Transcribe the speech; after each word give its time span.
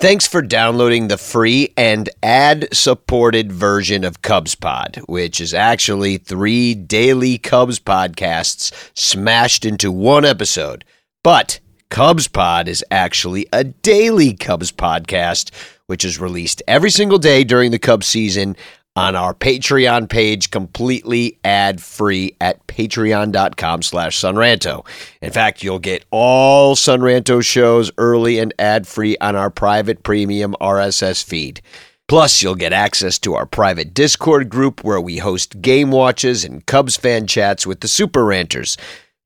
Thanks 0.00 0.26
for 0.26 0.42
downloading 0.42 1.06
the 1.06 1.16
free 1.16 1.72
and 1.76 2.10
ad-supported 2.22 3.52
version 3.52 4.02
of 4.04 4.22
Cubs 4.22 4.54
Pod, 4.56 5.00
which 5.06 5.40
is 5.40 5.54
actually 5.54 6.18
three 6.18 6.74
daily 6.74 7.38
Cubs 7.38 7.78
podcasts 7.78 8.72
smashed 8.94 9.64
into 9.64 9.92
one 9.92 10.24
episode. 10.24 10.84
But 11.22 11.60
Cubs 11.90 12.26
Pod 12.26 12.66
is 12.66 12.84
actually 12.90 13.46
a 13.52 13.62
daily 13.62 14.34
Cubs 14.34 14.72
podcast, 14.72 15.52
which 15.86 16.04
is 16.04 16.20
released 16.20 16.60
every 16.66 16.90
single 16.90 17.18
day 17.18 17.44
during 17.44 17.70
the 17.70 17.78
Cubs 17.78 18.08
season 18.08 18.56
on 18.96 19.16
our 19.16 19.34
Patreon 19.34 20.08
page, 20.08 20.50
completely 20.50 21.38
ad-free 21.44 22.36
at 22.40 22.64
patreon.com 22.66 23.82
slash 23.82 24.20
sonranto. 24.20 24.86
In 25.20 25.32
fact, 25.32 25.62
you'll 25.62 25.80
get 25.80 26.04
all 26.10 26.76
Sonranto 26.76 27.44
shows 27.44 27.90
early 27.98 28.38
and 28.38 28.54
ad-free 28.58 29.16
on 29.20 29.34
our 29.34 29.50
private 29.50 30.02
premium 30.02 30.54
RSS 30.60 31.24
feed. 31.24 31.60
Plus, 32.06 32.42
you'll 32.42 32.54
get 32.54 32.72
access 32.72 33.18
to 33.20 33.34
our 33.34 33.46
private 33.46 33.94
Discord 33.94 34.48
group 34.48 34.84
where 34.84 35.00
we 35.00 35.18
host 35.18 35.60
game 35.60 35.90
watches 35.90 36.44
and 36.44 36.64
Cubs 36.66 36.96
fan 36.96 37.26
chats 37.26 37.66
with 37.66 37.80
the 37.80 37.88
Super 37.88 38.24
Ranters. 38.24 38.76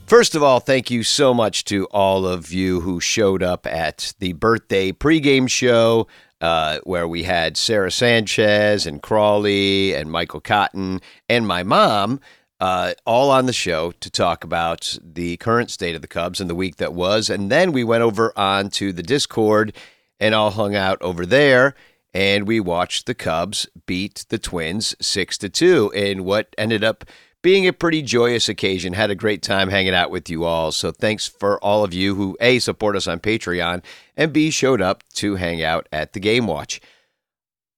First 0.07 0.33
of 0.35 0.43
all, 0.43 0.59
thank 0.59 0.89
you 0.89 1.03
so 1.03 1.31
much 1.33 1.63
to 1.65 1.85
all 1.85 2.27
of 2.27 2.51
you 2.51 2.81
who 2.81 2.99
showed 2.99 3.43
up 3.43 3.67
at 3.67 4.13
the 4.19 4.33
birthday 4.33 4.91
pregame 4.91 5.49
show 5.49 6.07
uh, 6.41 6.79
where 6.83 7.07
we 7.07 7.23
had 7.23 7.55
Sarah 7.57 7.91
Sanchez 7.91 8.85
and 8.85 9.01
Crawley 9.01 9.95
and 9.95 10.11
Michael 10.11 10.41
Cotton 10.41 10.99
and 11.29 11.47
my 11.47 11.63
mom 11.63 12.19
uh, 12.59 12.93
all 13.05 13.31
on 13.31 13.45
the 13.45 13.53
show 13.53 13.91
to 13.99 14.09
talk 14.09 14.43
about 14.43 14.97
the 15.03 15.37
current 15.37 15.69
state 15.69 15.95
of 15.95 16.01
the 16.01 16.07
Cubs 16.07 16.39
and 16.39 16.49
the 16.49 16.55
week 16.55 16.77
that 16.77 16.93
was. 16.93 17.29
And 17.29 17.51
then 17.51 17.71
we 17.71 17.83
went 17.83 18.03
over 18.03 18.31
on 18.37 18.69
to 18.71 18.93
the 18.93 19.03
Discord 19.03 19.75
and 20.19 20.33
all 20.33 20.51
hung 20.51 20.75
out 20.75 21.01
over 21.01 21.25
there. 21.25 21.75
And 22.13 22.47
we 22.47 22.61
watched 22.61 23.07
the 23.07 23.13
Cubs 23.13 23.67
beat 23.85 24.25
the 24.29 24.37
Twins 24.37 24.95
six 25.01 25.37
to 25.39 25.49
two 25.49 25.91
in 25.93 26.23
what 26.23 26.55
ended 26.57 26.81
up 26.81 27.03
being 27.41 27.67
a 27.67 27.73
pretty 27.73 28.01
joyous 28.01 28.47
occasion. 28.47 28.93
Had 28.93 29.11
a 29.11 29.15
great 29.15 29.43
time 29.43 29.69
hanging 29.69 29.93
out 29.93 30.09
with 30.09 30.29
you 30.29 30.45
all. 30.45 30.71
So 30.71 30.91
thanks 30.91 31.27
for 31.27 31.59
all 31.63 31.83
of 31.83 31.93
you 31.93 32.15
who 32.15 32.37
A, 32.39 32.59
support 32.59 32.95
us 32.95 33.05
on 33.05 33.19
Patreon, 33.19 33.83
and 34.15 34.31
B, 34.31 34.49
showed 34.49 34.81
up 34.81 35.03
to 35.15 35.35
hang 35.35 35.61
out 35.61 35.89
at 35.91 36.13
the 36.13 36.21
Game 36.21 36.47
Watch. 36.47 36.79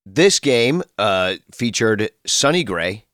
This 0.05 0.39
game 0.39 0.83
uh, 0.99 1.35
featured 1.51 2.11
Sonny 2.25 2.63
Gray 2.63 3.06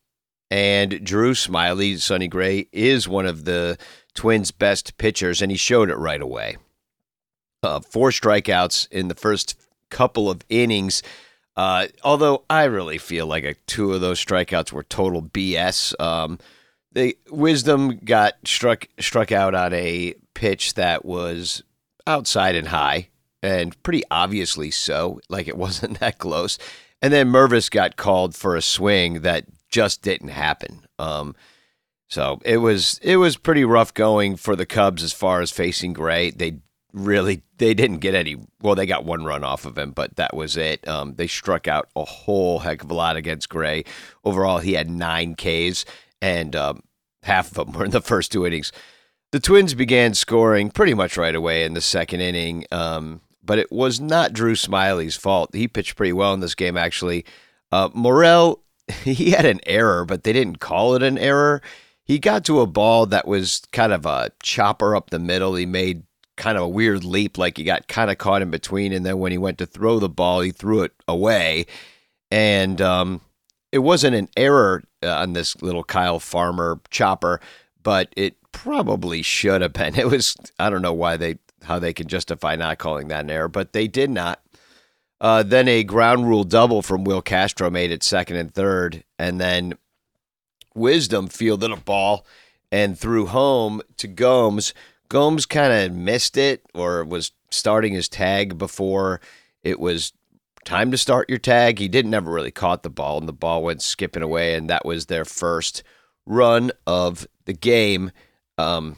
and 0.53 1.03
Drew 1.03 1.33
Smyly, 1.33 1.97
Sonny 1.99 2.27
Gray 2.27 2.67
is 2.71 3.07
one 3.07 3.25
of 3.25 3.43
the 3.43 3.75
Twins' 4.13 4.51
best 4.51 4.99
pitchers, 4.99 5.41
and 5.41 5.49
he 5.49 5.57
showed 5.57 5.89
it 5.89 5.95
right 5.95 6.21
away. 6.21 6.57
Uh, 7.63 7.79
four 7.79 8.11
strikeouts 8.11 8.87
in 8.91 9.07
the 9.07 9.15
first 9.15 9.59
couple 9.89 10.29
of 10.29 10.45
innings. 10.49 11.01
Uh, 11.57 11.87
although 12.03 12.43
I 12.51 12.65
really 12.65 12.99
feel 12.99 13.25
like 13.25 13.43
a, 13.43 13.55
two 13.65 13.93
of 13.93 14.01
those 14.01 14.23
strikeouts 14.23 14.71
were 14.71 14.83
total 14.83 15.23
BS. 15.23 15.99
Um, 15.99 16.37
the 16.91 17.17
wisdom 17.31 17.97
got 18.05 18.35
struck 18.45 18.87
struck 18.99 19.31
out 19.31 19.55
on 19.55 19.73
a 19.73 20.13
pitch 20.35 20.75
that 20.75 21.03
was 21.03 21.63
outside 22.05 22.55
and 22.55 22.67
high, 22.67 23.07
and 23.41 23.81
pretty 23.81 24.03
obviously 24.11 24.69
so. 24.69 25.19
Like 25.29 25.47
it 25.47 25.57
wasn't 25.65 25.99
that 25.99 26.19
close. 26.19 26.59
And 27.03 27.13
then 27.13 27.31
Mervis 27.31 27.69
got 27.69 27.97
called 27.97 28.33
for 28.33 28.55
a 28.55 28.61
swing 28.61 29.21
that 29.21 29.45
just 29.69 30.01
didn't 30.01 30.29
happen. 30.29 30.87
Um, 30.97 31.35
so 32.07 32.39
it 32.45 32.57
was 32.57 32.99
it 33.03 33.17
was 33.17 33.37
pretty 33.37 33.65
rough 33.65 33.93
going 33.93 34.37
for 34.37 34.55
the 34.55 34.65
Cubs 34.65 35.03
as 35.03 35.13
far 35.13 35.41
as 35.41 35.51
facing 35.51 35.93
Gray. 35.93 36.31
They 36.31 36.59
really 36.93 37.41
they 37.57 37.73
didn't 37.73 37.97
get 37.97 38.13
any 38.13 38.37
well 38.61 38.75
they 38.75 38.85
got 38.85 39.03
one 39.03 39.25
run 39.25 39.43
off 39.43 39.65
of 39.65 39.77
him 39.77 39.91
but 39.91 40.15
that 40.15 40.35
was 40.35 40.55
it 40.55 40.87
um, 40.87 41.15
they 41.15 41.25
struck 41.25 41.67
out 41.67 41.89
a 41.95 42.05
whole 42.05 42.59
heck 42.59 42.83
of 42.83 42.91
a 42.91 42.93
lot 42.93 43.15
against 43.17 43.49
gray 43.49 43.83
overall 44.23 44.59
he 44.59 44.73
had 44.73 44.87
nine 44.87 45.35
ks 45.35 45.85
and 46.21 46.55
um, 46.55 46.83
half 47.23 47.47
of 47.47 47.55
them 47.55 47.71
were 47.73 47.85
in 47.85 47.91
the 47.91 47.99
first 47.99 48.31
two 48.31 48.45
innings 48.45 48.71
the 49.31 49.39
twins 49.39 49.73
began 49.73 50.13
scoring 50.13 50.69
pretty 50.69 50.93
much 50.93 51.17
right 51.17 51.33
away 51.33 51.65
in 51.65 51.73
the 51.73 51.81
second 51.81 52.21
inning 52.21 52.63
um, 52.71 53.21
but 53.43 53.59
it 53.59 53.71
was 53.71 53.99
not 53.99 54.33
drew 54.33 54.55
Smyly's 54.55 55.15
fault 55.15 55.49
he 55.53 55.67
pitched 55.67 55.95
pretty 55.95 56.13
well 56.13 56.33
in 56.33 56.39
this 56.39 56.55
game 56.55 56.77
actually 56.77 57.25
uh, 57.71 57.89
morel 57.93 58.61
he 59.03 59.31
had 59.31 59.45
an 59.45 59.59
error 59.65 60.05
but 60.05 60.23
they 60.23 60.33
didn't 60.33 60.59
call 60.59 60.95
it 60.95 61.03
an 61.03 61.17
error 61.17 61.61
he 62.05 62.19
got 62.19 62.43
to 62.45 62.59
a 62.59 62.67
ball 62.67 63.05
that 63.05 63.27
was 63.27 63.61
kind 63.71 63.93
of 63.93 64.05
a 64.05 64.31
chopper 64.41 64.95
up 64.95 65.09
the 65.09 65.19
middle 65.19 65.55
he 65.55 65.65
made 65.65 66.03
kind 66.35 66.57
of 66.57 66.63
a 66.63 66.69
weird 66.69 67.03
leap, 67.03 67.37
like 67.37 67.57
he 67.57 67.63
got 67.63 67.87
kind 67.87 68.09
of 68.09 68.17
caught 68.17 68.41
in 68.41 68.51
between. 68.51 68.93
And 68.93 69.05
then 69.05 69.19
when 69.19 69.31
he 69.31 69.37
went 69.37 69.57
to 69.59 69.65
throw 69.65 69.99
the 69.99 70.09
ball, 70.09 70.41
he 70.41 70.51
threw 70.51 70.81
it 70.81 70.91
away. 71.07 71.65
And 72.31 72.81
um, 72.81 73.21
it 73.71 73.79
wasn't 73.79 74.15
an 74.15 74.29
error 74.35 74.83
uh, 75.03 75.15
on 75.15 75.33
this 75.33 75.61
little 75.61 75.83
Kyle 75.83 76.19
Farmer 76.19 76.79
chopper, 76.89 77.39
but 77.81 78.11
it 78.17 78.35
probably 78.51 79.21
should 79.21 79.61
have 79.61 79.73
been. 79.73 79.95
It 79.99 80.07
was, 80.07 80.35
I 80.59 80.69
don't 80.69 80.81
know 80.81 80.93
why 80.93 81.17
they, 81.17 81.37
how 81.63 81.79
they 81.79 81.93
can 81.93 82.07
justify 82.07 82.55
not 82.55 82.77
calling 82.77 83.07
that 83.07 83.25
an 83.25 83.31
error, 83.31 83.47
but 83.47 83.73
they 83.73 83.87
did 83.87 84.09
not. 84.09 84.41
Uh, 85.21 85.41
then 85.41 85.67
a 85.67 85.83
ground 85.83 86.27
rule 86.27 86.43
double 86.43 86.81
from 86.81 87.03
Willi 87.03 87.21
Castro 87.21 87.69
made 87.69 87.91
it 87.91 88.03
second 88.03 88.35
and 88.35 88.53
third. 88.53 89.03
And 89.17 89.39
then 89.39 89.75
Wisdom 90.75 91.27
fielded 91.27 91.71
a 91.71 91.77
ball 91.77 92.25
and 92.71 92.99
threw 92.99 93.27
home 93.27 93.81
to 93.97 94.07
Gomes 94.07 94.73
Gomes 95.13 95.45
kind 95.45 95.71
of 95.71 95.95
missed 95.95 96.37
it 96.37 96.65
or 96.73 97.03
was 97.03 97.33
starting 97.51 97.93
his 97.93 98.09
tag 98.09 98.57
before 98.57 99.21
it 99.61 99.79
was 99.79 100.11
time 100.65 100.89
to 100.89 100.97
start 100.97 101.29
your 101.29 101.37
tag. 101.37 101.77
He 101.77 101.87
didn't 101.87 102.09
never 102.09 102.31
really 102.31 102.49
caught 102.49 102.81
the 102.81 102.89
ball, 102.89 103.19
and 103.19 103.27
the 103.27 103.31
ball 103.33 103.61
went 103.61 103.83
skipping 103.83 104.23
away, 104.23 104.55
and 104.55 104.67
that 104.71 104.85
was 104.85 105.05
their 105.05 105.23
first 105.23 105.83
run 106.25 106.71
of 106.87 107.27
the 107.45 107.53
game. 107.53 108.11
Um, 108.57 108.95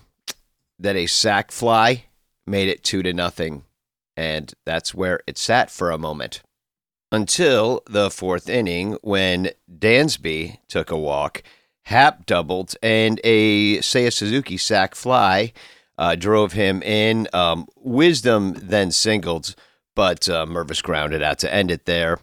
then 0.80 0.96
a 0.96 1.06
sac 1.06 1.52
fly 1.52 2.06
made 2.48 2.70
it 2.70 2.84
two 2.84 3.04
to 3.04 3.14
nothing, 3.14 3.64
and 4.16 4.54
that's 4.66 4.94
where 4.94 5.22
it 5.28 5.38
sat 5.38 5.70
for 5.70 5.92
a 5.92 5.98
moment 5.98 6.42
until 7.12 7.82
the 7.88 8.10
fourth 8.10 8.50
inning 8.50 8.98
when 9.02 9.50
Dansby 9.72 10.58
took 10.68 10.92
a 10.92 10.98
walk, 10.98 11.44
Happ 11.84 12.26
doubled, 12.26 12.76
and 12.82 13.22
a 13.24 13.78
Seiya 13.78 14.12
Suzuki 14.12 14.58
sac 14.58 14.96
fly 14.96 15.54
uh, 15.98 16.16
drove 16.16 16.54
him 16.54 16.82
in. 16.82 17.28
Um, 17.32 17.68
Wisdom 17.78 18.54
then 18.56 18.92
singled, 18.92 19.56
but 19.96 20.28
uh, 20.28 20.46
Mervis 20.46 20.84
grounded 20.84 21.22
out 21.22 21.40
to 21.40 21.54
end 21.54 21.72
it 21.72 21.86
there. 21.86 22.20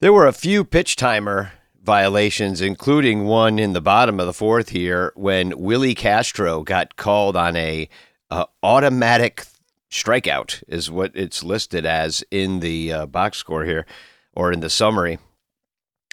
There 0.00 0.12
were 0.12 0.26
a 0.26 0.32
few 0.32 0.64
pitch 0.64 0.96
timer 0.96 1.52
violations, 1.82 2.60
including 2.60 3.24
one 3.24 3.58
in 3.58 3.72
the 3.72 3.80
bottom 3.80 4.20
of 4.20 4.26
the 4.26 4.32
fourth 4.32 4.70
here 4.70 5.12
when 5.16 5.58
Willi 5.58 5.94
Castro 5.94 6.62
got 6.62 6.96
called 6.96 7.36
on 7.36 7.56
a 7.56 7.88
uh, 8.30 8.46
automatic 8.62 9.44
strikeout, 9.90 10.62
is 10.68 10.90
what 10.90 11.12
it's 11.14 11.42
listed 11.42 11.86
as 11.86 12.24
in 12.30 12.60
the 12.60 12.92
uh, 12.92 13.06
box 13.06 13.38
score 13.38 13.64
here 13.64 13.86
or 14.34 14.52
in 14.52 14.60
the 14.60 14.70
summary. 14.70 15.18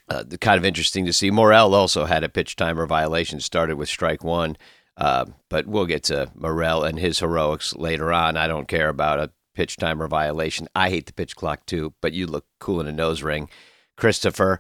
Uh, 0.09 0.23
kind 0.41 0.57
of 0.57 0.65
interesting 0.65 1.05
to 1.05 1.13
see. 1.13 1.31
Morel 1.31 1.73
also 1.73 2.05
had 2.05 2.23
a 2.23 2.29
pitch 2.29 2.55
timer 2.55 2.85
violation, 2.85 3.39
started 3.39 3.77
with 3.77 3.89
strike 3.89 4.23
one. 4.23 4.57
Uh, 4.97 5.25
but 5.49 5.65
we'll 5.67 5.85
get 5.85 6.03
to 6.03 6.29
Morel 6.35 6.83
and 6.83 6.99
his 6.99 7.19
heroics 7.19 7.75
later 7.75 8.11
on. 8.11 8.37
I 8.37 8.47
don't 8.47 8.67
care 8.67 8.89
about 8.89 9.19
a 9.19 9.31
pitch 9.55 9.77
timer 9.77 10.07
violation. 10.07 10.67
I 10.75 10.89
hate 10.89 11.05
the 11.05 11.13
pitch 11.13 11.35
clock 11.35 11.65
too, 11.65 11.93
but 12.01 12.13
you 12.13 12.27
look 12.27 12.45
cool 12.59 12.79
in 12.79 12.87
a 12.87 12.91
nose 12.91 13.23
ring, 13.23 13.49
Christopher. 13.97 14.59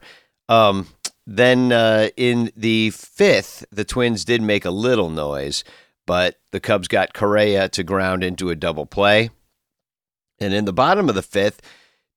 Um, 0.49 0.87
then 1.27 1.71
uh, 1.71 2.09
in 2.17 2.51
the 2.55 2.89
fifth, 2.89 3.65
the 3.71 3.85
Twins 3.85 4.25
did 4.25 4.41
make 4.41 4.65
a 4.65 4.71
little 4.71 5.09
noise, 5.09 5.63
but 6.05 6.39
the 6.51 6.59
Cubs 6.59 6.87
got 6.87 7.13
Correa 7.13 7.69
to 7.69 7.83
ground 7.83 8.23
into 8.23 8.49
a 8.49 8.55
double 8.55 8.85
play. 8.85 9.29
And 10.39 10.53
in 10.53 10.65
the 10.65 10.73
bottom 10.73 11.09
of 11.09 11.15
the 11.15 11.21
fifth, 11.21 11.61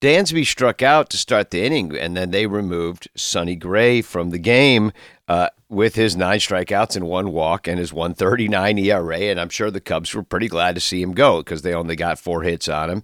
Dansby 0.00 0.46
struck 0.46 0.82
out 0.82 1.08
to 1.10 1.16
start 1.16 1.50
the 1.50 1.64
inning, 1.64 1.96
and 1.96 2.16
then 2.16 2.30
they 2.30 2.46
removed 2.46 3.08
Sonny 3.16 3.56
Gray 3.56 4.02
from 4.02 4.30
the 4.30 4.38
game 4.38 4.92
uh, 5.28 5.48
with 5.68 5.94
his 5.94 6.14
nine 6.14 6.40
strikeouts 6.40 6.96
and 6.96 7.06
one 7.06 7.32
walk 7.32 7.66
and 7.66 7.78
his 7.78 7.92
139 7.92 8.78
ERA. 8.78 9.18
And 9.18 9.40
I'm 9.40 9.48
sure 9.48 9.70
the 9.70 9.80
Cubs 9.80 10.14
were 10.14 10.22
pretty 10.22 10.48
glad 10.48 10.74
to 10.74 10.80
see 10.80 11.00
him 11.00 11.12
go 11.12 11.38
because 11.38 11.62
they 11.62 11.72
only 11.72 11.96
got 11.96 12.18
four 12.18 12.42
hits 12.42 12.68
on 12.68 12.90
him. 12.90 13.02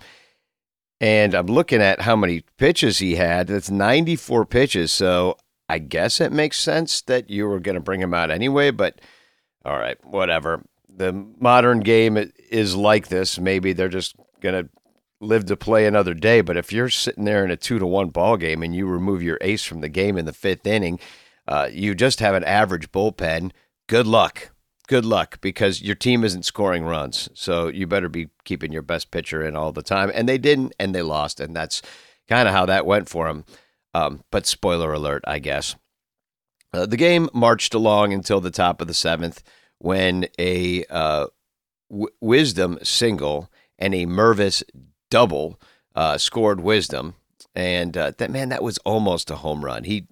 And 1.00 1.34
I'm 1.34 1.46
looking 1.46 1.80
at 1.80 2.02
how 2.02 2.16
many 2.16 2.42
pitches 2.58 2.98
he 2.98 3.14
had. 3.14 3.46
That's 3.46 3.70
94 3.70 4.44
pitches. 4.44 4.92
So 4.92 5.38
I 5.70 5.78
guess 5.78 6.20
it 6.20 6.32
makes 6.32 6.58
sense 6.58 7.00
that 7.02 7.30
you 7.30 7.46
were 7.46 7.60
going 7.60 7.76
to 7.76 7.80
bring 7.80 8.02
him 8.02 8.12
out 8.12 8.30
anyway. 8.30 8.70
But 8.70 9.00
all 9.64 9.78
right, 9.78 9.96
whatever. 10.04 10.62
The 11.00 11.14
modern 11.14 11.80
game 11.80 12.30
is 12.50 12.76
like 12.76 13.08
this. 13.08 13.38
Maybe 13.38 13.72
they're 13.72 13.88
just 13.88 14.14
going 14.42 14.66
to 14.66 14.70
live 15.18 15.46
to 15.46 15.56
play 15.56 15.86
another 15.86 16.12
day. 16.12 16.42
But 16.42 16.58
if 16.58 16.74
you're 16.74 16.90
sitting 16.90 17.24
there 17.24 17.42
in 17.42 17.50
a 17.50 17.56
two 17.56 17.78
to 17.78 17.86
one 17.86 18.10
ball 18.10 18.36
game 18.36 18.62
and 18.62 18.76
you 18.76 18.86
remove 18.86 19.22
your 19.22 19.38
ace 19.40 19.64
from 19.64 19.80
the 19.80 19.88
game 19.88 20.18
in 20.18 20.26
the 20.26 20.34
fifth 20.34 20.66
inning, 20.66 21.00
uh, 21.48 21.70
you 21.72 21.94
just 21.94 22.20
have 22.20 22.34
an 22.34 22.44
average 22.44 22.92
bullpen. 22.92 23.50
Good 23.88 24.06
luck. 24.06 24.50
Good 24.88 25.06
luck 25.06 25.40
because 25.40 25.80
your 25.80 25.94
team 25.94 26.22
isn't 26.22 26.44
scoring 26.44 26.84
runs. 26.84 27.30
So 27.32 27.68
you 27.68 27.86
better 27.86 28.10
be 28.10 28.28
keeping 28.44 28.70
your 28.70 28.82
best 28.82 29.10
pitcher 29.10 29.42
in 29.42 29.56
all 29.56 29.72
the 29.72 29.82
time. 29.82 30.12
And 30.14 30.28
they 30.28 30.36
didn't, 30.36 30.74
and 30.78 30.94
they 30.94 31.00
lost. 31.00 31.40
And 31.40 31.56
that's 31.56 31.80
kind 32.28 32.46
of 32.46 32.52
how 32.52 32.66
that 32.66 32.84
went 32.84 33.08
for 33.08 33.26
them. 33.26 33.46
Um, 33.94 34.22
but 34.30 34.44
spoiler 34.44 34.92
alert, 34.92 35.24
I 35.26 35.38
guess. 35.38 35.76
Uh, 36.74 36.84
the 36.84 36.98
game 36.98 37.30
marched 37.32 37.72
along 37.72 38.12
until 38.12 38.42
the 38.42 38.50
top 38.50 38.82
of 38.82 38.86
the 38.86 38.92
seventh 38.92 39.42
when 39.80 40.28
a 40.38 40.84
uh, 40.88 41.26
w- 41.90 42.08
Wisdom 42.20 42.78
single 42.82 43.50
and 43.78 43.94
a 43.94 44.06
Mervis 44.06 44.62
double 45.10 45.60
uh, 45.94 46.18
scored 46.18 46.60
Wisdom, 46.60 47.14
and 47.54 47.96
uh, 47.96 48.12
that 48.18 48.30
man 48.30 48.50
that 48.50 48.62
was 48.62 48.78
almost 48.78 49.30
a 49.30 49.36
home 49.36 49.64
run. 49.64 49.84
He 49.84 50.06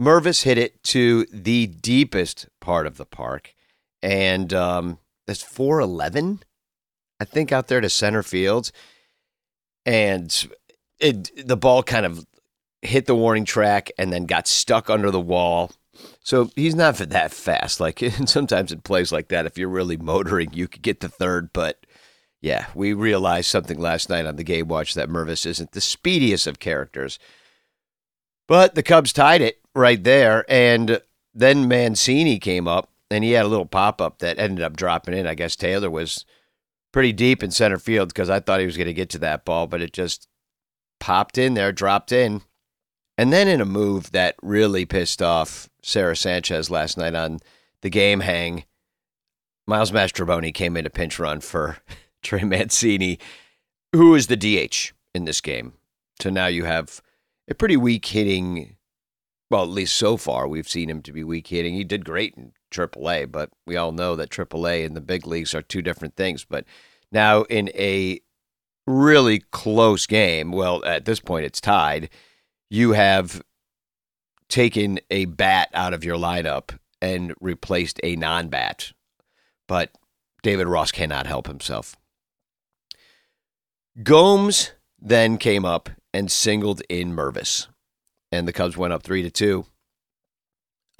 Mervis 0.00 0.42
hit 0.42 0.58
it 0.58 0.82
to 0.84 1.26
the 1.30 1.66
deepest 1.66 2.48
part 2.60 2.86
of 2.86 2.96
the 2.96 3.06
park, 3.06 3.54
and 4.02 4.52
um, 4.52 4.98
that's 5.26 5.42
four 5.42 5.80
eleven, 5.80 6.42
I 7.20 7.24
think, 7.24 7.52
out 7.52 7.68
there 7.68 7.80
to 7.80 7.90
center 7.90 8.22
field, 8.22 8.72
and 9.86 10.48
it 10.98 11.46
the 11.46 11.56
ball 11.56 11.82
kind 11.82 12.06
of 12.06 12.26
hit 12.80 13.06
the 13.06 13.14
warning 13.14 13.44
track 13.44 13.90
and 13.98 14.12
then 14.12 14.24
got 14.24 14.48
stuck 14.48 14.90
under 14.90 15.10
the 15.10 15.20
wall. 15.20 15.70
So 16.22 16.50
he's 16.54 16.74
not 16.74 16.96
that 16.96 17.32
fast. 17.32 17.80
Like 17.80 17.98
sometimes 18.26 18.72
it 18.72 18.84
plays 18.84 19.12
like 19.12 19.28
that. 19.28 19.46
If 19.46 19.58
you're 19.58 19.68
really 19.68 19.96
motoring, 19.96 20.52
you 20.52 20.68
could 20.68 20.82
get 20.82 21.00
to 21.00 21.08
third, 21.08 21.52
but 21.52 21.84
yeah, 22.40 22.66
we 22.74 22.92
realized 22.92 23.48
something 23.48 23.78
last 23.78 24.08
night 24.08 24.26
on 24.26 24.36
the 24.36 24.44
game 24.44 24.68
watch 24.68 24.94
that 24.94 25.08
Mervis 25.08 25.46
isn't 25.46 25.72
the 25.72 25.80
speediest 25.80 26.46
of 26.46 26.58
characters. 26.58 27.18
But 28.48 28.74
the 28.74 28.82
Cubs 28.82 29.12
tied 29.12 29.40
it 29.40 29.60
right 29.74 30.02
there. 30.02 30.44
And 30.48 31.00
then 31.32 31.68
Mancini 31.68 32.38
came 32.38 32.66
up 32.66 32.90
and 33.10 33.22
he 33.22 33.32
had 33.32 33.44
a 33.44 33.48
little 33.48 33.66
pop 33.66 34.00
up 34.00 34.18
that 34.18 34.38
ended 34.38 34.64
up 34.64 34.76
dropping 34.76 35.14
in. 35.14 35.26
I 35.26 35.34
guess 35.34 35.56
Taylor 35.56 35.90
was 35.90 36.24
pretty 36.92 37.12
deep 37.12 37.42
in 37.42 37.50
center 37.50 37.78
field 37.78 38.08
because 38.08 38.28
I 38.28 38.40
thought 38.40 38.60
he 38.60 38.66
was 38.66 38.76
going 38.76 38.86
to 38.86 38.92
get 38.92 39.10
to 39.10 39.18
that 39.18 39.44
ball, 39.44 39.66
but 39.66 39.80
it 39.80 39.92
just 39.92 40.28
popped 41.00 41.38
in 41.38 41.54
there, 41.54 41.72
dropped 41.72 42.12
in. 42.12 42.42
And 43.16 43.32
then 43.32 43.46
in 43.46 43.60
a 43.60 43.66
move 43.66 44.10
that 44.12 44.34
really 44.42 44.84
pissed 44.84 45.22
off 45.22 45.68
Sarah 45.82 46.16
Sanchez 46.16 46.70
last 46.70 46.96
night 46.96 47.14
on 47.14 47.38
the 47.82 47.90
game 47.90 48.20
hang, 48.20 48.64
Miles 49.66 49.90
Mastrobuoni 49.90 50.52
came 50.52 50.76
in 50.76 50.86
a 50.86 50.90
pinch 50.90 51.18
run 51.18 51.40
for 51.40 51.78
Trey 52.22 52.44
Mancini, 52.44 53.18
who 53.92 54.14
is 54.14 54.28
the 54.28 54.36
DH 54.36 54.92
in 55.14 55.24
this 55.24 55.40
game. 55.40 55.74
So 56.20 56.30
now 56.30 56.46
you 56.46 56.64
have 56.64 57.00
a 57.48 57.54
pretty 57.54 57.76
weak 57.76 58.06
hitting. 58.06 58.76
Well, 59.50 59.64
at 59.64 59.68
least 59.68 59.96
so 59.96 60.16
far, 60.16 60.48
we've 60.48 60.68
seen 60.68 60.88
him 60.88 61.02
to 61.02 61.12
be 61.12 61.24
weak 61.24 61.48
hitting. 61.48 61.74
He 61.74 61.84
did 61.84 62.04
great 62.04 62.34
in 62.36 62.52
AAA, 62.70 63.30
but 63.30 63.50
we 63.66 63.76
all 63.76 63.92
know 63.92 64.16
that 64.16 64.30
AAA 64.30 64.86
and 64.86 64.96
the 64.96 65.00
big 65.00 65.26
leagues 65.26 65.54
are 65.54 65.62
two 65.62 65.82
different 65.82 66.16
things. 66.16 66.44
But 66.44 66.64
now 67.10 67.42
in 67.42 67.68
a 67.74 68.20
really 68.86 69.40
close 69.50 70.06
game, 70.06 70.52
well, 70.52 70.84
at 70.84 71.04
this 71.04 71.20
point 71.20 71.44
it's 71.44 71.60
tied, 71.60 72.08
you 72.70 72.92
have 72.92 73.42
taken 74.52 75.00
a 75.10 75.24
bat 75.24 75.70
out 75.72 75.94
of 75.94 76.04
your 76.04 76.18
lineup 76.18 76.78
and 77.00 77.34
replaced 77.40 77.98
a 78.02 78.14
non 78.16 78.48
bat. 78.48 78.92
But 79.66 79.92
David 80.42 80.66
Ross 80.66 80.92
cannot 80.92 81.26
help 81.26 81.46
himself. 81.46 81.96
Gomes 84.02 84.72
then 85.00 85.38
came 85.38 85.64
up 85.64 85.88
and 86.12 86.30
singled 86.30 86.82
in 86.88 87.16
Mervis, 87.16 87.66
and 88.30 88.46
the 88.46 88.52
Cubs 88.52 88.76
went 88.76 88.92
up 88.92 89.02
three 89.02 89.22
to 89.22 89.30
two. 89.30 89.64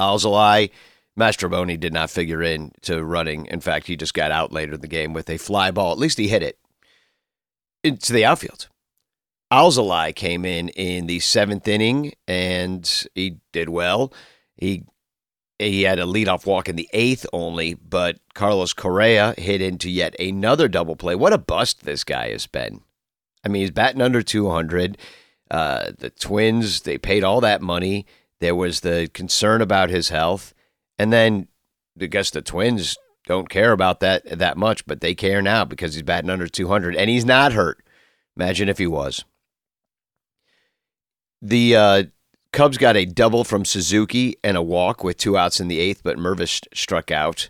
Alzolay, 0.01 0.71
Mastrobuoni 1.19 1.79
did 1.79 1.93
not 1.93 2.11
figure 2.11 2.43
in 2.43 2.73
to 2.83 3.05
running. 3.05 3.47
In 3.47 3.61
fact, 3.61 3.87
he 3.87 3.97
just 3.97 4.15
got 4.15 4.31
out 4.31 4.53
later 4.53 4.75
in 4.75 4.81
the 4.81 4.89
game 4.89 5.13
with 5.13 5.29
a 5.29 5.37
fly 5.37 5.71
ball. 5.71 5.93
At 5.93 5.99
least 5.99 6.19
he 6.19 6.29
hit 6.29 6.43
it 6.43 6.59
into 7.85 8.15
the 8.15 8.25
outfield. 8.25 8.69
Alzolay 9.53 10.15
came 10.15 10.47
in 10.47 10.71
in 10.71 11.07
the 11.07 11.21
seventh 11.21 11.69
inning 11.69 12.15
and 12.27 13.07
he 13.15 13.37
did 13.53 13.69
well. 13.69 14.13
He 14.57 14.85
he 15.59 15.83
had 15.83 15.99
a 15.99 16.05
leadoff 16.05 16.47
walk 16.47 16.71
in 16.71 16.77
the 16.77 16.89
eighth 16.95 17.27
only, 17.35 17.75
but 17.75 18.19
Carlos 18.35 18.73
Correa 18.73 19.35
hit 19.37 19.61
into 19.61 19.91
yet 19.91 20.19
another 20.19 20.69
double 20.69 20.97
play. 20.97 21.15
What 21.15 21.35
a 21.35 21.39
bust 21.39 21.85
this 21.85 22.03
guy 22.03 22.31
has 22.31 22.47
been. 22.47 22.81
I 23.45 23.49
mean, 23.49 23.61
he's 23.61 23.71
batting 23.71 24.01
under 24.01 24.23
200. 24.23 24.97
Uh, 25.51 25.93
the 25.99 26.11
Twins, 26.11 26.81
they 26.81 26.97
paid 26.97 27.23
all 27.23 27.41
that 27.43 27.61
money. 27.61 28.07
There 28.41 28.57
was 28.57 28.81
the 28.81 29.11
concern 29.13 29.61
about 29.61 29.91
his 29.91 30.09
health. 30.09 30.55
And 30.99 31.13
then 31.13 31.47
I 32.01 32.07
guess 32.07 32.31
the 32.31 32.43
Twins 32.43 32.97
don't 33.27 33.51
care 33.51 33.73
about 33.73 34.01
that 34.01 34.25
that 34.39 34.57
much, 34.57 34.87
but 34.87 35.01
they 35.01 35.15
care 35.15 35.43
now 35.43 35.65
because 35.67 35.95
he's 35.95 36.03
batting 36.03 36.31
under 36.31 36.49
200 36.49 36.97
and 36.97 37.11
he's 37.11 37.27
not 37.27 37.53
hurt. 37.53 37.85
Imagine 38.35 38.69
if 38.71 38.79
he 38.79 38.87
was. 38.87 39.25
The 41.43 41.77
uh, 41.77 42.03
Cubs 42.53 42.79
got 42.79 42.97
a 42.97 43.05
double 43.05 43.43
from 43.43 43.65
Suzuki 43.65 44.37
and 44.45 44.57
a 44.57 44.63
walk 44.63 45.03
with 45.03 45.17
two 45.17 45.37
outs 45.37 45.59
in 45.59 45.69
the 45.69 45.81
eighth, 45.81 46.03
but 46.05 46.17
Mervis 46.17 46.63
struck 46.73 47.11
out 47.11 47.49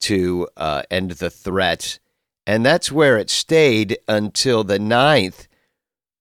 to 0.00 0.46
uh, 0.56 0.82
end 0.90 1.12
the 1.12 1.30
threat. 1.30 1.98
And 2.46 2.64
that's 2.64 2.92
where 2.92 3.16
it 3.16 3.30
stayed 3.30 3.98
until 4.06 4.62
the 4.62 4.78
ninth, 4.78 5.48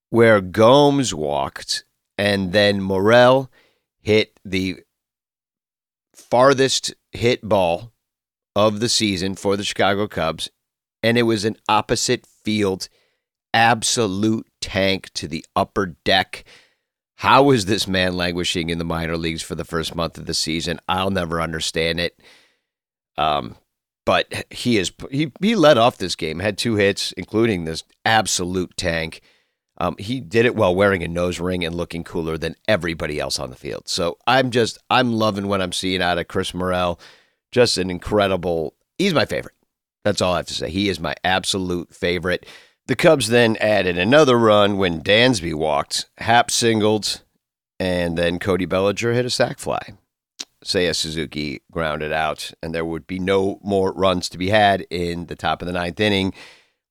where 0.10 0.42
Gomes 0.42 1.14
walked 1.14 1.84
and 2.18 2.52
then 2.52 2.82
Morel 2.82 3.50
hit 4.02 4.40
the 4.46 4.78
farthest 6.14 6.94
hit 7.12 7.48
ball 7.48 7.94
of 8.56 8.80
the 8.80 8.90
season 8.90 9.36
for 9.36 9.58
the 9.58 9.64
Chicago 9.64 10.08
Cubs. 10.08 10.50
And 11.02 11.18
it 11.18 11.24
was 11.24 11.46
an 11.46 11.56
opposite 11.68 12.26
field, 12.26 12.90
absolute 13.54 14.48
tank 14.62 15.10
to 15.14 15.28
the 15.28 15.46
upper 15.56 15.96
deck. 16.04 16.44
How 17.20 17.52
is 17.52 17.66
this 17.66 17.86
man 17.86 18.16
languishing 18.16 18.70
in 18.70 18.78
the 18.78 18.86
minor 18.86 19.18
leagues 19.18 19.42
for 19.42 19.54
the 19.54 19.66
first 19.66 19.94
month 19.94 20.18
of 20.18 20.26
the 20.26 20.34
season? 20.34 20.80
I'll 20.88 21.10
never 21.10 21.42
understand 21.42 22.00
it. 22.00 22.18
Um, 23.18 23.58
but 24.06 24.46
he 24.50 24.78
is 24.78 24.94
he 25.12 25.30
he 25.42 25.54
led 25.54 25.78
off 25.78 25.98
this 25.98 26.16
game, 26.16 26.40
had 26.40 26.58
two 26.58 26.76
hits, 26.76 27.12
including 27.12 27.66
this 27.66 27.84
absolute 28.06 28.72
tank. 28.78 29.20
Um, 29.80 29.98
he 30.00 30.22
did 30.22 30.46
it 30.46 30.56
while 30.56 30.74
wearing 30.74 31.04
a 31.04 31.10
nose 31.10 31.42
ring 31.42 31.66
and 31.66 31.76
looking 31.76 32.06
cooler 32.06 32.38
than 32.38 32.56
everybody 32.70 33.20
else 33.20 33.38
on 33.38 33.50
the 33.50 33.58
field. 33.58 33.90
So 33.90 34.18
I'm 34.26 34.50
just 34.50 34.78
I'm 34.90 35.12
loving 35.12 35.50
what 35.50 35.62
I'm 35.62 35.74
seeing 35.74 36.02
out 36.02 36.20
of 36.20 36.30
Chris 36.30 36.54
Morel. 36.54 37.02
Just 37.52 37.78
an 37.78 37.90
incredible. 37.92 38.76
He's 38.98 39.14
my 39.14 39.26
favorite. 39.26 39.56
That's 40.06 40.22
all 40.22 40.36
I 40.36 40.38
have 40.38 40.48
to 40.48 40.54
say. 40.54 40.70
He 40.70 40.88
is 40.88 41.02
my 41.02 41.16
absolute 41.26 41.94
favorite. 41.94 42.46
The 42.90 42.96
Cubs 42.96 43.28
then 43.28 43.56
added 43.58 44.00
another 44.00 44.36
run 44.36 44.76
when 44.76 45.04
Dansby 45.04 45.54
walked. 45.54 46.08
Happ 46.18 46.50
singled, 46.50 47.22
and 47.80 48.18
then 48.18 48.40
Cody 48.40 48.66
Bellinger 48.66 49.14
hit 49.14 49.28
a 49.28 49.30
sac 49.30 49.60
fly. 49.60 49.94
Seiya 50.66 50.96
Suzuki 50.96 51.62
grounded 51.72 52.12
out, 52.12 52.52
and 52.64 52.74
there 52.74 52.84
would 52.84 53.06
be 53.06 53.20
no 53.20 53.60
more 53.64 53.94
runs 53.94 54.28
to 54.30 54.40
be 54.40 54.50
had 54.50 54.88
in 54.90 55.28
the 55.28 55.36
top 55.36 55.62
of 55.62 55.68
the 55.68 55.72
ninth 55.72 56.00
inning. 56.00 56.34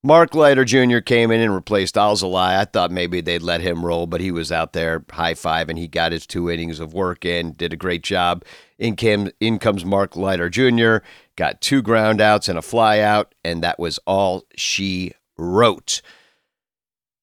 Mark 0.01 0.33
Leiter 0.33 0.63
Jr. 0.63 0.99
came 0.99 1.31
in 1.31 1.41
and 1.41 1.53
replaced 1.53 1.95
Alzolay. 1.95 2.57
I 2.57 2.63
thought 2.63 2.91
maybe 2.91 3.19
they'd 3.19 3.41
let 3.41 3.59
him 3.59 3.85
roll, 3.85 4.07
but 4.07 4.21
he 4.21 4.31
was 4.31 4.53
out 4.53 4.71
there 4.71 5.03
high 5.11 5.33
five 5.33 5.67
and 5.67 5.77
he 5.77 5.89
got 5.89 6.13
his 6.13 6.25
two 6.25 6.49
innings 6.49 6.79
of 6.79 6.93
work 6.93 7.25
in, 7.25 7.51
did 7.51 7.73
a 7.73 7.75
great 7.75 8.03
job. 8.03 8.45
In, 8.77 8.95
came, 8.95 9.31
in 9.41 9.59
comes 9.59 9.83
Mark 9.83 10.15
Leiter 10.15 10.49
Jr., 10.49 10.99
got 11.35 11.59
two 11.59 11.81
ground 11.81 12.21
outs 12.21 12.47
and 12.47 12.57
a 12.57 12.61
fly 12.61 12.99
out, 12.99 13.35
and 13.43 13.61
that 13.61 13.77
was 13.77 13.99
all 14.05 14.45
she 14.55 15.11
wrote. 15.39 16.01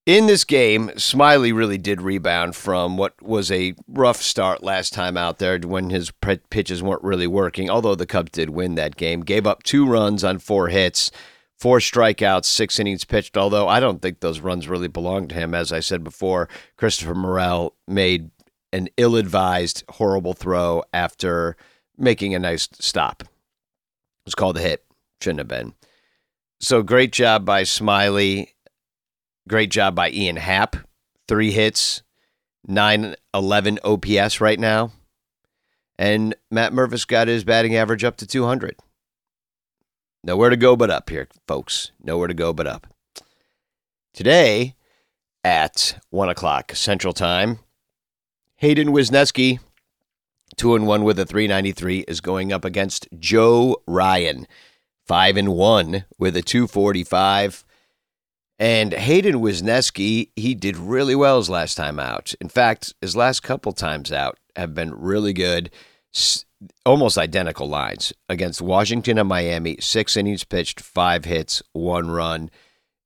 In 0.05 0.27
this 0.27 0.45
game, 0.45 0.87
Smyly 0.95 1.53
really 1.53 1.77
did 1.77 2.01
rebound 2.01 2.55
from 2.55 2.95
what 2.95 3.21
was 3.21 3.51
a 3.51 3.75
rough 3.89 4.21
start 4.21 4.63
last 4.63 4.93
time 4.93 5.17
out 5.17 5.37
there 5.37 5.59
when 5.59 5.89
his 5.89 6.11
pitches 6.49 6.81
weren't 6.81 7.03
really 7.03 7.27
working, 7.27 7.69
although 7.69 7.95
the 7.95 8.05
Cubs 8.05 8.31
did 8.31 8.49
win 8.49 8.75
that 8.75 8.95
game. 8.95 9.21
Gave 9.21 9.45
up 9.45 9.63
two 9.63 9.85
runs 9.85 10.23
on 10.23 10.39
four 10.39 10.69
hits 10.69 11.11
four 11.57 11.79
strikeouts, 11.79 12.45
six 12.45 12.79
innings 12.79 13.03
pitched. 13.03 13.37
Although 13.37 13.67
I 13.67 13.79
don't 13.79 14.01
think 14.01 14.19
those 14.19 14.39
runs 14.39 14.67
really 14.67 14.87
belong 14.87 15.27
to 15.27 15.35
him. 15.35 15.53
As 15.53 15.73
I 15.73 15.79
said 15.79 16.03
before, 16.03 16.47
Christopher 16.77 17.15
Morel 17.15 17.73
made 17.87 18.29
an 18.71 18.89
ill 18.97 19.15
advised, 19.15 19.83
horrible 19.89 20.33
throw 20.33 20.83
after 20.93 21.57
making 21.97 22.35
a 22.35 22.39
nice 22.39 22.69
stop. 22.79 23.23
It 23.23 23.29
was 24.25 24.35
called 24.35 24.57
a 24.57 24.61
hit. 24.61 24.85
Shouldn't 25.21 25.39
have 25.39 25.47
been. 25.47 25.73
So 26.59 26.81
great 26.81 27.11
job 27.11 27.45
by 27.45 27.63
Smyly. 27.63 28.49
Great 29.47 29.69
job 29.69 29.93
by 29.93 30.09
Ian 30.09 30.37
Happ. 30.37 30.75
Three 31.27 31.51
hits, 31.51 32.01
911 32.67 33.79
OPS 33.83 34.41
right 34.41 34.59
now. 34.59 34.91
And 35.99 36.35
Matt 36.49 36.73
Mervis 36.73 37.07
got 37.07 37.27
his 37.27 37.43
batting 37.43 37.75
average 37.75 38.03
up 38.03 38.17
to 38.17 38.27
200. 38.27 38.75
Nowhere 40.23 40.49
to 40.49 40.57
go 40.57 40.75
but 40.75 40.89
up 40.89 41.09
here, 41.09 41.27
folks. 41.47 41.91
Nowhere 42.03 42.27
to 42.27 42.33
go 42.33 42.53
but 42.53 42.67
up. 42.67 42.87
Today 44.13 44.75
at 45.43 45.99
1 46.09 46.29
o'clock 46.29 46.73
Central 46.75 47.13
Time, 47.13 47.59
Hayden 48.57 48.89
Wesneski, 48.89 49.59
2 50.55 50.75
and 50.75 50.87
1 50.87 51.03
with 51.03 51.19
a 51.19 51.25
393, 51.25 51.99
is 52.07 52.19
going 52.19 52.51
up 52.51 52.65
against 52.65 53.07
Joe 53.19 53.81
Ryan, 53.85 54.47
5 55.07 55.37
and 55.37 55.53
1 55.53 56.05
with 56.17 56.35
a 56.35 56.41
245. 56.41 57.63
And 58.59 58.93
Hayden 58.93 59.35
Wesneski, 59.35 60.31
he 60.35 60.55
did 60.55 60.77
really 60.77 61.15
well 61.15 61.37
his 61.37 61.49
last 61.49 61.75
time 61.75 61.99
out. 61.99 62.33
In 62.41 62.49
fact, 62.49 62.93
his 63.01 63.15
last 63.15 63.41
couple 63.41 63.71
times 63.71 64.11
out 64.11 64.37
have 64.55 64.73
been 64.73 64.93
really 64.93 65.33
good 65.33 65.69
almost 66.85 67.17
identical 67.17 67.69
lines 67.69 68.13
against 68.27 68.61
Washington 68.61 69.17
and 69.17 69.29
Miami. 69.29 69.77
Six 69.79 70.17
innings 70.17 70.43
pitched, 70.43 70.79
five 70.79 71.25
hits, 71.25 71.61
one 71.73 72.09
run. 72.09 72.49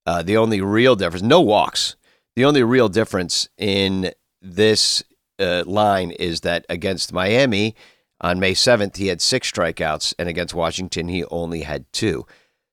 Uh, 0.06 0.24
the 0.24 0.38
only 0.38 0.62
real 0.62 0.96
difference, 0.96 1.24
no 1.24 1.42
walks. 1.42 1.96
The 2.36 2.46
only 2.46 2.64
real 2.64 2.88
difference 2.88 3.50
in 3.58 4.12
this 4.42 5.04
uh, 5.38 5.64
line 5.68 6.12
is 6.12 6.42
that 6.42 6.66
against 6.70 7.12
Miami 7.12 7.76
on 8.22 8.40
May 8.40 8.54
7th, 8.54 8.98
he 8.98 9.08
had 9.08 9.22
six 9.22 9.52
strikeouts, 9.52 10.14
and 10.18 10.30
against 10.30 10.54
Washington, 10.54 11.08
he 11.08 11.26
only 11.26 11.62
had 11.62 11.92
two. 11.92 12.26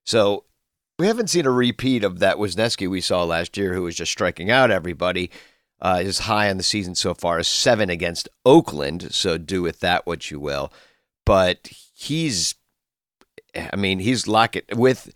So 0.04 0.44
we 0.98 1.06
haven't 1.06 1.30
seen 1.30 1.46
a 1.46 1.50
repeat 1.50 2.04
of 2.04 2.18
that 2.18 2.36
Wesneski 2.36 2.88
we 2.88 3.00
saw 3.00 3.24
last 3.24 3.56
year, 3.56 3.72
who 3.72 3.82
was 3.82 3.96
just 3.96 4.12
striking 4.12 4.50
out 4.50 4.70
everybody. 4.70 5.30
Uh, 5.80 6.00
his 6.00 6.20
high 6.20 6.50
on 6.50 6.56
the 6.56 6.62
season 6.62 6.94
so 6.94 7.14
far 7.14 7.38
is 7.38 7.48
seven 7.48 7.88
against 7.88 8.28
Oakland, 8.44 9.14
so 9.14 9.38
do 9.38 9.62
with 9.62 9.80
that 9.80 10.06
what 10.06 10.30
you 10.30 10.38
will. 10.40 10.72
But 11.24 11.70
he's, 11.94 12.56
I 13.54 13.76
mean, 13.76 14.00
he's 14.00 14.26
locking 14.26 14.62
with 14.72 15.12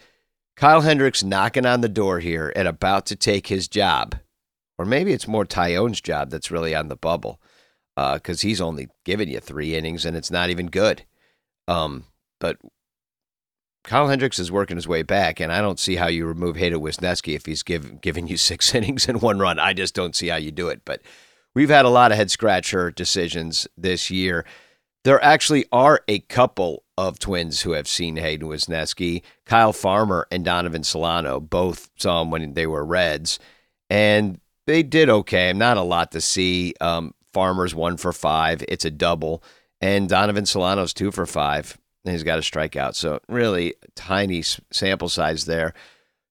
Kyle 0.57 0.83
Hendricks 0.83 1.25
knocking 1.25 1.67
on 1.67 1.81
the 1.81 1.89
door 1.89 2.21
here 2.21 2.53
and 2.55 2.69
about 2.69 3.07
to 3.07 3.17
take 3.17 3.49
his 3.49 3.67
job, 3.67 4.15
or 4.79 4.85
maybe 4.85 5.13
it's 5.13 5.27
more 5.27 5.45
Taillon's 5.45 6.01
job 6.01 6.31
that's 6.31 6.51
really 6.51 6.75
on 6.75 6.89
the 6.89 6.97
bubble, 6.97 7.41
because 7.97 8.43
uh, 8.43 8.47
he's 8.47 8.61
only 8.61 8.89
given 9.05 9.29
you 9.29 9.41
three 9.41 9.75
innings 9.75 10.05
and 10.05 10.17
it's 10.17 10.31
not 10.31 10.51
even 10.51 10.67
good. 10.69 11.05
Um, 11.69 12.05
but 12.41 12.59
Kyle 13.85 14.09
Hendricks 14.09 14.39
is 14.39 14.53
working 14.53 14.77
his 14.77 14.87
way 14.87 15.03
back, 15.03 15.41
and 15.41 15.53
I 15.53 15.61
don't 15.61 15.81
see 15.81 15.97
how 15.97 16.07
you 16.07 16.27
remove 16.27 16.57
Hayden 16.57 16.81
Wesneski 16.81 17.35
if 17.35 17.47
he's 17.47 17.63
give, 17.63 18.01
giving 18.01 18.29
you 18.29 18.37
six 18.39 18.75
innings 18.75 19.09
and 19.09 19.21
one 19.21 19.39
run. 19.39 19.59
I 19.59 19.73
just 19.73 19.95
don't 19.95 20.17
see 20.17 20.29
how 20.29 20.37
you 20.37 20.51
do 20.51 20.69
it. 20.69 20.83
But 20.85 21.03
we've 21.55 21.71
had 21.71 21.85
a 21.85 21.91
lot 21.91 22.13
of 22.13 22.19
head 22.19 22.31
scratcher 22.31 22.91
decisions 22.91 23.67
this 23.77 24.11
year. 24.11 24.45
There 25.05 25.23
actually 25.23 25.67
are 25.73 26.03
a 26.07 26.21
couple 26.21 26.85
of 26.97 27.19
twins 27.19 27.63
who 27.63 27.73
have 27.73 27.89
seen 27.89 28.17
Hayden 28.17 28.49
Wesneski. 28.49 29.23
Kyle 29.47 29.73
Farmer 29.73 30.29
and 30.31 30.45
Donovan 30.45 30.85
Solano 30.85 31.41
both 31.41 31.91
saw 31.97 32.23
him 32.23 32.31
when 32.31 32.55
they 32.55 32.69
were 32.69 32.85
Reds, 32.85 33.41
and 33.91 34.41
they 34.69 34.85
did 34.85 35.09
okay. 35.09 35.53
Not 35.53 35.77
a 35.77 35.83
lot 35.83 36.13
to 36.13 36.21
see. 36.21 36.75
Um, 36.81 37.15
Farmer's 37.33 37.75
one 37.75 37.97
for 37.97 38.13
five. 38.13 38.65
It's 38.69 38.85
a 38.85 38.91
double. 38.91 39.43
And 39.81 40.09
Donovan 40.09 40.47
Solano's 40.47 40.93
two 40.93 41.11
for 41.11 41.27
five 41.27 41.79
and 42.05 42.13
he's 42.13 42.23
got 42.23 42.39
a 42.39 42.43
strikeout. 42.43 42.95
So 42.95 43.21
really 43.29 43.75
tiny 43.95 44.43
sample 44.43 45.09
size 45.09 45.45
there. 45.45 45.73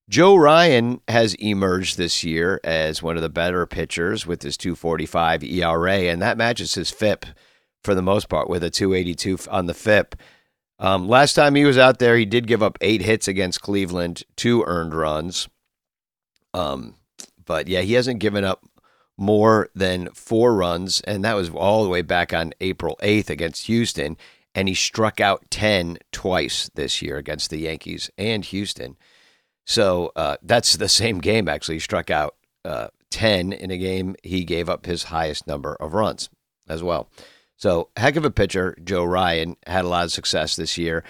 Joe 0.10 0.36
Ryan 0.36 1.00
has 1.08 1.36
emerged 1.36 1.98
this 1.98 2.24
year 2.24 2.60
as 2.64 3.02
one 3.02 3.16
of 3.16 3.22
the 3.22 3.30
better 3.30 3.66
pitchers 3.66 4.28
with 4.28 4.42
his 4.42 4.58
245 4.58 5.44
ERA, 5.44 5.94
and 5.94 6.22
that 6.22 6.38
matches 6.38 6.74
his 6.74 6.92
FIP 6.92 7.26
for 7.84 7.96
the 7.96 8.02
most 8.02 8.28
part 8.28 8.50
with 8.50 8.64
a 8.64 8.70
282 8.70 9.38
on 9.50 9.68
the 9.68 9.74
FIP. 9.74 10.16
Um, 10.80 11.08
last 11.08 11.34
time 11.34 11.56
he 11.56 11.64
was 11.64 11.78
out 11.78 12.00
there, 12.00 12.18
he 12.18 12.26
did 12.26 12.48
give 12.48 12.62
up 12.62 12.78
eight 12.82 13.02
hits 13.02 13.28
against 13.28 13.62
Cleveland, 13.62 14.24
two 14.36 14.64
earned 14.66 14.94
runs. 14.94 15.48
Um, 16.54 16.96
but 17.46 17.70
yeah, 17.70 17.82
he 17.82 17.94
hasn't 17.94 18.20
given 18.20 18.44
up 18.44 18.66
more 19.22 19.70
than 19.74 20.10
four 20.10 20.54
runs, 20.56 21.00
and 21.02 21.24
that 21.24 21.36
was 21.36 21.50
all 21.50 21.84
the 21.84 21.90
way 21.90 22.02
back 22.02 22.34
on 22.34 22.54
April 22.60 22.98
8th 23.02 23.30
against 23.30 23.68
Houston 23.68 24.18
and 24.54 24.68
he 24.68 24.76
struck 24.76 25.20
out 25.20 25.50
10 25.50 25.98
twice 26.12 26.70
this 26.76 27.02
year 27.02 27.18
against 27.18 27.50
the 27.50 27.60
Yankees 27.60 28.10
and 28.18 28.44
Houston. 28.46 28.98
So 29.66 30.12
uh, 30.16 30.38
that's 30.42 30.76
the 30.76 30.90
same 30.90 31.20
game, 31.20 31.48
actually. 31.48 31.76
He 31.76 31.80
struck 31.80 32.10
out 32.10 32.36
uh, 32.66 32.88
10 33.12 33.54
in 33.54 33.72
a 33.72 33.78
game. 33.78 34.16
He 34.24 34.44
gave 34.44 34.70
up 34.70 34.86
his 34.86 35.06
highest 35.06 35.48
number 35.48 35.76
of 35.76 35.94
runs 35.94 36.30
as 36.68 36.84
well. 36.84 37.10
So, 37.56 37.90
heck 37.96 38.16
of 38.16 38.26
a 38.26 38.32
pitcher. 38.32 38.76
Joe 38.84 39.06
Ryan 39.06 39.56
had 39.68 39.86
a 39.86 39.88
lot 39.88 40.06
of 40.06 40.12
success 40.12 40.56
this 40.56 40.80
year. 40.80 41.04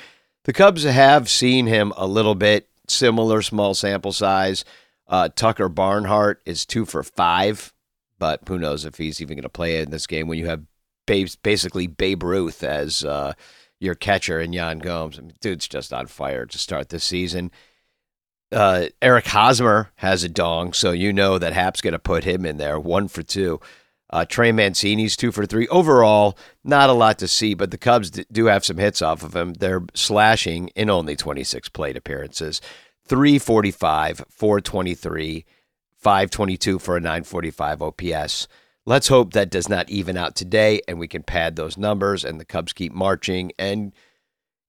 The 0.44 0.52
Cubs 0.52 0.84
have 0.84 1.30
seen 1.30 1.66
him 1.66 1.94
a 1.96 2.06
little 2.06 2.36
bit, 2.36 2.68
similar 2.90 3.42
small 3.42 3.74
sample 3.74 4.12
size. 4.12 4.66
Uh, 5.08 5.30
Tucker 5.34 5.70
Barnhart 5.70 6.42
is 6.46 6.66
two 6.66 6.84
for 6.84 7.04
five, 7.04 7.74
but 8.22 8.42
who 8.48 8.60
knows 8.60 8.86
if 8.86 9.00
he's 9.00 9.20
even 9.20 9.36
going 9.36 9.42
to 9.42 9.50
play 9.50 9.82
in 9.82 9.90
this 9.90 10.06
game 10.06 10.28
when 10.28 10.38
you 10.38 10.46
have 10.46 10.62
basically 11.08 11.88
Babe 11.88 12.22
Ruth 12.22 12.64
as 12.64 13.04
uh, 13.04 13.34
your 13.80 13.96
catcher 13.96 14.40
in 14.40 14.54
Yan 14.54 14.78
Gomes. 14.78 15.18
I 15.18 15.24
mean, 15.24 15.34
dude's 15.42 15.68
just 15.68 15.92
on 15.92 16.06
fire 16.06 16.46
to 16.46 16.58
start 16.60 16.90
this 16.90 17.04
season. 17.04 17.50
Uh, 18.52 18.90
Eric 19.02 19.26
Hosmer 19.26 19.90
has 19.96 20.24
a 20.24 20.30
dong, 20.30 20.72
so 20.72 20.92
you 20.92 21.12
know 21.12 21.40
that 21.40 21.54
Hap's 21.54 21.82
going 21.82 21.94
to 21.94 22.00
put 22.00 22.24
him 22.24 22.46
in 22.46 22.58
there, 22.58 22.80
one 22.80 23.08
for 23.08 23.24
two. 23.24 23.60
Uh, 24.12 24.24
Trey 24.24 24.52
Mancini's 24.52 25.18
two 25.18 25.32
for 25.32 25.48
three. 25.48 25.68
Overall, 25.70 26.38
not 26.64 26.92
a 26.92 26.94
lot 26.94 27.18
to 27.18 27.28
see, 27.28 27.56
but 27.56 27.72
the 27.72 27.78
Cubs 27.80 28.12
do 28.12 28.46
have 28.46 28.64
some 28.64 28.78
hits 28.78 29.02
off 29.02 29.24
of 29.24 29.36
him. 29.36 29.54
They're 29.54 29.86
slashing 29.96 30.68
in 30.76 30.92
only 30.92 31.16
26 31.16 31.70
plate 31.70 31.98
appearances 31.98 32.62
345, 33.08 34.26
423, 34.30 35.44
522 36.02 36.80
for 36.80 36.98
a 36.98 37.00
945 37.00 37.82
OPS. 37.82 38.48
Let's 38.86 39.08
hope 39.08 39.34
that 39.34 39.52
does 39.52 39.70
not 39.70 39.90
even 39.90 40.18
out 40.18 40.36
today 40.36 40.82
and 40.88 41.00
we 41.00 41.08
can 41.08 41.24
pad 41.24 41.56
those 41.56 41.78
numbers 41.78 42.26
and 42.26 42.40
the 42.40 42.46
Cubs 42.46 42.74
keep 42.74 42.92
marching 42.92 43.52
and 43.60 43.94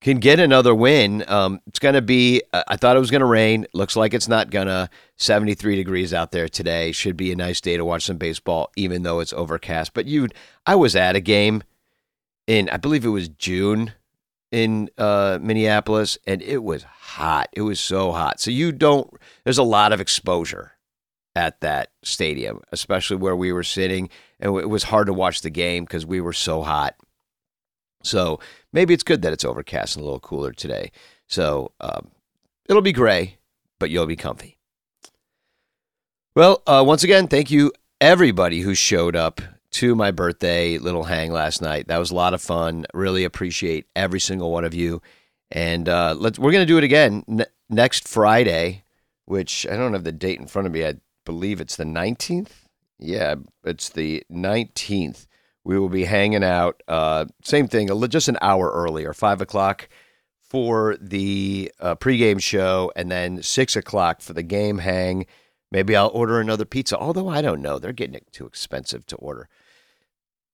can 0.03 0.19
get 0.19 0.39
another 0.39 0.75
win. 0.75 1.25
Um, 1.29 1.61
it's 1.67 1.79
going 1.79 1.95
to 1.95 2.03
be, 2.03 2.43
uh, 2.53 2.65
I 2.69 2.77
thought 2.77 2.97
it 2.97 3.01
was 3.01 3.11
going 3.11 3.21
to 3.21 3.27
rain. 3.27 3.67
Looks 3.73 3.97
like 3.97 4.13
it's 4.13 4.29
not 4.29 4.51
going 4.51 4.67
to. 4.67 4.91
73 5.17 5.77
degrees 5.77 6.13
out 6.13 6.33
there 6.33 6.49
today. 6.49 6.91
Should 6.91 7.17
be 7.17 7.31
a 7.31 7.37
nice 7.37 7.61
day 7.61 7.77
to 7.77 7.85
watch 7.85 8.03
some 8.03 8.17
baseball, 8.17 8.73
even 8.75 9.05
though 9.05 9.21
it's 9.21 9.33
overcast. 9.33 9.95
But 9.95 10.07
you, 10.07 10.29
I 10.67 10.75
was 10.75 10.97
at 10.97 11.15
a 11.15 11.21
game 11.21 11.63
in, 12.49 12.69
I 12.71 12.77
believe 12.77 13.05
it 13.05 13.11
was 13.11 13.29
June, 13.29 13.93
in 14.51 14.91
uh, 14.99 15.39
Minneapolis, 15.41 16.19
and 16.27 16.43
it 16.43 16.63
was 16.63 16.83
hot. 16.83 17.49
It 17.53 17.63
was 17.63 17.81
so 17.81 18.13
hot. 18.13 18.41
So 18.41 18.51
you 18.51 18.73
don't. 18.73 19.11
There's 19.45 19.59
a 19.59 19.63
lot 19.63 19.93
of 19.93 20.01
exposure 20.01 20.73
at 21.35 21.61
that 21.61 21.91
stadium, 22.03 22.61
especially 22.73 23.17
where 23.17 23.37
we 23.37 23.53
were 23.53 23.63
sitting, 23.63 24.09
and 24.41 24.57
it 24.59 24.69
was 24.69 24.85
hard 24.85 25.07
to 25.07 25.13
watch 25.13 25.41
the 25.41 25.51
game 25.51 25.85
because 25.85 26.05
we 26.05 26.21
were 26.21 26.33
so 26.33 26.63
hot. 26.63 26.95
So 28.03 28.41
maybe 28.73 28.95
it's 28.95 29.03
good 29.03 29.23
that 29.23 29.33
it's 29.33 29.45
overcast 29.45 29.97
and 29.97 30.03
a 30.03 30.05
little 30.05 30.21
cooler 30.21 30.53
today. 30.53 30.91
So 31.29 31.73
um, 31.81 32.11
it'll 32.69 32.83
be 32.83 32.93
gray, 32.93 33.39
but 33.79 33.91
you'll 33.91 34.07
be 34.07 34.17
comfy. 34.17 34.59
Well, 36.35 36.63
uh, 36.67 36.83
once 36.87 37.05
again, 37.05 37.29
thank 37.29 37.51
you 37.51 37.73
everybody 38.01 38.61
who 38.61 38.75
showed 38.75 39.15
up 39.15 39.41
to 39.73 39.95
my 39.95 40.11
birthday 40.11 40.79
little 40.79 41.05
hang 41.05 41.33
last 41.33 41.63
night. 41.63 41.89
That 41.89 41.99
was 41.99 42.11
a 42.11 42.15
lot 42.15 42.35
of 42.35 42.43
fun. 42.43 42.85
Really 42.93 43.25
appreciate 43.25 43.87
every 43.97 44.21
single 44.21 44.51
one 44.51 44.65
of 44.65 44.75
you. 44.75 45.01
And 45.51 45.89
uh, 45.89 46.15
let's 46.19 46.39
we're 46.39 46.53
gonna 46.53 46.67
do 46.67 46.79
it 46.79 46.85
again 46.85 47.45
next 47.69 48.09
Friday, 48.09 48.85
which 49.27 49.67
I 49.71 49.77
don't 49.77 49.93
have 49.93 50.05
the 50.05 50.13
date 50.13 50.41
in 50.41 50.47
front 50.47 50.67
of 50.67 50.73
me. 50.73 50.85
I 50.87 50.95
believe 51.25 51.61
it's 51.61 51.77
the 51.77 51.85
nineteenth. 51.85 52.69
Yeah, 52.99 53.37
it's 53.65 53.89
the 53.89 54.23
nineteenth. 54.29 55.27
We 55.65 55.79
will 55.79 55.89
be 55.89 56.05
hanging 56.05 56.45
out. 56.45 56.83
Uh, 56.89 57.27
same 57.43 57.69
thing, 57.69 57.89
just 58.09 58.29
an 58.29 58.39
hour 58.41 58.71
earlier, 58.71 59.13
five 59.13 59.41
o'clock 59.41 59.89
for 60.41 60.97
the 61.01 61.73
uh, 61.81 61.95
pregame 61.95 62.43
show, 62.43 62.93
and 62.97 63.11
then 63.11 63.43
six 63.43 63.77
o'clock 63.77 64.21
for 64.21 64.33
the 64.33 64.43
game 64.43 64.79
hang. 64.79 65.27
Maybe 65.71 65.97
I'll 65.97 66.09
order 66.09 66.41
another 66.41 66.65
pizza, 66.65 66.99
although 66.99 67.29
I 67.29 67.41
don't 67.41 67.63
know. 67.63 67.79
They're 67.79 67.93
getting 67.93 68.17
it 68.17 68.31
too 68.33 68.45
expensive 68.45 69.07
to 69.07 69.17
order. 69.17 69.49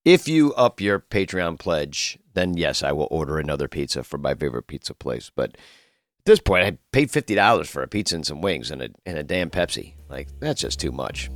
If 0.04 0.28
you 0.28 0.54
up 0.54 0.80
your 0.80 1.00
Patreon 1.00 1.58
pledge, 1.58 2.18
then 2.34 2.56
yes, 2.56 2.82
I 2.82 2.92
will 2.92 3.08
order 3.10 3.38
another 3.38 3.66
pizza 3.66 4.04
from 4.04 4.22
my 4.22 4.34
favorite 4.34 4.68
pizza 4.68 4.94
place. 4.94 5.30
But 5.34 5.56
this 6.28 6.38
point, 6.40 6.64
I 6.64 6.78
paid 6.92 7.10
fifty 7.10 7.34
dollars 7.34 7.68
for 7.68 7.82
a 7.82 7.88
pizza 7.88 8.14
and 8.14 8.24
some 8.24 8.40
wings 8.40 8.70
and 8.70 8.82
a 8.82 8.88
and 9.04 9.18
a 9.18 9.24
damn 9.24 9.50
Pepsi. 9.50 9.94
Like 10.08 10.28
that's 10.38 10.60
just 10.60 10.78
too 10.78 10.92
much. 10.92 11.30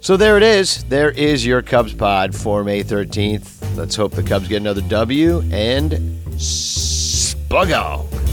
So 0.00 0.16
there 0.18 0.36
it 0.36 0.42
is. 0.42 0.84
There 0.84 1.10
is 1.10 1.46
your 1.46 1.62
Cubs 1.62 1.94
pod 1.94 2.34
for 2.34 2.62
May 2.62 2.84
13th. 2.84 3.74
Let's 3.74 3.96
hope 3.96 4.12
the 4.12 4.22
Cubs 4.22 4.48
get 4.48 4.58
another 4.58 4.82
W 4.82 5.40
and 5.50 5.92
spuggo. 6.36 8.23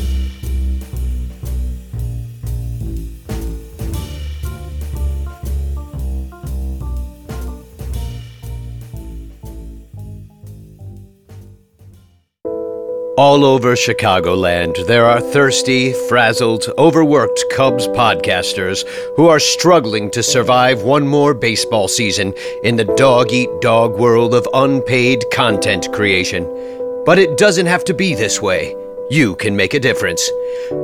All 13.21 13.45
over 13.45 13.75
Chicagoland, 13.75 14.87
there 14.87 15.05
are 15.05 15.21
thirsty, 15.21 15.93
frazzled, 16.09 16.65
overworked 16.79 17.45
Cubs 17.51 17.87
podcasters 17.89 18.83
who 19.15 19.27
are 19.27 19.39
struggling 19.39 20.09
to 20.09 20.23
survive 20.23 20.81
one 20.81 21.07
more 21.07 21.35
baseball 21.35 21.87
season 21.87 22.33
in 22.63 22.77
the 22.77 22.91
dog 22.97 23.31
eat 23.31 23.47
dog 23.61 23.93
world 23.99 24.33
of 24.33 24.47
unpaid 24.55 25.23
content 25.31 25.93
creation. 25.93 26.45
But 27.05 27.19
it 27.19 27.37
doesn't 27.37 27.67
have 27.67 27.83
to 27.83 27.93
be 27.93 28.15
this 28.15 28.41
way. 28.41 28.75
You 29.11 29.35
can 29.35 29.57
make 29.57 29.73
a 29.73 29.79
difference. 29.79 30.31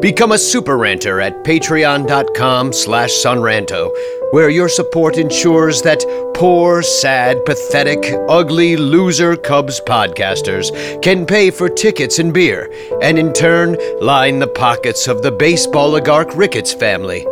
Become 0.01 0.33
a 0.33 0.37
super 0.37 0.77
ranter 0.77 1.21
at 1.21 1.45
patreon.com 1.45 2.73
slash 2.73 3.11
sonranto, 3.11 3.89
where 4.31 4.49
your 4.49 4.67
support 4.67 5.17
ensures 5.17 5.81
that 5.83 6.03
poor, 6.35 6.81
sad, 6.81 7.45
pathetic, 7.45 8.03
ugly, 8.27 8.75
loser 8.75 9.37
Cubs 9.37 9.79
podcasters 9.79 11.01
can 11.01 11.25
pay 11.25 11.51
for 11.51 11.69
tickets 11.69 12.19
and 12.19 12.33
beer, 12.33 12.69
and 13.01 13.17
in 13.17 13.31
turn 13.31 13.77
line 14.01 14.39
the 14.39 14.47
pockets 14.47 15.07
of 15.07 15.21
the 15.21 15.31
baseball 15.31 15.91
oligarch 15.91 16.35
Ricketts 16.35 16.73
family. 16.73 17.25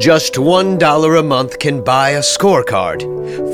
Just 0.00 0.34
$1 0.34 1.18
a 1.18 1.22
month 1.22 1.58
can 1.58 1.82
buy 1.84 2.10
a 2.10 2.20
scorecard. 2.20 3.02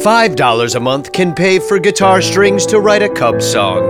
$5 0.02 0.74
a 0.74 0.80
month 0.80 1.12
can 1.12 1.34
pay 1.34 1.58
for 1.58 1.78
guitar 1.78 2.22
strings 2.22 2.66
to 2.66 2.80
write 2.80 3.02
a 3.02 3.08
Cubs 3.08 3.50
song. 3.50 3.82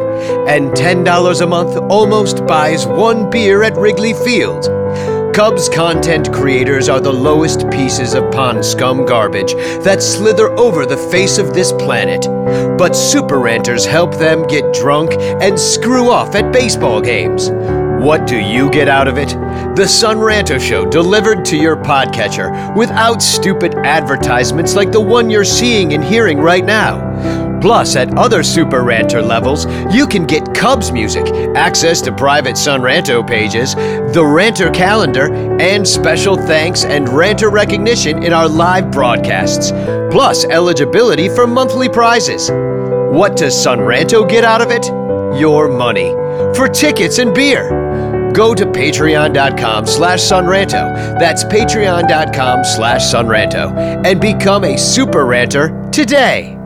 And 0.49 0.71
$10 0.71 1.41
a 1.41 1.47
month 1.47 1.77
almost 1.91 2.47
buys 2.47 2.87
one 2.87 3.29
beer 3.29 3.63
at 3.63 3.77
Wrigley 3.77 4.15
Field. 4.25 4.65
Cubs 5.35 5.69
content 5.69 6.33
creators 6.33 6.89
are 6.89 7.01
the 7.01 7.13
lowest 7.13 7.69
pieces 7.69 8.15
of 8.15 8.31
pond 8.31 8.65
scum 8.65 9.05
garbage 9.05 9.53
that 9.83 10.03
slither 10.03 10.49
over 10.59 10.87
the 10.87 10.97
face 10.97 11.39
of 11.39 11.53
this 11.53 11.73
planet. 11.73 12.27
But 12.79 12.95
super 12.95 13.39
ranters 13.39 13.85
help 13.85 14.15
them 14.15 14.47
get 14.47 14.73
drunk 14.73 15.13
and 15.19 15.59
screw 15.59 16.09
off 16.09 16.35
at 16.37 16.53
baseball 16.53 17.01
games. 17.01 17.51
What 18.05 18.27
do 18.27 18.39
you 18.39 18.69
get 18.69 18.87
out 18.87 19.09
of 19.09 19.17
it? 19.17 19.31
The 19.77 19.89
Son 19.89 20.19
Ranto 20.19 20.61
Show 20.61 20.85
delivered 20.85 21.43
to 21.47 21.57
your 21.57 21.75
podcatcher 21.75 22.77
without 22.77 23.23
stupid 23.23 23.77
advertisements 23.77 24.75
like 24.75 24.93
the 24.93 25.01
one 25.01 25.31
you're 25.31 25.43
seeing 25.43 25.95
and 25.95 26.05
hearing 26.05 26.37
right 26.37 26.67
now. 26.67 27.61
Plus, 27.63 27.97
at 27.97 28.15
other 28.19 28.43
Super 28.43 28.83
Ranter 28.83 29.23
levels, 29.23 29.65
you 29.91 30.07
can 30.07 30.27
get 30.27 30.55
Cubs 30.55 30.93
music, 30.93 31.25
access 31.57 32.03
to 32.03 32.13
private 32.13 32.59
Son 32.59 32.83
Ranto 32.83 33.27
pages, 33.27 33.75
the 33.75 34.23
Ranter 34.23 34.71
calendar, 34.71 35.33
and 35.59 35.89
special 35.89 36.37
thanks 36.37 36.85
and 36.85 37.09
Ranter 37.09 37.49
recognition 37.49 38.23
in 38.23 38.35
our 38.35 38.47
live 38.47 38.91
broadcasts, 38.91 39.71
plus 40.11 40.45
eligibility 40.45 41.31
for 41.31 41.47
monthly 41.47 41.89
prizes. 41.89 42.51
What 42.51 43.35
does 43.35 43.59
Son 43.59 43.79
Ranto 43.79 44.29
get 44.29 44.45
out 44.45 44.61
of 44.61 44.71
it? 44.71 44.85
Your 45.41 45.69
money. 45.69 46.11
For 46.55 46.69
tickets 46.69 47.19
and 47.19 47.35
beer 47.35 47.84
go 48.35 48.55
to 48.55 48.67
patreon.com 48.67 49.87
slash 49.87 50.21
sonranto. 50.21 51.19
That's 51.19 51.45
patreon.com 51.45 52.65
slash 52.65 53.03
sonranto. 53.03 54.05
And 54.05 54.21
become 54.21 54.65
a 54.65 54.77
super 54.77 55.25
ranter 55.25 55.89
today. 55.91 56.59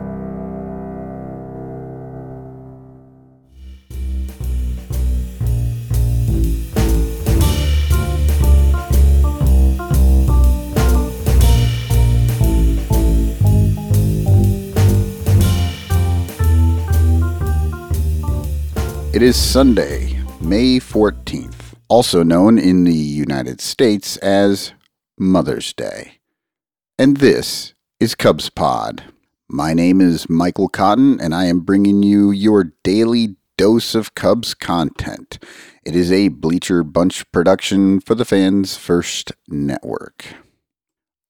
It 19.11 19.23
is 19.23 19.35
Sunday, 19.35 20.17
May 20.39 20.79
14th, 20.79 21.58
also 21.89 22.21
known 22.21 22.59
in 22.59 22.83
the 22.83 22.93
United 22.93 23.59
States 23.59 24.15
as 24.17 24.73
Mother's 25.17 25.73
Day. 25.73 26.19
And 26.97 27.17
this 27.17 27.73
is 27.99 28.13
Cubs 28.15 28.49
Pod. 28.49 29.03
My 29.49 29.73
name 29.73 29.99
is 29.99 30.29
Michael 30.29 30.69
Cotton, 30.69 31.19
and 31.19 31.33
I 31.33 31.45
am 31.45 31.61
bringing 31.61 32.03
you 32.03 32.29
your 32.29 32.71
daily 32.83 33.35
dose 33.57 33.95
of 33.95 34.13
Cubs 34.13 34.53
content. 34.53 35.43
It 35.83 35.95
is 35.95 36.11
a 36.11 36.27
Bleacher 36.27 36.83
Bunch 36.83 37.29
production 37.31 37.99
for 37.99 38.13
the 38.13 38.25
Fans 38.25 38.77
First 38.77 39.31
Network. 39.47 40.25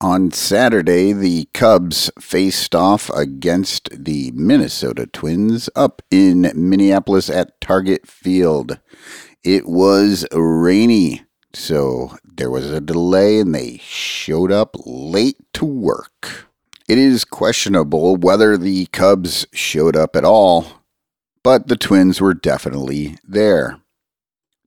On 0.01 0.31
Saturday, 0.31 1.11
the 1.13 1.49
Cubs 1.53 2.11
faced 2.19 2.75
off 2.75 3.09
against 3.09 3.89
the 3.91 4.31
Minnesota 4.31 5.07
Twins 5.07 5.69
up 5.75 6.01
in 6.11 6.51
Minneapolis 6.55 7.29
at 7.29 7.59
Target 7.59 8.07
Field. 8.07 8.79
It 9.43 9.67
was 9.67 10.25
rainy, 10.33 11.23
so 11.53 12.17
there 12.23 12.51
was 12.51 12.69
a 12.69 12.81
delay 12.81 13.39
and 13.39 13.55
they 13.55 13.77
showed 13.77 14.51
up 14.51 14.75
late 14.85 15.37
to 15.53 15.65
work. 15.65 16.49
It 16.89 16.97
is 16.97 17.23
questionable 17.23 18.17
whether 18.17 18.57
the 18.57 18.87
Cubs 18.87 19.45
showed 19.53 19.95
up 19.95 20.15
at 20.15 20.25
all, 20.25 20.81
but 21.43 21.67
the 21.67 21.77
Twins 21.77 22.19
were 22.19 22.33
definitely 22.33 23.17
there. 23.23 23.79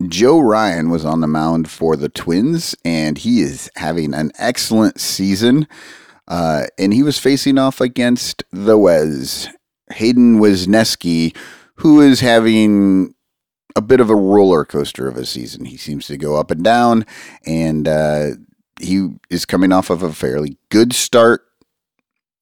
Joe 0.09 0.39
Ryan 0.41 0.89
was 0.89 1.05
on 1.05 1.21
the 1.21 1.27
mound 1.27 1.71
for 1.71 1.95
the 1.95 2.09
Twins, 2.09 2.75
and 2.85 3.19
he 3.19 3.41
is 3.41 3.71
having 3.77 4.15
an 4.15 4.33
excellent 4.39 5.01
season. 5.01 5.69
Uh, 6.27 6.67
and 6.79 6.95
he 6.95 7.03
was 7.03 7.19
facing 7.19 7.59
off 7.59 7.81
against 7.81 8.43
the 8.53 8.79
Wes, 8.79 9.49
Hayden 9.93 10.39
Wesneski, 10.39 11.37
who 11.77 12.01
is 12.01 12.21
having 12.21 13.15
a 13.77 13.81
bit 13.81 14.01
of 14.01 14.11
a 14.11 14.17
roller 14.17 14.65
coaster 14.65 15.09
of 15.09 15.17
a 15.17 15.27
season. 15.27 15.65
He 15.65 15.77
seems 15.77 16.07
to 16.07 16.17
go 16.17 16.37
up 16.37 16.51
and 16.51 16.63
down, 16.63 17.07
and 17.47 17.89
uh, 17.89 18.31
he 18.81 19.11
is 19.31 19.45
coming 19.45 19.73
off 19.73 19.91
of 19.91 20.03
a 20.03 20.13
fairly 20.13 20.57
good 20.69 20.93
start. 20.93 21.47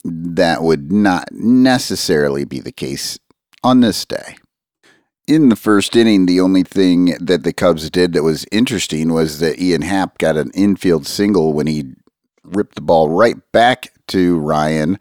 That 0.05 0.63
would 0.63 0.91
not 0.91 1.29
necessarily 1.31 2.45
be 2.45 2.61
the 2.61 2.73
case 2.73 3.19
on 3.63 3.81
this 3.81 4.05
day 4.05 4.37
in 5.31 5.49
the 5.49 5.57
first 5.57 5.95
inning, 5.95 6.27
the 6.27 6.41
only 6.41 6.65
thing 6.65 7.17
that 7.21 7.45
the 7.45 7.53
Cubs 7.53 7.89
did 7.89 8.13
that 8.13 8.25
was 8.25 8.45
interesting 8.51 9.13
was 9.13 9.39
that 9.39 9.61
Ian 9.61 9.83
Happ 9.83 10.19
got 10.19 10.37
an 10.37 10.51
infield 10.55 11.07
single 11.07 11.53
when 11.53 11.69
he 11.69 11.93
ripped 12.43 12.75
the 12.75 12.81
ball 12.81 13.09
right 13.09 13.37
back 13.53 13.93
to 14.09 14.39
Ryan. 14.41 14.99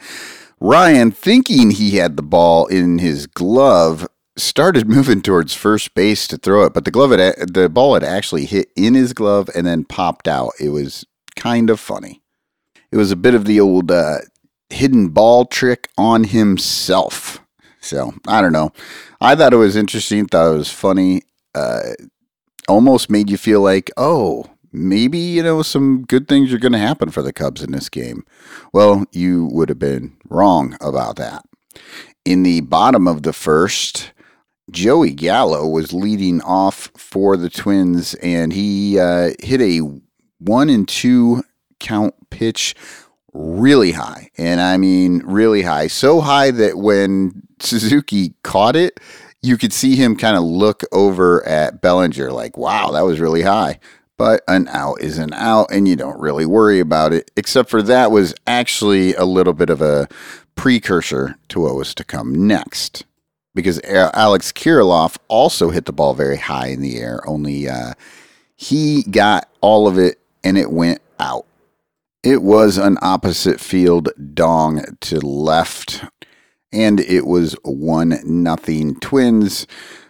Ryan, 0.60 1.10
thinking 1.10 1.72
he 1.72 1.98
had 1.98 2.16
the 2.16 2.22
ball 2.22 2.68
in 2.68 3.00
his 3.00 3.26
glove, 3.26 4.08
started 4.40 4.88
moving 4.90 5.22
towards 5.22 5.54
first 5.54 5.94
base 5.94 6.28
to 6.28 6.38
throw 6.38 6.64
it, 6.64 6.74
but 6.74 6.86
the 6.86 6.92
glove 6.92 7.12
had, 7.12 7.54
the 7.54 7.70
ball 7.70 7.94
had 7.94 8.04
actually 8.04 8.46
hit 8.46 8.70
in 8.76 8.94
his 8.94 9.14
glove 9.14 9.50
and 9.56 9.66
then 9.66 9.84
popped 9.84 10.28
out. 10.28 10.54
It 10.60 10.70
was 10.70 11.06
kind 11.36 11.70
of 11.70 11.80
funny. 11.80 12.22
It 12.92 12.98
was 12.98 13.12
a 13.12 13.16
bit 13.16 13.36
of 13.36 13.46
the 13.46 13.60
old 13.60 13.92
uh, 13.92 14.20
hidden 14.70 15.10
ball 15.10 15.46
trick 15.46 15.90
on 15.98 16.24
himself. 16.26 17.40
So 17.82 18.14
I 18.28 18.42
don't 18.42 18.54
know. 18.54 18.72
I 19.22 19.36
thought 19.36 19.54
it 19.54 19.58
was 19.58 19.76
interesting. 19.76 20.26
Thought 20.26 20.54
it 20.54 20.58
was 20.58 20.72
funny. 20.72 21.24
Uh, 21.56 21.94
almost 22.68 23.10
made 23.10 23.30
you 23.30 23.38
feel 23.38 23.62
like, 23.62 23.92
oh, 23.98 24.46
maybe 24.72 25.18
you 25.18 25.44
know 25.44 25.62
some 25.62 26.04
good 26.04 26.28
things 26.28 26.54
are 26.54 26.60
going 26.60 26.72
to 26.72 26.78
happen 26.78 27.10
for 27.10 27.22
the 27.22 27.34
Cubs 27.34 27.64
in 27.64 27.72
this 27.72 27.90
game. 27.90 28.24
Well, 28.74 29.06
you 29.12 29.46
would 29.52 29.70
have 29.70 29.80
been 29.80 30.18
wrong 30.30 30.78
about 30.82 31.16
that. 31.18 31.44
In 32.26 32.44
the 32.44 32.62
bottom 32.62 33.08
of 33.08 33.24
the 33.24 33.34
first, 33.34 34.12
Joey 34.72 35.12
Gallo 35.12 35.68
was 35.68 35.94
leading 35.94 36.42
off 36.42 36.92
for 36.96 37.38
the 37.38 37.50
Twins, 37.50 38.14
and 38.16 38.54
he 38.54 39.00
uh, 39.00 39.32
hit 39.40 39.62
a 39.62 39.82
one 40.40 40.70
and 40.70 40.88
two 40.88 41.44
count 41.80 42.14
pitch 42.30 42.76
really 43.34 43.92
high. 43.92 44.30
And 44.38 44.62
I 44.62 44.78
mean, 44.78 45.22
really 45.26 45.62
high. 45.62 45.88
So 45.88 46.22
high 46.22 46.52
that 46.52 46.78
when 46.78 47.44
Suzuki 47.60 48.34
caught 48.44 48.76
it, 48.76 49.00
you 49.42 49.58
could 49.58 49.72
see 49.74 49.96
him 49.96 50.16
kind 50.16 50.36
of 50.36 50.44
look 50.44 50.84
over 50.92 51.46
at 51.48 51.82
Bellinger 51.82 52.32
like, 52.32 52.58
wow, 52.58 52.92
that 52.92 53.02
was 53.02 53.20
really 53.20 53.44
high. 53.44 53.80
But 54.18 54.44
an 54.50 54.68
out 54.68 55.00
is 55.00 55.18
an 55.18 55.32
out, 55.34 55.72
and 55.72 55.88
you 55.88 55.96
don't 55.96 56.20
really 56.20 56.46
worry 56.46 56.82
about 56.82 57.14
it, 57.14 57.32
except 57.38 57.70
for 57.70 57.82
that 57.84 58.12
was 58.12 58.36
actually 58.46 59.14
a 59.16 59.24
little 59.24 59.54
bit 59.54 59.70
of 59.70 59.82
a 59.82 60.10
precursor 60.56 61.38
to 61.50 61.62
what 61.62 61.76
was 61.76 61.96
to 61.96 62.04
come 62.04 62.46
next. 62.46 63.06
Because 63.56 63.82
Alex 63.84 64.52
Kirilloff 64.52 65.18
also 65.28 65.70
hit 65.70 65.86
the 65.86 65.94
ball 65.94 66.14
very 66.14 66.38
high 66.38 66.68
in 66.68 66.82
the 66.82 66.98
air, 66.98 67.22
only 67.28 67.68
uh, 67.68 67.94
he 68.56 69.04
got 69.04 69.50
all 69.62 69.88
of 69.88 69.98
it 69.98 70.20
and 70.44 70.58
it 70.58 70.72
went 70.72 71.02
out. 71.20 71.46
It 72.24 72.42
was 72.42 72.78
an 72.78 72.98
opposite 73.02 73.60
field 73.60 74.10
dong 74.34 74.84
to 75.02 75.20
left, 75.20 76.04
and 76.72 77.00
it 77.00 77.26
was 77.26 77.56
one 77.64 78.20
nothing 78.26 79.00
Twins. 79.00 79.66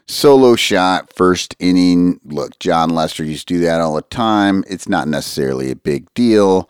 Solo 0.08 0.56
shot, 0.56 1.14
first 1.14 1.56
inning. 1.60 2.20
Look, 2.26 2.58
Jon 2.58 2.90
Lester 2.90 3.24
used 3.24 3.48
to 3.48 3.54
do 3.54 3.60
that 3.62 3.80
all 3.80 3.94
the 3.94 4.02
time. 4.02 4.64
It's 4.68 4.90
not 4.90 5.08
necessarily 5.08 5.70
a 5.70 5.76
big 5.76 6.12
deal. 6.16 6.68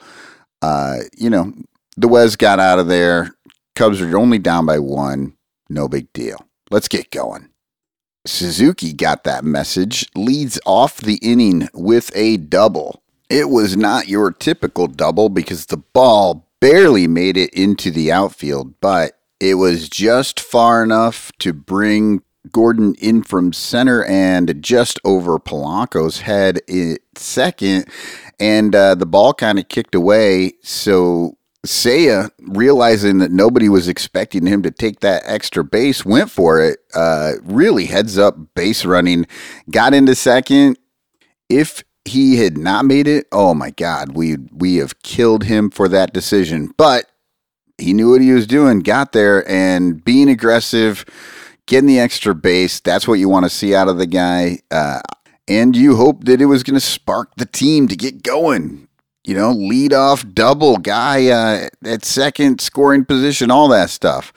Uh, 0.61 0.97
you 1.17 1.29
know, 1.29 1.53
the 1.95 2.09
Wes 2.09 2.35
got 2.35 2.59
out 2.59 2.79
of 2.79 2.87
there. 2.87 3.31
Cubs 3.75 4.01
are 4.01 4.17
only 4.17 4.39
down 4.39 4.65
by 4.65 4.79
one. 4.79 5.37
No 5.69 5.87
big 5.87 6.11
deal. 6.11 6.45
Let's 6.69 6.87
get 6.87 7.11
going. 7.11 7.49
Suzuki 8.25 8.93
got 8.93 9.23
that 9.23 9.43
message, 9.43 10.07
leads 10.15 10.59
off 10.65 10.97
the 10.97 11.15
inning 11.15 11.69
with 11.73 12.11
a 12.15 12.37
double. 12.37 13.01
It 13.29 13.49
was 13.49 13.77
not 13.77 14.07
your 14.07 14.31
typical 14.31 14.87
double 14.87 15.29
because 15.29 15.67
the 15.67 15.77
ball 15.77 16.47
barely 16.59 17.07
made 17.07 17.37
it 17.37 17.53
into 17.53 17.91
the 17.91 18.11
outfield, 18.11 18.79
but 18.81 19.19
it 19.39 19.55
was 19.55 19.87
just 19.89 20.39
far 20.39 20.83
enough 20.83 21.31
to 21.39 21.53
bring 21.53 22.21
Gordon 22.51 22.95
in 22.95 23.23
from 23.23 23.53
center 23.53 24.03
and 24.05 24.61
just 24.61 24.99
over 25.03 25.39
Polanco's 25.39 26.21
head 26.21 26.59
second. 27.15 27.85
And 28.39 28.75
uh, 28.75 28.95
the 28.95 29.05
ball 29.05 29.33
kind 29.33 29.59
of 29.59 29.67
kicked 29.69 29.95
away. 29.95 30.53
So 30.61 31.37
Seiya, 31.65 32.31
realizing 32.39 33.17
that 33.17 33.31
nobody 33.31 33.67
was 33.67 33.87
expecting 33.87 34.45
him 34.45 34.63
to 34.63 34.71
take 34.71 35.01
that 35.01 35.23
extra 35.25 35.63
base, 35.63 36.05
went 36.05 36.31
for 36.31 36.61
it. 36.61 36.79
Uh, 36.93 37.33
really 37.43 37.85
heads 37.85 38.17
up 38.17 38.37
base 38.55 38.85
running, 38.85 39.27
got 39.69 39.93
into 39.93 40.15
second. 40.15 40.77
If 41.49 41.83
he 42.05 42.37
had 42.37 42.57
not 42.57 42.85
made 42.85 43.07
it, 43.07 43.27
oh 43.31 43.53
my 43.53 43.71
God, 43.71 44.13
we 44.13 44.37
we 44.51 44.77
have 44.77 45.01
killed 45.03 45.43
him 45.43 45.69
for 45.69 45.87
that 45.89 46.13
decision. 46.13 46.73
But 46.77 47.05
he 47.77 47.93
knew 47.93 48.11
what 48.11 48.21
he 48.21 48.31
was 48.31 48.47
doing, 48.47 48.79
got 48.79 49.11
there, 49.11 49.49
and 49.49 50.03
being 50.03 50.29
aggressive, 50.29 51.05
getting 51.65 51.87
the 51.87 51.99
extra 51.99 52.35
base. 52.35 52.79
That's 52.79 53.07
what 53.07 53.19
you 53.19 53.29
want 53.29 53.45
to 53.45 53.49
see 53.49 53.75
out 53.75 53.87
of 53.87 53.97
the 53.97 54.07
guy. 54.07 54.59
Uh, 54.71 55.01
and 55.47 55.75
you 55.75 55.95
hope 55.95 56.25
that 56.25 56.41
it 56.41 56.45
was 56.45 56.63
going 56.63 56.75
to 56.75 56.79
spark 56.79 57.35
the 57.35 57.45
team 57.45 57.87
to 57.87 57.95
get 57.95 58.21
going. 58.21 58.88
You 59.25 59.35
know, 59.35 59.51
lead 59.51 59.93
off 59.93 60.25
double 60.33 60.77
guy 60.77 61.27
uh, 61.27 61.67
at 61.83 62.05
second 62.05 62.61
scoring 62.61 63.05
position, 63.05 63.51
all 63.51 63.67
that 63.69 63.89
stuff. 63.89 64.31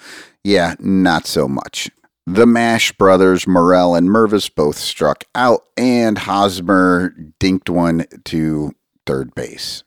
Yeah, 0.45 0.75
not 0.81 1.27
so 1.27 1.47
much. 1.49 1.91
The 2.27 2.47
Mash 2.47 2.93
brothers, 2.93 3.47
Morel 3.47 3.95
and 3.95 4.09
Mervis, 4.09 4.53
both 4.53 4.77
struck 4.77 5.25
out, 5.35 5.63
and 5.77 6.19
Hosmer 6.19 7.15
dinked 7.41 7.69
one 7.69 8.07
to 8.25 8.73
third 9.07 9.35
base. 9.35 9.83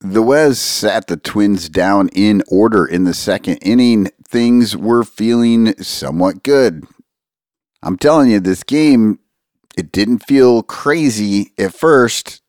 The 0.00 0.22
Wes 0.22 0.58
sat 0.58 1.06
the 1.06 1.16
Twins 1.16 1.68
down 1.68 2.08
in 2.14 2.42
order 2.48 2.86
in 2.86 3.04
the 3.04 3.14
second 3.14 3.58
inning. 3.58 4.08
Things 4.26 4.76
were 4.76 5.04
feeling 5.04 5.74
somewhat 5.82 6.42
good. 6.42 6.84
I'm 7.82 7.96
telling 7.96 8.30
you, 8.30 8.40
this 8.40 8.62
game, 8.62 9.18
it 9.76 9.92
didn't 9.92 10.20
feel 10.20 10.62
crazy 10.62 11.52
at 11.58 11.74
first. 11.74 12.39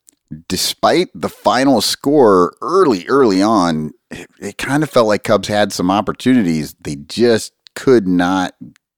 Despite 0.48 1.10
the 1.13 1.30
final 1.30 1.82
score 1.82 2.56
early, 2.62 3.06
early 3.08 3.41
on, 3.41 3.91
it, 4.10 4.30
it 4.39 4.58
kind 4.58 4.84
of 4.84 4.89
felt 4.89 5.08
like 5.08 5.24
Cubs 5.24 5.48
had 5.48 5.74
some 5.74 5.91
opportunities. 5.91 6.76
They 6.80 6.96
just 6.96 7.54
could 7.76 8.08
not 8.08 8.56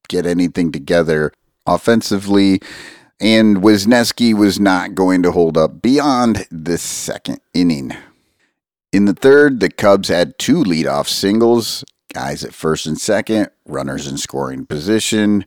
get 0.07 0.25
anything 0.25 0.71
together 0.71 1.31
offensively. 1.65 2.61
And 3.19 3.57
Wesneski 3.57 4.33
was 4.33 4.59
not 4.59 4.95
going 4.95 5.23
to 5.23 5.31
hold 5.31 5.57
up 5.57 5.81
beyond 5.81 6.45
the 6.51 6.77
second 6.77 7.39
inning. 7.53 7.93
In 8.91 9.05
the 9.05 9.13
third, 9.13 9.59
the 9.59 9.69
Cubs 9.69 10.09
had 10.09 10.37
two 10.37 10.63
leadoff 10.63 11.07
singles, 11.07 11.83
guys 12.13 12.43
at 12.43 12.53
first 12.53 12.85
and 12.85 12.99
second, 12.99 13.49
runners 13.65 14.07
in 14.07 14.17
scoring 14.17 14.65
position, 14.65 15.45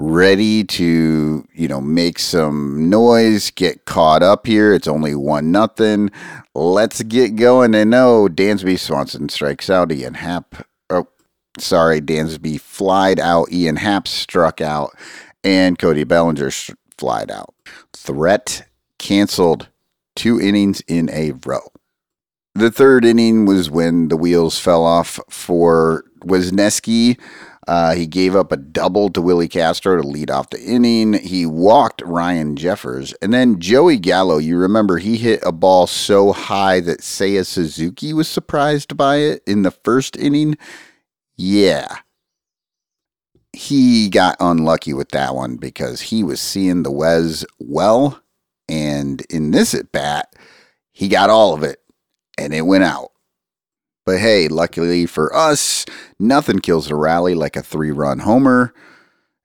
ready 0.00 0.64
to, 0.64 1.46
you 1.52 1.68
know, 1.68 1.80
make 1.80 2.18
some 2.18 2.88
noise, 2.90 3.50
get 3.50 3.84
caught 3.84 4.22
up 4.22 4.46
here. 4.46 4.72
It's 4.72 4.88
only 4.88 5.14
one 5.14 5.52
nothing. 5.52 6.10
Let's 6.54 7.02
get 7.02 7.36
going. 7.36 7.74
And 7.74 7.90
no, 7.90 8.28
Dansby 8.28 8.78
Swanson 8.78 9.28
strikes 9.28 9.70
out. 9.70 9.92
Ian 9.92 10.14
Happ 10.14 10.66
Oh, 10.90 11.06
sorry, 11.58 12.00
Dansby 12.00 12.60
flied 12.60 13.20
out. 13.20 13.52
Ian 13.52 13.76
Happ 13.76 14.08
struck 14.08 14.60
out, 14.60 14.90
and 15.44 15.78
Cody 15.78 16.04
Bellinger 16.04 16.50
sh- 16.50 16.72
flied 16.98 17.30
out. 17.30 17.54
Threat 17.92 18.66
canceled 18.98 19.68
two 20.16 20.40
innings 20.40 20.82
in 20.82 21.08
a 21.10 21.32
row. 21.46 21.72
The 22.56 22.72
third 22.72 23.04
inning 23.04 23.46
was 23.46 23.70
when 23.70 24.08
the 24.08 24.16
wheels 24.16 24.58
fell 24.58 24.84
off 24.84 25.20
for 25.30 26.04
Wesneski. 26.24 27.18
Uh, 27.68 27.94
he 27.94 28.06
gave 28.06 28.34
up 28.34 28.52
a 28.52 28.56
double 28.56 29.10
to 29.10 29.20
Willi 29.20 29.46
Castro 29.46 30.00
to 30.00 30.06
lead 30.06 30.30
off 30.30 30.50
the 30.50 30.60
inning. 30.60 31.12
He 31.12 31.44
walked 31.44 32.02
Ryan 32.02 32.56
Jeffers. 32.56 33.12
And 33.20 33.34
then 33.34 33.60
Joey 33.60 33.98
Gallo, 33.98 34.38
you 34.38 34.56
remember 34.56 34.98
he 34.98 35.16
hit 35.16 35.40
a 35.44 35.52
ball 35.52 35.86
so 35.86 36.32
high 36.32 36.80
that 36.80 37.00
Seiya 37.00 37.46
Suzuki 37.46 38.12
was 38.12 38.28
surprised 38.28 38.96
by 38.96 39.16
it 39.16 39.42
in 39.46 39.62
the 39.62 39.70
first 39.70 40.16
inning. 40.16 40.56
Yeah. 41.36 41.98
He 43.52 44.08
got 44.08 44.36
unlucky 44.40 44.94
with 44.94 45.10
that 45.10 45.34
one 45.34 45.56
because 45.56 46.00
he 46.00 46.22
was 46.24 46.40
seeing 46.40 46.82
the 46.82 46.90
Wes 46.90 47.44
well. 47.58 48.22
And 48.68 49.20
in 49.28 49.50
this 49.50 49.74
at 49.74 49.92
bat, 49.92 50.32
he 50.92 51.08
got 51.08 51.28
all 51.28 51.52
of 51.52 51.62
it 51.62 51.80
and 52.38 52.54
it 52.54 52.62
went 52.62 52.84
out. 52.84 53.09
But 54.04 54.18
hey, 54.18 54.48
luckily 54.48 55.06
for 55.06 55.34
us, 55.34 55.84
nothing 56.18 56.60
kills 56.60 56.90
a 56.90 56.96
rally 56.96 57.34
like 57.34 57.56
a 57.56 57.62
three 57.62 57.90
run 57.90 58.20
homer, 58.20 58.72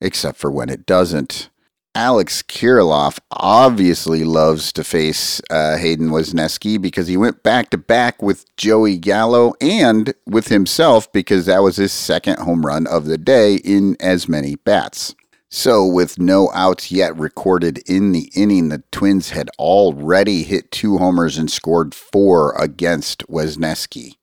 except 0.01 0.37
for 0.37 0.51
when 0.51 0.69
it 0.69 0.85
doesn't. 0.85 1.49
Alex 1.95 2.43
Kirilloff 2.43 3.19
obviously 3.31 4.25
loves 4.25 4.73
to 4.73 4.83
face 4.83 5.41
uh, 5.49 5.77
Hayden 5.77 6.09
Wesneski 6.09 6.79
because 6.79 7.07
he 7.07 7.15
went 7.15 7.41
back 7.41 7.69
to 7.69 7.77
back 7.77 8.21
with 8.21 8.53
Joey 8.57 8.97
Gallo 8.97 9.53
and 9.61 10.13
with 10.25 10.49
himself 10.49 11.09
because 11.13 11.45
that 11.45 11.63
was 11.63 11.77
his 11.77 11.93
second 11.93 12.39
home 12.39 12.65
run 12.65 12.85
of 12.85 13.05
the 13.05 13.17
day 13.17 13.55
in 13.55 13.95
as 14.01 14.27
many 14.27 14.55
bats. 14.55 15.15
So, 15.49 15.85
with 15.85 16.19
no 16.19 16.51
outs 16.53 16.91
yet 16.91 17.17
recorded 17.17 17.77
in 17.87 18.11
the 18.11 18.29
inning, 18.35 18.67
the 18.67 18.83
Twins 18.91 19.29
had 19.29 19.49
already 19.57 20.43
hit 20.43 20.71
two 20.71 20.97
homers 20.97 21.37
and 21.37 21.49
scored 21.49 21.95
four 21.95 22.53
against 22.61 23.25
Wesneski. 23.27 24.15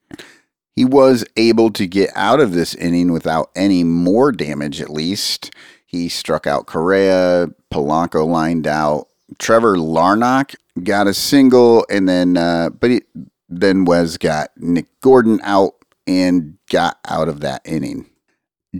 He 0.74 0.84
was 0.84 1.24
able 1.36 1.70
to 1.72 1.86
get 1.86 2.10
out 2.14 2.40
of 2.40 2.52
this 2.52 2.74
inning 2.74 3.12
without 3.12 3.50
any 3.54 3.84
more 3.84 4.32
damage, 4.32 4.80
at 4.80 4.90
least. 4.90 5.50
He 5.86 6.08
struck 6.08 6.46
out 6.46 6.66
Correa. 6.66 7.48
Polanco 7.72 8.26
lined 8.26 8.66
out. 8.66 9.08
Trevor 9.38 9.76
Larnach 9.76 10.54
got 10.82 11.06
a 11.06 11.14
single, 11.14 11.84
and 11.90 12.08
then 12.08 12.36
uh, 12.36 12.70
but 12.70 12.90
he, 12.90 13.02
then 13.48 13.84
Wes 13.84 14.16
got 14.16 14.50
Nick 14.56 14.86
Gordon 15.02 15.40
out 15.42 15.74
and 16.06 16.56
got 16.70 16.98
out 17.06 17.28
of 17.28 17.40
that 17.40 17.60
inning. 17.66 18.06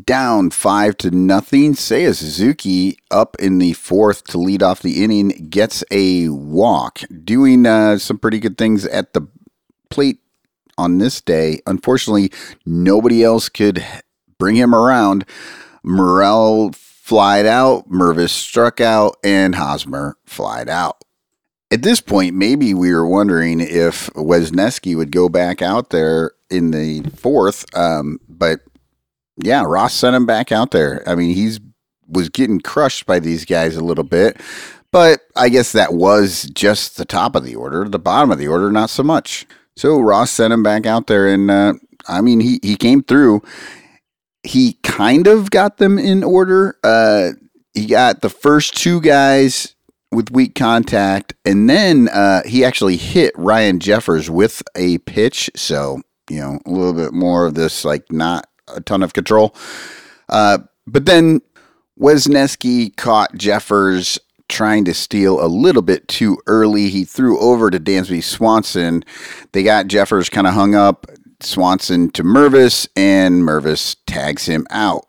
down 0.05 0.51
five 0.51 0.97
to 0.99 1.11
nothing. 1.11 1.75
Seiya 1.75 2.15
Suzuki 2.17 2.97
up 3.11 3.37
in 3.39 3.59
the 3.59 3.75
fourth 3.75 4.25
to 4.25 4.39
lead 4.39 4.63
off 4.63 4.81
the 4.81 5.05
inning 5.05 5.49
gets 5.51 5.85
a 5.91 6.29
walk, 6.31 7.01
doing 7.25 7.67
uh, 7.67 7.99
some 7.99 8.19
pretty 8.19 8.39
good 8.39 8.57
things 8.57 8.87
at 8.87 9.13
the 9.13 9.27
plate 9.91 10.21
on 10.79 10.99
this 10.99 11.21
day. 11.21 11.61
Unfortunately, 11.67 12.31
nobody 12.67 13.23
else 13.23 13.49
could 13.49 13.85
bring 14.39 14.57
him 14.57 14.75
around. 14.75 15.25
Morel 15.83 16.73
flied 16.73 17.47
out, 17.47 17.91
Mervis 17.91 18.31
struck 18.31 18.81
out, 18.81 19.17
and 19.25 19.55
Hosmer 19.55 20.17
flied 20.25 20.69
out. 20.69 21.03
At 21.71 21.83
this 21.83 22.01
point, 22.01 22.35
maybe 22.35 22.75
we 22.75 22.93
were 22.93 23.07
wondering 23.07 23.61
if 23.61 24.09
Wesneski 24.11 24.97
would 24.97 25.11
go 25.11 25.29
back 25.29 25.63
out 25.63 25.91
there 25.91 26.33
in 26.51 26.71
the 26.71 27.03
fourth, 27.17 27.65
um, 27.77 28.21
but 28.29 28.61
yeah, 29.37 29.65
Ross 29.65 29.95
sent 29.95 30.15
him 30.15 30.27
back 30.27 30.53
out 30.53 30.71
there. 30.71 31.03
I 31.09 31.15
mean, 31.15 31.35
he's 31.35 31.61
was 32.09 32.29
getting 32.29 32.61
crushed 32.61 33.07
by 33.07 33.19
these 33.19 33.45
guys 33.45 33.75
a 33.77 33.85
little 33.85 34.05
bit, 34.05 34.39
but 34.91 35.23
I 35.35 35.49
guess 35.49 35.73
that 35.73 35.95
was 35.95 36.43
just 36.55 36.99
the 36.99 37.07
top 37.07 37.35
of 37.35 37.45
the 37.45 37.55
order. 37.55 37.89
The 37.89 37.99
bottom 37.99 38.31
of 38.31 38.39
the 38.39 38.49
order, 38.49 38.71
not 38.71 38.91
so 38.91 39.03
much. 39.03 39.47
So 39.77 40.01
Ross 40.01 40.31
sent 40.31 40.53
him 40.53 40.63
back 40.63 40.87
out 40.87 41.07
there, 41.07 41.27
and 41.29 41.51
uh, 41.51 41.75
I 42.09 42.21
mean, 42.21 42.41
he 42.41 42.59
he 42.63 42.77
came 42.77 43.03
through. 43.03 43.43
He 44.43 44.75
kind 44.83 45.27
of 45.27 45.51
got 45.51 45.79
them 45.79 45.99
in 45.99 46.25
order. 46.25 46.77
Uh, 46.83 47.31
he 47.75 47.87
got 47.87 48.21
the 48.21 48.29
first 48.29 48.77
two 48.77 49.01
guys 49.01 49.75
with 50.11 50.31
weak 50.31 50.55
contact, 50.55 51.35
and 51.45 51.71
then 51.71 52.09
uh, 52.09 52.43
he 52.45 52.65
actually 52.65 52.97
hit 52.97 53.33
Ryan 53.37 53.81
Jeffers 53.81 54.29
with 54.29 54.63
a 54.77 54.99
pitch. 54.99 55.51
So 55.57 56.03
you 56.29 56.41
know, 56.41 56.59
a 56.67 56.71
little 56.71 56.93
bit 56.93 57.13
more 57.13 57.47
of 57.47 57.55
this 57.55 57.85
like 57.85 58.11
not 58.13 58.47
a 58.69 58.81
ton 58.81 59.03
of 59.03 59.13
control. 59.13 59.55
Uh, 60.29 60.59
but 60.87 61.07
then 61.07 61.41
Wesneski 61.99 62.97
caught 62.97 63.35
Jeffers 63.37 64.19
trying 64.53 64.85
to 64.85 64.95
steal 64.95 65.45
a 65.45 65.49
little 65.49 65.83
bit 65.83 66.07
too 66.07 66.39
early. 66.47 66.89
He 66.89 67.05
threw 67.05 67.41
over 67.41 67.71
to 67.71 67.81
Dansby 67.81 68.23
Swanson. 68.23 69.05
They 69.53 69.63
got 69.63 69.89
Jeffers 69.89 70.29
kind 70.29 70.47
of 70.47 70.55
hung 70.55 70.75
up. 70.75 71.07
Swanson 71.41 72.11
to 72.11 72.23
Mervis, 72.23 72.87
and 72.95 73.43
Mervis 73.43 73.97
tags 74.07 74.47
him 74.47 74.65
out. 74.71 75.07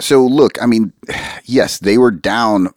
So 0.00 0.24
look, 0.24 0.60
I 0.62 0.66
mean, 0.66 0.92
yes, 1.44 1.78
they 1.78 1.98
were 1.98 2.12
down 2.12 2.68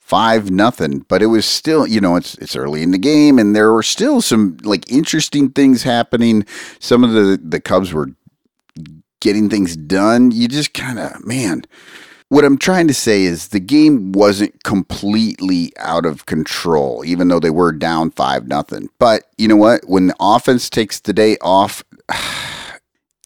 five 0.00 0.50
nothing, 0.50 1.00
but 1.08 1.22
it 1.22 1.26
was 1.26 1.46
still, 1.46 1.86
you 1.86 2.00
know, 2.00 2.16
it's 2.16 2.34
it's 2.36 2.56
early 2.56 2.82
in 2.82 2.90
the 2.90 2.98
game, 2.98 3.38
and 3.38 3.54
there 3.54 3.72
were 3.72 3.82
still 3.82 4.20
some 4.20 4.56
like 4.62 4.90
interesting 4.90 5.50
things 5.50 5.82
happening. 5.82 6.44
Some 6.80 7.04
of 7.04 7.12
the 7.12 7.40
the 7.42 7.60
Cubs 7.60 7.92
were 7.92 8.08
getting 9.20 9.48
things 9.48 9.76
done. 9.76 10.30
You 10.30 10.48
just 10.48 10.74
kind 10.74 10.98
of, 10.98 11.24
man, 11.24 11.64
what 12.34 12.44
I'm 12.44 12.58
trying 12.58 12.88
to 12.88 12.94
say 12.94 13.22
is 13.22 13.48
the 13.48 13.60
game 13.60 14.10
wasn't 14.10 14.64
completely 14.64 15.70
out 15.78 16.04
of 16.04 16.26
control, 16.26 17.04
even 17.06 17.28
though 17.28 17.38
they 17.38 17.50
were 17.50 17.70
down 17.70 18.10
five 18.10 18.48
nothing. 18.48 18.88
But 18.98 19.30
you 19.38 19.46
know 19.46 19.54
what? 19.54 19.82
When 19.86 20.08
the 20.08 20.16
offense 20.18 20.68
takes 20.68 20.98
the 20.98 21.12
day 21.12 21.36
off, 21.40 21.84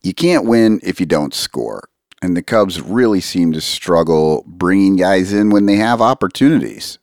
you 0.02 0.12
can't 0.12 0.44
win 0.44 0.78
if 0.82 1.00
you 1.00 1.06
don't 1.06 1.32
score. 1.32 1.88
And 2.20 2.36
the 2.36 2.42
Cubs 2.42 2.82
really 2.82 3.22
seem 3.22 3.50
to 3.52 3.62
struggle 3.62 4.44
bringing 4.46 4.96
guys 4.96 5.32
in 5.32 5.48
when 5.48 5.64
they 5.64 5.76
have 5.76 6.02
opportunities. 6.02 6.98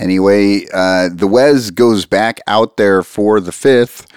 Anyway, 0.00 0.66
uh, 0.74 1.10
the 1.14 1.28
Wes 1.28 1.70
goes 1.70 2.06
back 2.06 2.40
out 2.48 2.76
there 2.76 3.04
for 3.04 3.38
the 3.38 3.52
fifth, 3.52 4.08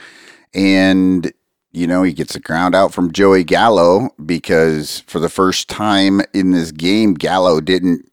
and 0.55 1.31
you 1.73 1.87
know, 1.87 2.03
he 2.03 2.13
gets 2.13 2.35
a 2.35 2.39
ground 2.39 2.75
out 2.75 2.93
from 2.93 3.11
Joey 3.11 3.43
Gallo 3.43 4.11
because 4.23 4.99
for 5.07 5.19
the 5.19 5.29
first 5.29 5.67
time 5.67 6.21
in 6.33 6.51
this 6.51 6.71
game, 6.71 7.15
Gallo 7.15 7.59
didn't 7.59 8.09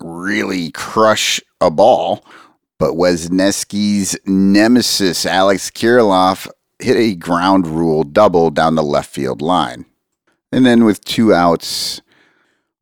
really 0.00 0.72
crush 0.72 1.40
a 1.60 1.70
ball. 1.70 2.24
But 2.78 2.94
Wesneski's 2.94 4.18
nemesis, 4.26 5.24
Alex 5.24 5.70
Kirilloff, 5.70 6.48
hit 6.80 6.96
a 6.96 7.14
ground 7.14 7.68
rule 7.68 8.02
double 8.02 8.50
down 8.50 8.74
the 8.74 8.82
left 8.82 9.10
field 9.14 9.40
line. 9.40 9.86
And 10.50 10.66
then 10.66 10.84
with 10.84 11.04
two 11.04 11.32
outs, 11.32 12.02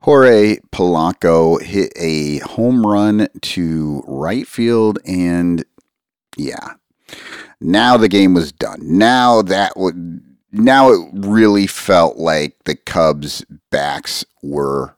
Jorge 0.01 0.57
Polanco 0.73 1.61
hit 1.61 1.93
a 1.97 2.39
home 2.39 2.87
run 2.87 3.29
to 3.43 4.03
right 4.07 4.49
field. 4.49 4.99
And 5.05 5.63
yeah, 6.39 6.75
now 7.63 7.97
the 7.97 8.09
game 8.09 8.35
was 8.35 8.53
done. 8.53 8.81
Now 8.83 9.43
that 9.43 9.77
would 9.77 10.21
now 10.53 10.91
it 10.91 11.09
really 11.13 11.67
felt 11.67 12.19
like 12.19 12.57
the 12.65 12.77
Cubs 12.77 13.45
backs 13.71 14.25
were 14.43 14.95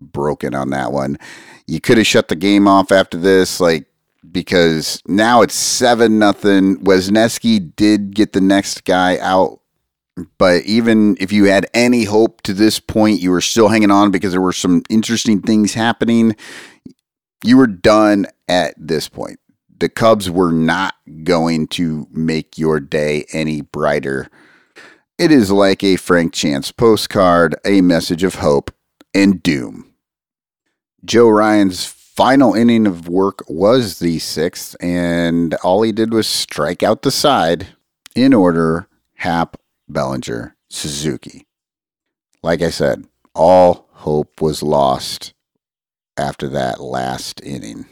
broken 0.00 0.54
on 0.54 0.70
that 0.70 0.92
one. 0.92 1.18
You 1.66 1.80
could 1.80 1.98
have 1.98 2.06
shut 2.06 2.28
the 2.28 2.36
game 2.36 2.68
off 2.68 2.92
after 2.92 3.16
this, 3.16 3.60
like 3.60 3.86
because 4.30 5.02
now 5.06 5.42
it's 5.42 5.54
seven 5.54 6.18
nothing. 6.18 6.78
Wesneski 6.78 7.74
did 7.76 8.14
get 8.14 8.32
the 8.32 8.40
next 8.40 8.84
guy 8.84 9.18
out, 9.18 9.60
but 10.36 10.62
even 10.64 11.16
if 11.20 11.32
you 11.32 11.44
had 11.44 11.66
any 11.72 12.04
hope 12.04 12.42
to 12.42 12.52
this 12.52 12.78
point, 12.78 13.20
you 13.20 13.30
were 13.30 13.40
still 13.40 13.68
hanging 13.68 13.90
on 13.90 14.10
because 14.10 14.32
there 14.32 14.40
were 14.40 14.52
some 14.52 14.82
interesting 14.90 15.40
things 15.40 15.74
happening. 15.74 16.36
You 17.44 17.56
were 17.56 17.66
done 17.66 18.26
at 18.48 18.74
this 18.76 19.08
point 19.08 19.38
the 19.78 19.88
Cubs 19.88 20.30
were 20.30 20.52
not 20.52 20.94
going 21.22 21.68
to 21.68 22.06
make 22.10 22.58
your 22.58 22.80
day 22.80 23.26
any 23.32 23.60
brighter. 23.60 24.28
It 25.18 25.32
is 25.32 25.50
like 25.50 25.82
a 25.82 25.96
Frank 25.96 26.32
Chance 26.32 26.72
postcard, 26.72 27.56
a 27.64 27.80
message 27.80 28.22
of 28.22 28.36
hope 28.36 28.72
and 29.14 29.42
doom. 29.42 29.92
Joe 31.04 31.28
Ryan's 31.28 31.86
final 31.86 32.54
inning 32.54 32.86
of 32.86 33.08
work 33.08 33.42
was 33.48 33.98
the 33.98 34.18
sixth, 34.18 34.76
and 34.80 35.54
all 35.62 35.82
he 35.82 35.92
did 35.92 36.12
was 36.12 36.26
strike 36.26 36.82
out 36.82 37.02
the 37.02 37.10
side 37.10 37.68
in 38.14 38.34
order 38.34 38.88
Happ, 39.14 39.56
Bellinger, 39.88 40.56
Suzuki. 40.68 41.46
Like 42.42 42.62
I 42.62 42.70
said, 42.70 43.04
all 43.34 43.88
hope 43.92 44.40
was 44.40 44.62
lost 44.62 45.34
after 46.16 46.48
that 46.48 46.80
last 46.80 47.40
inning. 47.42 47.86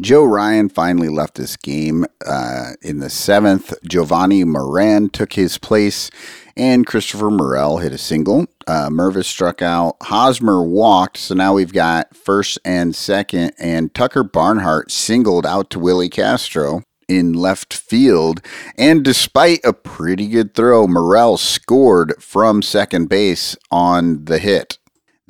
Joe 0.00 0.24
Ryan 0.24 0.70
finally 0.70 1.10
left 1.10 1.34
this 1.34 1.56
game 1.56 2.06
uh, 2.26 2.72
in 2.80 3.00
the 3.00 3.10
seventh. 3.10 3.74
Jovani 3.82 4.46
Moran 4.46 5.10
took 5.10 5.34
his 5.34 5.58
place, 5.58 6.10
and 6.56 6.86
Christopher 6.86 7.30
Morel 7.30 7.78
hit 7.78 7.92
a 7.92 7.98
single. 7.98 8.46
Uh, 8.66 8.88
Mervis 8.88 9.26
struck 9.26 9.60
out. 9.60 9.96
Hosmer 10.02 10.62
walked, 10.62 11.18
so 11.18 11.34
now 11.34 11.52
we've 11.52 11.72
got 11.72 12.16
first 12.16 12.58
and 12.64 12.94
second, 12.94 13.52
and 13.58 13.94
Tucker 13.94 14.22
Barnhart 14.24 14.90
singled 14.90 15.44
out 15.44 15.68
to 15.70 15.78
Willi 15.78 16.08
Castro 16.08 16.82
in 17.06 17.34
left 17.34 17.74
field. 17.74 18.40
And 18.78 19.04
despite 19.04 19.60
a 19.64 19.74
pretty 19.74 20.28
good 20.28 20.54
throw, 20.54 20.86
Morel 20.86 21.36
scored 21.36 22.14
from 22.22 22.62
second 22.62 23.08
base 23.10 23.54
on 23.70 24.24
the 24.24 24.38
hit. 24.38 24.78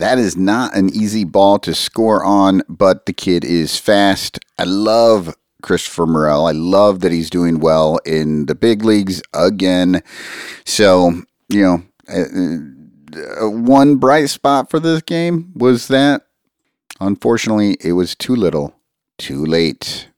That 0.01 0.19
is 0.19 0.35
not 0.35 0.75
an 0.75 0.89
easy 0.95 1.25
ball 1.25 1.59
to 1.59 1.75
score 1.75 2.25
on, 2.25 2.63
but 2.71 3.05
the 3.05 3.13
kid 3.13 3.45
is 3.45 3.77
fast. 3.77 4.39
I 4.59 4.65
love 4.65 5.37
Christopher 5.63 6.07
Morel. 6.07 6.47
I 6.47 6.53
love 6.53 7.01
that 7.01 7.13
he's 7.13 7.29
doing 7.29 7.61
well 7.61 7.99
in 8.07 8.47
the 8.47 8.55
big 8.55 8.83
leagues 8.83 9.21
again. 9.35 10.03
So, 10.65 11.21
you 11.51 11.63
know, 11.63 11.83
uh, 12.09 13.45
uh, 13.45 13.51
one 13.51 13.97
bright 13.97 14.31
spot 14.31 14.71
for 14.71 14.81
this 14.81 15.03
game 15.03 15.53
was 15.55 15.89
that 15.89 16.23
unfortunately 16.99 17.77
it 17.85 17.93
was 17.93 18.15
too 18.15 18.35
little, 18.35 18.75
too 19.19 19.45
late. 19.45 20.09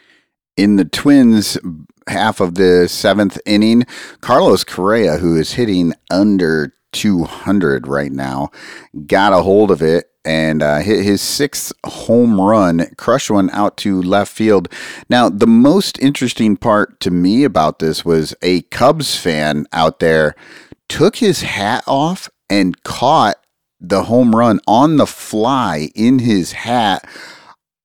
In 0.57 0.77
the 0.77 0.85
Twins 0.85 1.59
half 2.07 2.39
of 2.39 2.55
the 2.55 2.87
seventh 2.89 3.37
inning, 3.45 3.83
Carlos 4.21 4.63
Correa, 4.63 5.17
who 5.17 5.37
is 5.37 5.55
hitting 5.55 5.93
under 6.09 6.73
200 6.93 7.87
right 7.89 8.13
now. 8.13 8.51
Got 9.07 9.33
a 9.33 9.43
hold 9.43 9.71
of 9.71 9.83
it 9.83 10.11
and 10.25 10.63
uh, 10.63 10.79
hit 10.79 11.05
his 11.05 11.21
sixth 11.21 11.73
home 11.85 12.41
run, 12.41 12.87
crush 12.97 13.29
one 13.29 13.51
out 13.51 13.77
to 13.79 14.01
left 14.01 14.33
field. 14.33 14.69
Now, 15.09 15.29
the 15.29 15.47
most 15.47 15.99
interesting 15.99 16.57
part 16.57 17.01
to 17.01 17.11
me 17.11 17.45
about 17.45 17.81
this 17.81 18.05
was 18.05 18.35
a 18.43 18.63
Cubs 18.63 19.17
fan 19.17 19.67
out 19.73 19.99
there 19.99 20.37
took 20.89 21.17
his 21.17 21.41
hat 21.41 21.83
off 21.87 22.29
and 22.51 22.83
caught 22.85 23.37
the 23.81 24.05
home 24.05 24.37
run 24.37 24.61
on 24.67 24.99
the 24.99 25.07
fly 25.07 25.89
in 25.95 26.19
his 26.19 26.53
hat. 26.53 27.09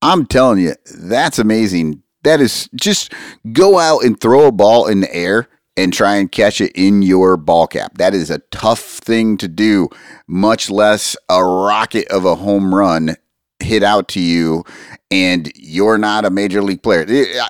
I'm 0.02 0.26
telling 0.26 0.60
you, 0.60 0.74
that's 0.94 1.40
amazing. 1.40 2.04
That 2.24 2.42
is 2.42 2.70
just 2.76 3.14
go 3.54 3.80
out 3.80 4.04
and 4.04 4.20
throw 4.20 4.48
a 4.48 4.52
ball 4.52 4.88
in 4.88 5.00
the 5.00 5.16
air 5.16 5.48
and 5.78 5.94
try 5.94 6.16
and 6.16 6.32
catch 6.32 6.60
it 6.60 6.72
in 6.76 7.04
your 7.04 7.38
ball 7.38 7.68
cap. 7.68 7.98
That 7.98 8.14
is 8.14 8.30
a 8.30 8.40
tough 8.52 8.82
thing 8.82 9.38
to 9.38 9.48
do, 9.48 9.88
much 10.28 10.70
less 10.70 11.16
a 11.30 11.44
rocket 11.44 12.08
of 12.10 12.26
a 12.26 12.36
home 12.36 12.74
run 12.74 13.16
hit 13.60 13.84
out 13.84 14.08
to 14.10 14.20
you 14.20 14.64
and 15.10 15.52
you're 15.56 15.98
not 15.98 16.26
a 16.26 16.30
major 16.30 16.62
league 16.62 16.84
player. 16.84 17.06
Eh, 17.08 17.48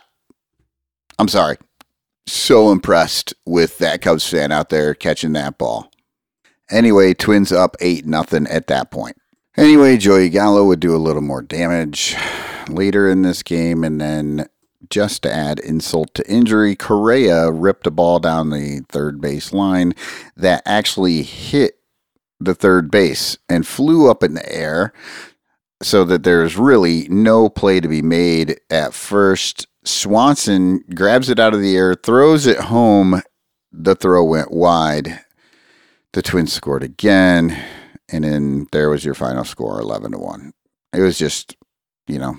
I'm 1.18 1.28
sorry. 1.28 1.58
So 2.28 2.72
impressed 2.72 3.34
with 3.46 3.78
that 3.78 4.02
Cubs 4.02 4.30
fan 4.30 4.52
out 4.52 4.70
there 4.70 4.94
catching 4.94 5.34
that 5.34 5.58
ball. 5.58 5.90
Anyway, 6.70 7.14
Twins 7.14 7.52
up 7.52 7.78
8 7.80 8.06
nothing 8.06 8.46
at 8.48 8.68
that 8.68 8.92
point. 8.92 9.16
Anyway, 9.56 9.98
Joey 9.98 10.30
Gallo 10.30 10.66
would 10.66 10.82
do 10.82 10.96
a 10.96 10.98
little 10.98 11.22
more 11.22 11.42
damage 11.42 12.16
later 12.70 13.10
in 13.10 13.22
this 13.22 13.42
game, 13.42 13.84
and 13.84 14.00
then 14.00 14.48
just 14.90 15.24
to 15.24 15.34
add 15.34 15.60
insult 15.60 16.14
to 16.14 16.32
injury, 16.32 16.76
Correa 16.76 17.52
ripped 17.52 17.88
a 17.88 17.92
ball 17.92 18.20
down 18.20 18.50
the 18.50 18.86
third 18.90 19.20
base 19.20 19.52
line 19.52 19.94
that 20.36 20.62
actually 20.66 21.24
hit 21.24 21.80
the 22.40 22.56
third 22.56 22.92
base 22.92 23.38
and 23.50 23.66
flew 23.66 24.10
up 24.10 24.24
in 24.24 24.36
the 24.36 24.54
air 24.54 24.94
so 25.82 26.04
that 26.06 26.24
there's 26.24 26.58
really 26.58 27.08
no 27.10 27.50
play 27.50 27.80
to 27.80 27.88
be 27.88 28.02
made 28.02 28.60
at 28.70 28.94
first. 28.94 29.68
Swanson 29.84 30.84
grabs 30.94 31.30
it 31.30 31.40
out 31.40 31.54
of 31.54 31.62
the 31.62 31.76
air, 31.76 31.96
throws 31.96 32.46
it 32.46 32.58
home. 32.58 33.22
The 33.72 33.96
throw 33.96 34.24
went 34.24 34.52
wide. 34.52 35.20
The 36.14 36.22
Twins 36.22 36.54
scored 36.54 36.84
again, 36.84 37.64
and 38.10 38.24
then 38.24 38.68
there 38.72 38.90
was 38.90 39.06
your 39.06 39.14
final 39.14 39.44
score, 39.44 39.80
eleven 39.80 40.14
to 40.14 40.18
one. 40.18 40.54
It 40.94 41.02
was 41.02 41.18
just, 41.18 41.56
you 42.08 42.18
know, 42.18 42.36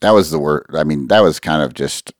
that 0.00 0.12
was 0.12 0.30
the 0.30 0.38
word. 0.38 0.66
I 0.74 0.84
mean, 0.84 1.08
that 1.08 1.22
was 1.22 1.40
kind 1.40 1.62
of 1.62 1.74
just. 1.74 2.12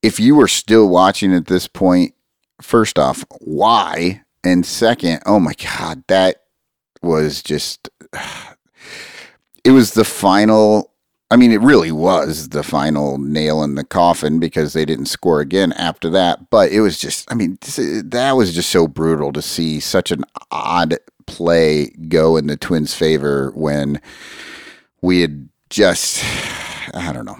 If 0.00 0.20
you 0.20 0.36
were 0.36 0.48
still 0.48 0.88
watching 0.88 1.34
at 1.34 1.46
this 1.46 1.66
point, 1.66 2.14
first 2.62 2.98
off, 2.98 3.24
why? 3.40 4.22
And 4.44 4.64
second, 4.64 5.22
oh 5.26 5.40
my 5.40 5.54
God, 5.54 6.04
that 6.06 6.44
was 7.02 7.42
just 7.42 7.88
it 9.64 9.72
was 9.72 9.94
the 9.94 10.04
final 10.04 10.92
I 11.30 11.36
mean, 11.36 11.52
it 11.52 11.60
really 11.60 11.92
was 11.92 12.48
the 12.50 12.62
final 12.62 13.18
nail 13.18 13.62
in 13.62 13.74
the 13.74 13.84
coffin 13.84 14.40
because 14.40 14.72
they 14.72 14.86
didn't 14.86 15.06
score 15.06 15.40
again 15.40 15.72
after 15.74 16.08
that. 16.10 16.48
But 16.48 16.72
it 16.72 16.80
was 16.80 16.98
just, 16.98 17.30
I 17.30 17.34
mean, 17.34 17.58
that 17.60 18.32
was 18.32 18.54
just 18.54 18.70
so 18.70 18.88
brutal 18.88 19.32
to 19.34 19.42
see 19.42 19.78
such 19.78 20.10
an 20.10 20.24
odd 20.50 20.96
play 21.26 21.90
go 22.08 22.38
in 22.38 22.46
the 22.46 22.56
Twins' 22.56 22.94
favor 22.94 23.52
when 23.54 24.00
we 25.02 25.20
had 25.20 25.50
just, 25.68 26.24
I 26.94 27.12
don't 27.12 27.24
know. 27.24 27.38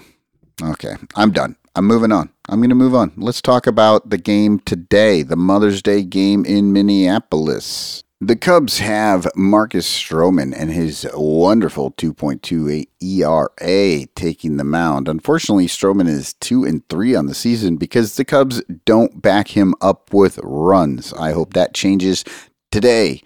Okay, 0.63 0.95
I'm 1.15 1.31
done. 1.31 1.57
I'm 1.75 1.87
moving 1.87 2.11
on. 2.11 2.31
I'm 2.49 2.61
going 2.61 2.71
to 2.71 2.75
move 2.75 2.95
on. 2.95 3.13
Let's 3.17 3.41
talk 3.41 3.67
about 3.67 4.11
the 4.11 4.19
game 4.19 4.59
today, 4.61 5.23
the 5.23 5.37
Mother's 5.37 5.83
Day 5.83 6.03
game 6.03 6.45
in 6.45 6.73
Minneapolis. 6.73 8.03
The 8.21 8.35
Cubs 8.35 8.79
have 8.79 9.29
Marcus 9.37 9.89
Stroman 9.89 10.53
and 10.57 10.73
his 10.73 11.09
wonderful 11.15 11.93
2.28 11.93 12.89
ERA 13.01 14.07
taking 14.17 14.57
the 14.57 14.65
mound. 14.65 15.07
Unfortunately, 15.07 15.69
Stroman 15.69 16.09
is 16.09 16.33
2 16.35 16.65
and 16.65 16.89
3 16.89 17.15
on 17.15 17.27
the 17.27 17.35
season 17.35 17.77
because 17.77 18.17
the 18.17 18.25
Cubs 18.25 18.61
don't 18.85 19.23
back 19.23 19.57
him 19.57 19.73
up 19.81 20.13
with 20.13 20.41
runs. 20.43 21.13
I 21.13 21.31
hope 21.31 21.55
that 21.55 21.75
changes 21.75 22.25
today. 22.73 23.23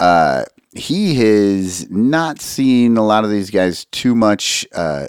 Uh, 0.00 0.44
he 0.74 1.16
has 1.16 1.90
not 1.90 2.40
seen 2.40 2.96
a 2.96 3.04
lot 3.04 3.24
of 3.24 3.30
these 3.30 3.50
guys 3.50 3.84
too 3.86 4.14
much. 4.14 4.66
Uh, 4.74 5.06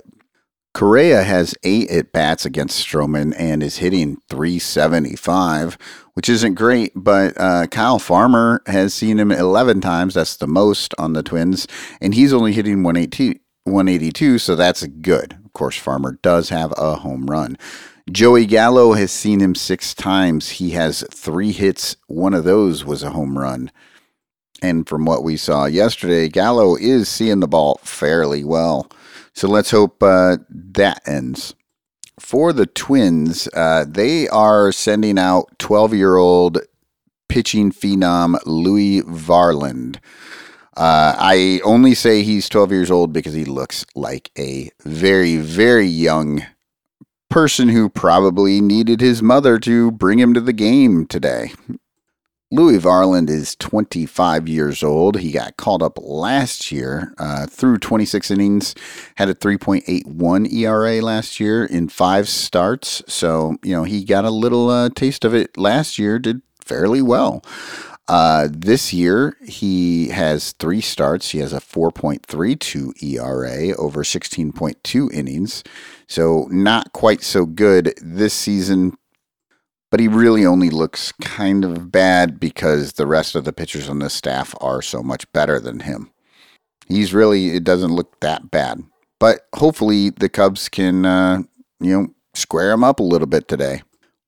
Correa 0.76 1.24
has 1.24 1.56
eight 1.64 1.90
at 1.90 2.12
bats 2.12 2.46
against 2.46 2.86
Stroman 2.86 3.34
and 3.38 3.64
is 3.64 3.78
hitting 3.78 4.18
375 4.30 5.78
which 6.16 6.30
isn't 6.30 6.56
great. 6.56 6.92
But 6.96 7.34
uh, 7.38 7.68
Kyle 7.68 8.00
Farmer 8.00 8.62
has 8.66 8.94
seen 8.94 9.20
him 9.20 9.32
11 9.32 9.82
times. 9.82 10.16
That's 10.16 10.38
the 10.38 10.48
most 10.48 10.96
on 10.98 11.14
the 11.14 11.22
Twins. 11.22 11.68
And 12.02 12.16
he's 12.16 12.34
only 12.34 12.54
hitting 12.54 12.84
182, 12.84 13.40
182 13.66 14.40
so 14.40 14.56
that's 14.56 14.86
good. 14.88 15.38
Of 15.46 15.54
course, 15.54 15.78
Farmer 15.78 16.18
does 16.22 16.50
have 16.50 16.74
a 16.78 16.96
home 16.96 17.28
run. 17.28 17.58
Joey 18.12 18.46
Gallo 18.46 18.94
has 18.94 19.12
seen 19.12 19.40
him 19.40 19.56
six 19.56 19.94
times. 19.94 20.50
He 20.50 20.72
has 20.72 21.04
three 21.12 21.52
hits. 21.52 21.96
One 22.08 22.34
of 22.34 22.44
those 22.44 22.86
was 22.86 23.04
a 23.04 23.12
home 23.12 23.38
run. 23.38 23.72
And 24.62 24.88
from 24.88 25.06
what 25.06 25.24
we 25.24 25.38
saw 25.38 25.66
yesterday, 25.66 26.30
Gallo 26.30 26.76
is 26.76 27.10
seeing 27.10 27.40
the 27.40 27.48
ball 27.48 27.80
fairly 27.84 28.44
well. 28.44 28.90
So 29.36 29.48
let's 29.48 29.72
hope 29.72 30.02
uh, 30.02 30.38
that 30.50 31.02
ends 31.08 31.56
for 32.20 32.54
the 32.54 32.66
Twins, 32.66 33.48
uh, 33.54 33.86
they 33.88 34.28
are 34.30 34.72
sending 34.72 35.20
out 35.20 35.48
12 35.60 35.94
year 35.94 36.18
old 36.18 36.60
pitching 37.28 37.72
phenom 37.72 38.38
Louis 38.46 39.02
Varland. 39.02 39.98
Uh, 40.78 41.16
I 41.18 41.62
only 41.64 41.94
say 41.94 42.24
he's 42.24 42.50
12 42.50 42.72
years 42.72 42.92
old 42.92 43.14
because 43.14 43.34
he 43.34 43.46
looks 43.46 43.86
like 43.96 44.32
a 44.38 44.70
very, 44.84 45.38
very 45.38 45.88
young 45.88 46.46
person 47.30 47.70
who 47.70 47.90
probably 47.90 48.62
needed 48.62 49.02
his 49.02 49.22
mother 49.22 49.58
to 49.60 49.92
bring 49.92 50.20
him 50.20 50.34
to 50.34 50.42
the 50.42 50.54
game 50.54 51.06
today. 51.06 51.52
Louis 52.56 52.80
Varland 52.80 53.30
is 53.30 53.54
25 53.58 54.48
years 54.48 54.82
old. 54.82 55.20
He 55.20 55.34
got 55.34 55.58
called 55.58 55.84
up 55.84 56.00
last 56.02 56.72
year 56.72 57.14
uh, 57.18 57.48
through 57.48 57.80
26 57.80 58.32
innings, 58.32 58.74
had 59.16 59.28
a 59.28 59.36
3.81 59.36 60.54
ERA 60.54 61.02
last 61.02 61.42
year 61.42 61.66
in 61.66 61.90
five 61.90 62.30
starts. 62.30 63.04
So, 63.10 63.58
you 63.62 63.76
know, 63.76 63.84
he 63.84 64.06
got 64.06 64.24
a 64.24 64.30
little 64.30 64.70
uh, 64.70 64.88
taste 64.88 65.26
of 65.26 65.34
it 65.34 65.58
last 65.58 66.00
year, 66.00 66.18
did 66.18 66.44
fairly 66.64 67.02
well. 67.02 67.44
Uh, 68.08 68.48
this 68.50 68.94
year, 68.94 69.36
he 69.46 70.08
has 70.10 70.54
three 70.54 70.80
starts. 70.80 71.32
He 71.32 71.40
has 71.40 71.52
a 71.52 71.60
4.32 71.60 73.04
ERA 73.04 73.76
over 73.76 74.04
16.2 74.04 75.12
innings. 75.12 75.62
So, 76.08 76.48
not 76.50 76.94
quite 76.94 77.22
so 77.22 77.46
good 77.46 77.94
this 78.02 78.34
season 78.34 78.98
but 79.96 80.02
he 80.02 80.10
really 80.10 80.46
only 80.46 80.70
looks 80.70 81.14
kind 81.22 81.64
of 81.64 81.90
bad 81.90 82.38
because 82.38 82.92
the 82.92 83.08
rest 83.08 83.34
of 83.34 83.46
the 83.46 83.54
pitchers 83.54 83.88
on 83.88 84.00
the 84.00 84.10
staff 84.10 84.54
are 84.60 84.82
so 84.82 85.02
much 85.02 85.32
better 85.32 85.58
than 85.58 85.80
him. 85.80 86.12
He's 86.90 87.14
really, 87.14 87.52
it 87.52 87.64
doesn't 87.64 87.96
look 87.96 88.20
that 88.20 88.52
bad. 88.52 88.84
But 89.22 89.48
hopefully 89.56 90.10
the 90.10 90.28
Cubs 90.28 90.68
can, 90.68 91.06
uh, 91.06 91.44
you 91.80 91.94
know, 91.94 92.08
square 92.34 92.74
him 92.74 92.84
up 92.84 93.00
a 93.00 93.04
little 93.04 93.26
bit 93.26 93.48
today. 93.48 93.84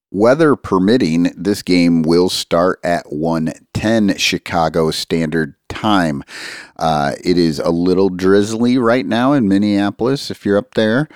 Weather 0.10 0.56
permitting, 0.56 1.34
this 1.36 1.62
game 1.62 2.02
will 2.02 2.30
start 2.30 2.80
at 2.82 3.12
1:10 3.12 4.18
Chicago 4.18 4.90
Standard 4.90 5.56
Time. 5.68 6.24
Uh, 6.78 7.16
it 7.26 7.38
is 7.38 7.60
a 7.60 7.72
little 7.72 8.08
drizzly 8.08 8.78
right 8.78 9.06
now 9.06 9.34
in 9.34 9.50
Minneapolis 9.50 10.32
if 10.32 10.46
you're 10.46 10.58
up 10.58 10.76
there. 10.76 11.10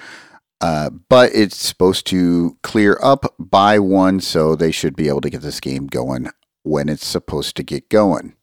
Uh, 0.62 0.92
but 1.10 1.32
it's 1.34 1.58
supposed 1.58 2.06
to 2.08 2.56
clear 2.62 3.00
up 3.02 3.34
by 3.40 3.80
one, 3.80 4.20
so 4.20 4.56
they 4.56 4.72
should 4.72 4.96
be 4.96 5.08
able 5.08 5.22
to 5.22 5.30
get 5.30 5.42
this 5.42 5.60
game 5.60 5.88
going 5.88 6.30
when 6.64 6.88
it's 6.88 7.06
supposed 7.06 7.56
to 7.56 7.64
get 7.64 7.90
going. 7.90 8.36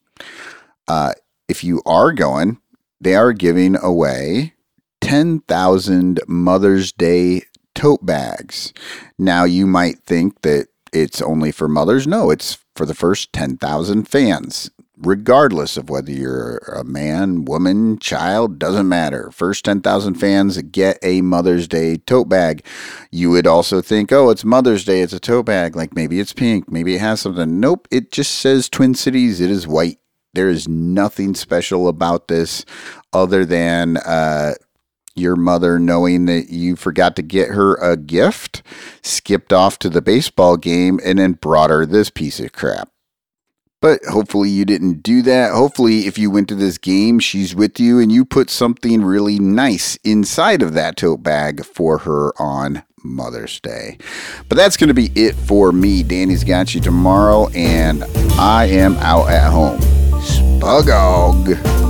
Uh, 0.88 1.12
if 1.48 1.62
you 1.62 1.80
are 1.86 2.12
going, 2.12 2.58
they 3.00 3.14
are 3.14 3.32
giving 3.32 3.76
away 3.80 4.54
10,000 5.00 6.20
Mother's 6.26 6.92
Day 6.92 7.42
tote 7.74 8.04
bags. 8.04 8.72
Now, 9.16 9.44
you 9.44 9.66
might 9.66 10.00
think 10.00 10.42
that 10.42 10.66
it's 10.92 11.22
only 11.22 11.52
for 11.52 11.68
mothers. 11.68 12.06
No, 12.06 12.30
it's 12.30 12.58
for 12.74 12.84
the 12.84 12.94
first 12.94 13.32
10,000 13.32 14.08
fans 14.08 14.70
regardless 15.00 15.76
of 15.76 15.90
whether 15.90 16.10
you're 16.10 16.58
a 16.58 16.84
man, 16.84 17.44
woman, 17.44 17.98
child, 17.98 18.58
doesn't 18.58 18.88
matter. 18.88 19.30
First 19.30 19.64
10,000 19.64 20.14
fans 20.14 20.60
get 20.62 20.98
a 21.02 21.20
Mother's 21.22 21.68
Day 21.68 21.98
tote 21.98 22.28
bag. 22.28 22.64
You 23.10 23.30
would 23.30 23.46
also 23.46 23.80
think, 23.80 24.12
oh, 24.12 24.30
it's 24.30 24.44
Mother's 24.44 24.84
Day, 24.84 25.00
it's 25.00 25.12
a 25.12 25.20
tote 25.20 25.46
bag. 25.46 25.76
Like 25.76 25.94
maybe 25.94 26.20
it's 26.20 26.32
pink, 26.32 26.70
maybe 26.70 26.94
it 26.94 27.00
has 27.00 27.20
something. 27.20 27.60
Nope, 27.60 27.86
it 27.90 28.10
just 28.10 28.34
says 28.36 28.68
Twin 28.68 28.94
Cities, 28.94 29.40
it 29.40 29.50
is 29.50 29.66
white. 29.66 29.98
There 30.34 30.48
is 30.48 30.68
nothing 30.68 31.34
special 31.34 31.88
about 31.88 32.28
this 32.28 32.64
other 33.12 33.44
than 33.44 33.96
uh, 33.98 34.54
your 35.14 35.36
mother 35.36 35.78
knowing 35.78 36.26
that 36.26 36.50
you 36.50 36.76
forgot 36.76 37.16
to 37.16 37.22
get 37.22 37.48
her 37.48 37.74
a 37.76 37.96
gift, 37.96 38.62
skipped 39.02 39.52
off 39.52 39.78
to 39.80 39.88
the 39.88 40.02
baseball 40.02 40.56
game, 40.56 41.00
and 41.04 41.18
then 41.18 41.32
brought 41.32 41.70
her 41.70 41.86
this 41.86 42.10
piece 42.10 42.40
of 42.40 42.52
crap. 42.52 42.90
But 43.80 44.00
hopefully 44.04 44.50
you 44.50 44.64
didn't 44.64 45.02
do 45.02 45.22
that. 45.22 45.52
Hopefully, 45.52 46.06
if 46.06 46.18
you 46.18 46.30
went 46.30 46.48
to 46.48 46.56
this 46.56 46.78
game, 46.78 47.20
she's 47.20 47.54
with 47.54 47.78
you 47.78 48.00
and 48.00 48.10
you 48.10 48.24
put 48.24 48.50
something 48.50 49.04
really 49.04 49.38
nice 49.38 49.96
inside 50.04 50.62
of 50.62 50.74
that 50.74 50.96
tote 50.96 51.22
bag 51.22 51.64
for 51.64 51.98
her 51.98 52.32
on 52.40 52.82
Mother's 53.04 53.60
Day. 53.60 53.98
But 54.48 54.56
that's 54.56 54.76
going 54.76 54.88
to 54.88 54.94
be 54.94 55.12
it 55.14 55.34
for 55.34 55.70
me. 55.70 56.02
Danny's 56.02 56.44
got 56.44 56.74
you 56.74 56.80
tomorrow, 56.80 57.48
and 57.50 58.04
I 58.38 58.66
am 58.66 58.96
out 58.96 59.28
at 59.30 59.50
home. 59.50 59.80
Spugog. 60.20 61.87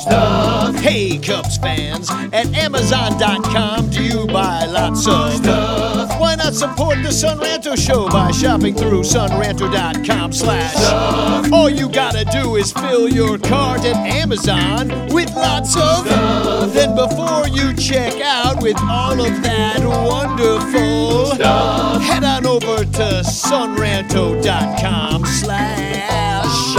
Stuff. 0.00 0.74
Hey, 0.76 1.18
Cubs 1.18 1.58
fans, 1.58 2.08
at 2.32 2.46
Amazon.com 2.54 3.90
do 3.90 4.02
you 4.02 4.26
buy 4.26 4.64
lots 4.66 5.06
of 5.06 5.34
stuff? 5.34 6.18
Why 6.18 6.34
not 6.36 6.54
support 6.54 7.02
the 7.02 7.12
Son 7.12 7.38
Ranto 7.38 7.76
Show 7.76 8.08
by 8.08 8.30
shopping 8.30 8.74
through 8.74 9.02
sonranto.com 9.02 10.32
slash 10.32 11.50
All 11.52 11.68
you 11.68 11.88
gotta 11.88 12.24
do 12.26 12.56
is 12.56 12.72
fill 12.72 13.08
your 13.08 13.36
cart 13.38 13.84
at 13.84 13.96
Amazon 13.96 14.88
with 15.08 15.34
lots 15.34 15.76
of 15.76 16.06
stuff. 16.06 16.72
Then 16.72 16.94
before 16.94 17.48
you 17.48 17.74
check 17.74 18.20
out 18.22 18.62
with 18.62 18.76
all 18.80 19.20
of 19.20 19.42
that 19.42 19.80
wonderful 19.84 21.26
stuff, 21.34 22.02
head 22.02 22.24
on 22.24 22.46
over 22.46 22.84
to 22.84 23.22
sonranto.com 23.24 25.26
slash 25.26 26.76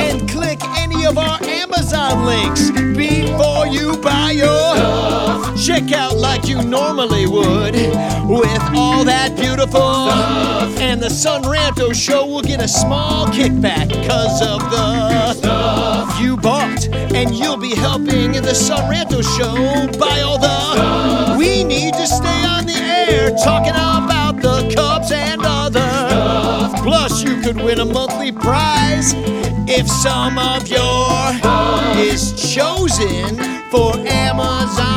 and 0.00 0.28
click 0.28 0.58
any 0.78 1.04
of 1.06 1.18
our 1.18 1.38
Amazon 1.92 2.24
links 2.24 2.70
before 2.96 3.68
you 3.68 3.96
buy 3.98 4.32
your 4.32 4.76
stuff. 4.76 5.64
Check 5.64 5.92
out 5.92 6.16
like 6.16 6.48
you 6.48 6.60
normally 6.62 7.28
would 7.28 7.74
with 7.74 8.62
all 8.74 9.04
that 9.04 9.36
beautiful 9.36 9.70
stuff. 9.70 10.80
And 10.80 11.00
the 11.00 11.06
Sonranto 11.06 11.94
show 11.94 12.26
will 12.26 12.42
get 12.42 12.60
a 12.60 12.66
small 12.66 13.26
kickback 13.28 13.88
because 13.88 14.42
of 14.42 14.68
the 14.68 15.34
stuff 15.34 16.20
you 16.20 16.36
bought. 16.36 16.88
And 16.88 17.32
you'll 17.32 17.56
be 17.56 17.76
helping 17.76 18.34
in 18.34 18.42
the 18.42 18.56
Sonranto 18.56 19.22
show 19.38 19.54
buy 19.96 20.22
all 20.22 20.38
the 20.38 20.72
stuff. 20.72 21.38
We 21.38 21.62
need 21.62 21.94
to 21.94 22.06
stay 22.08 22.44
on 22.46 22.66
the 22.66 22.74
air 22.74 23.30
talking 23.44 23.70
about 23.70 24.42
the 24.42 24.74
Cubs 24.74 25.12
and 25.12 25.45
could 27.46 27.62
win 27.62 27.78
a 27.78 27.84
monthly 27.84 28.32
prize 28.32 29.14
if 29.68 29.86
some 29.88 30.36
of 30.36 30.66
your 30.66 31.30
is 31.96 32.32
chosen 32.52 33.36
for 33.70 33.96
Amazon 33.98 34.88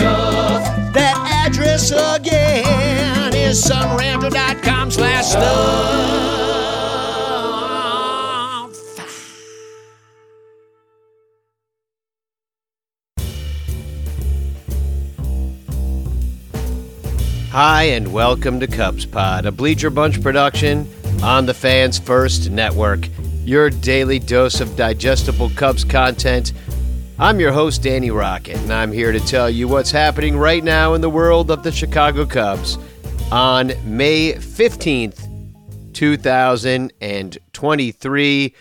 That 0.95 1.43
address 1.45 1.91
again 1.91 3.35
is 3.35 3.63
sonranto.com 3.63 4.89
slash 4.89 5.27
stuff. 5.27 6.40
Hi, 17.51 17.83
and 17.83 18.11
welcome 18.13 18.59
to 18.61 18.67
Cubs 18.67 19.05
Pod, 19.05 19.45
a 19.45 19.51
Bleacher 19.51 19.89
Bunch 19.89 20.23
production 20.23 20.89
on 21.21 21.45
the 21.45 21.53
Fans 21.53 21.99
First 21.99 22.49
Network. 22.49 23.09
Your 23.43 23.69
daily 23.69 24.19
dose 24.19 24.61
of 24.61 24.77
digestible 24.77 25.49
Cubs 25.49 25.83
content. 25.83 26.53
I'm 27.19 27.41
your 27.41 27.51
host, 27.51 27.83
Danny 27.83 28.09
Rocket, 28.09 28.55
and 28.55 28.71
I'm 28.71 28.93
here 28.93 29.11
to 29.11 29.19
tell 29.19 29.49
you 29.49 29.67
what's 29.67 29.91
happening 29.91 30.37
right 30.37 30.63
now 30.63 30.93
in 30.93 31.01
the 31.01 31.09
world 31.09 31.51
of 31.51 31.61
the 31.61 31.73
Chicago 31.73 32.25
Cubs 32.25 32.77
on 33.33 33.73
May 33.83 34.31
15th, 34.31 35.27
2023. 35.91 38.55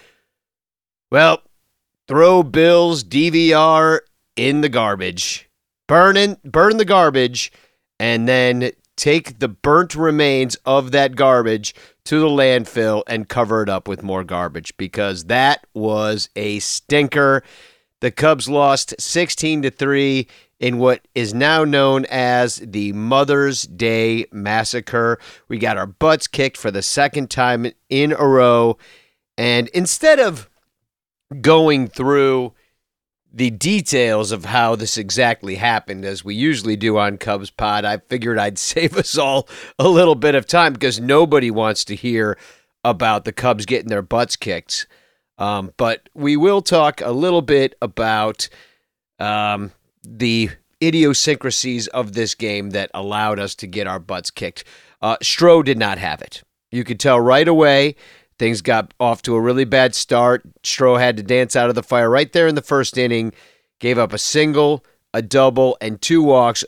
Well, 1.13 1.43
throw 2.09 2.43
Bill's 2.43 3.05
DVR 3.05 4.01
in 4.35 4.63
the 4.63 4.69
garbage. 4.69 5.49
Burn, 5.87 6.17
in, 6.17 6.39
burn 6.43 6.77
the 6.77 6.85
garbage 6.85 7.53
and 8.01 8.27
then 8.27 8.73
take 9.01 9.39
the 9.39 9.49
burnt 9.49 9.95
remains 9.95 10.57
of 10.67 10.93
that 10.93 11.17
garbage 11.17 11.75
to 12.05 12.21
the 12.21 12.29
landfill 12.29 13.03
and 13.07 13.29
cover 13.29 13.63
it 13.63 13.69
up 13.69 13.89
with 13.89 14.03
more 14.03 14.23
garbage 14.23 14.77
because 14.77 15.25
that 15.25 15.67
was 15.73 16.29
a 16.37 16.59
stinker. 16.59 17.43
The 18.01 18.11
Cubs 18.11 18.49
lost 18.49 18.95
16 19.01 19.63
to 19.63 19.71
3 19.71 20.27
in 20.59 20.77
what 20.77 21.09
is 21.15 21.33
now 21.33 21.65
known 21.65 22.05
as 22.11 22.57
the 22.57 22.93
Mother's 22.93 23.63
Day 23.63 24.27
Massacre. 24.33 25.19
We 25.49 25.59
got 25.59 25.79
our 25.79 25.87
butts 25.87 26.27
kicked 26.27 26.59
for 26.59 26.71
the 26.71 26.83
second 26.83 27.31
time 27.31 27.73
in 27.89 28.13
a 28.13 28.27
row. 28.27 28.77
And 29.39 29.69
instead 29.69 30.21
of 30.21 30.51
going 31.41 31.89
through 31.89 32.53
the 33.33 33.51
details 33.51 34.33
of 34.33 34.45
how 34.45 34.75
this 34.75 34.97
exactly 34.97 35.55
happened, 35.57 36.05
as 36.05 36.25
we 36.25 36.35
usually 36.35 36.77
do 36.77 36.99
on 36.99 37.19
Cubs 37.19 37.51
Pod, 37.51 37.85
I 37.85 37.99
figured 37.99 38.39
I'd 38.39 38.59
save 38.71 38.97
us 38.97 39.17
all 39.17 39.49
a 39.79 39.89
little 39.89 40.15
bit 40.15 40.35
of 40.35 40.47
time 40.47 40.73
because 40.73 41.01
nobody 41.01 41.51
wants 41.51 41.85
to 41.87 41.95
hear 41.95 42.37
about 42.85 43.25
the 43.25 43.33
Cubs 43.33 43.67
getting 43.67 43.89
their 43.89 44.03
butts 44.03 44.37
kicked. 44.37 44.87
Um, 45.39 45.73
but 45.77 46.09
we 46.15 46.37
will 46.37 46.61
talk 46.61 47.01
a 47.01 47.13
little 47.13 47.43
bit 47.43 47.75
about 47.81 48.49
um, 49.19 49.73
the 50.03 50.51
idiosyncrasies 50.83 51.87
of 51.89 52.13
this 52.13 52.35
game 52.35 52.71
that 52.71 52.91
allowed 52.95 53.39
us 53.39 53.55
to 53.57 53.67
get 53.67 53.87
our 53.87 53.99
butts 53.99 54.31
kicked. 54.31 54.65
Uh, 55.01 55.17
Stroh 55.23 55.65
did 55.65 55.79
not 55.79 55.99
have 55.99 56.21
it. 56.23 56.43
You 56.71 56.85
could 56.85 57.01
tell 57.01 57.21
right 57.21 57.49
away 57.49 57.97
things 58.41 58.63
got 58.63 58.95
off 58.99 59.21
to 59.21 59.35
a 59.37 59.41
really 59.41 59.67
bad 59.67 59.95
start. 59.95 60.43
Stroh 60.63 60.99
had 60.99 61.19
to 61.19 61.23
dance 61.23 61.55
out 61.55 61.69
of 61.69 61.75
the 61.75 61.83
fire 61.83 62.09
right 62.09 62.33
there 62.33 62.49
in 62.49 62.55
the 62.55 62.63
first 62.63 62.97
inning, 62.97 63.35
gave 63.81 63.99
up 63.99 64.15
a 64.15 64.19
single, 64.19 64.83
a 65.13 65.21
double, 65.21 65.77
and 65.83 66.01
two 66.01 66.23
walks. 66.23 66.65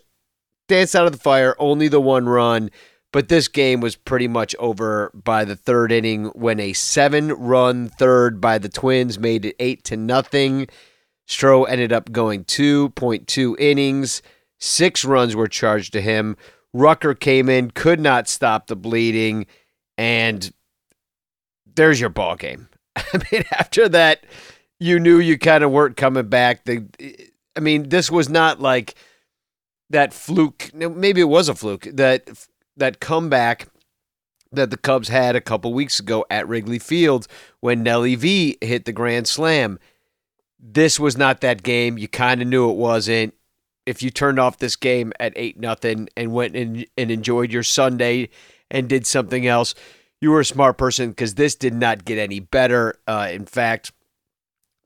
Danced 0.68 0.94
out 0.94 1.06
of 1.06 1.12
the 1.12 1.18
fire, 1.18 1.56
only 1.58 1.88
the 1.88 2.00
one 2.00 2.28
run. 2.28 2.70
But 3.10 3.28
this 3.28 3.48
game 3.48 3.80
was 3.80 3.96
pretty 3.96 4.28
much 4.28 4.54
over 4.58 5.10
by 5.14 5.46
the 5.46 5.56
third 5.56 5.92
inning 5.92 6.26
when 6.26 6.60
a 6.60 6.74
seven-run 6.74 7.88
third 7.88 8.38
by 8.38 8.58
the 8.58 8.68
Twins 8.68 9.18
made 9.18 9.46
it 9.46 9.56
eight 9.58 9.82
to 9.84 9.96
nothing. 9.96 10.68
Stroh 11.26 11.66
ended 11.68 11.90
up 11.90 12.12
going 12.12 12.44
2.2 12.44 13.58
innings. 13.58 14.20
Six 14.58 15.06
runs 15.06 15.34
were 15.34 15.48
charged 15.48 15.94
to 15.94 16.02
him. 16.02 16.36
Rucker 16.74 17.14
came 17.14 17.48
in, 17.48 17.70
could 17.70 18.00
not 18.00 18.28
stop 18.28 18.66
the 18.66 18.76
bleeding, 18.76 19.46
and 19.96 20.52
there's 21.74 22.00
your 22.00 22.10
ball 22.10 22.36
game. 22.36 22.68
I 22.96 23.20
mean, 23.30 23.44
after 23.52 23.88
that, 23.90 24.24
you 24.78 24.98
knew 24.98 25.18
you 25.18 25.38
kind 25.38 25.64
of 25.64 25.70
weren't 25.70 25.96
coming 25.96 26.28
back. 26.28 26.64
The, 26.64 26.86
I 27.56 27.60
mean, 27.60 27.88
this 27.88 28.10
was 28.10 28.28
not 28.28 28.60
like 28.60 28.94
that 29.90 30.12
fluke. 30.12 30.70
Maybe 30.74 31.20
it 31.20 31.28
was 31.28 31.48
a 31.48 31.54
fluke 31.54 31.88
that 31.92 32.28
that 32.76 33.00
comeback 33.00 33.68
that 34.50 34.70
the 34.70 34.76
Cubs 34.76 35.08
had 35.08 35.34
a 35.34 35.40
couple 35.40 35.72
weeks 35.72 35.98
ago 35.98 36.26
at 36.30 36.48
Wrigley 36.48 36.78
Field 36.78 37.26
when 37.60 37.82
Nelly 37.82 38.14
V 38.14 38.58
hit 38.60 38.84
the 38.84 38.92
grand 38.92 39.26
slam. 39.26 39.78
This 40.58 41.00
was 41.00 41.16
not 41.16 41.40
that 41.40 41.62
game. 41.62 41.98
You 41.98 42.08
kind 42.08 42.42
of 42.42 42.48
knew 42.48 42.70
it 42.70 42.76
wasn't. 42.76 43.34
If 43.84 44.02
you 44.02 44.10
turned 44.10 44.38
off 44.38 44.58
this 44.58 44.76
game 44.76 45.12
at 45.18 45.32
eight 45.34 45.58
nothing 45.58 46.08
and 46.16 46.32
went 46.32 46.54
and, 46.54 46.86
and 46.96 47.10
enjoyed 47.10 47.52
your 47.52 47.64
Sunday 47.64 48.28
and 48.70 48.88
did 48.88 49.06
something 49.06 49.46
else, 49.46 49.74
you 50.22 50.30
were 50.30 50.40
a 50.40 50.44
smart 50.44 50.78
person 50.78 51.10
because 51.10 51.34
this 51.34 51.56
did 51.56 51.74
not 51.74 52.04
get 52.04 52.16
any 52.16 52.38
better. 52.38 52.94
Uh, 53.08 53.28
in 53.32 53.44
fact, 53.44 53.90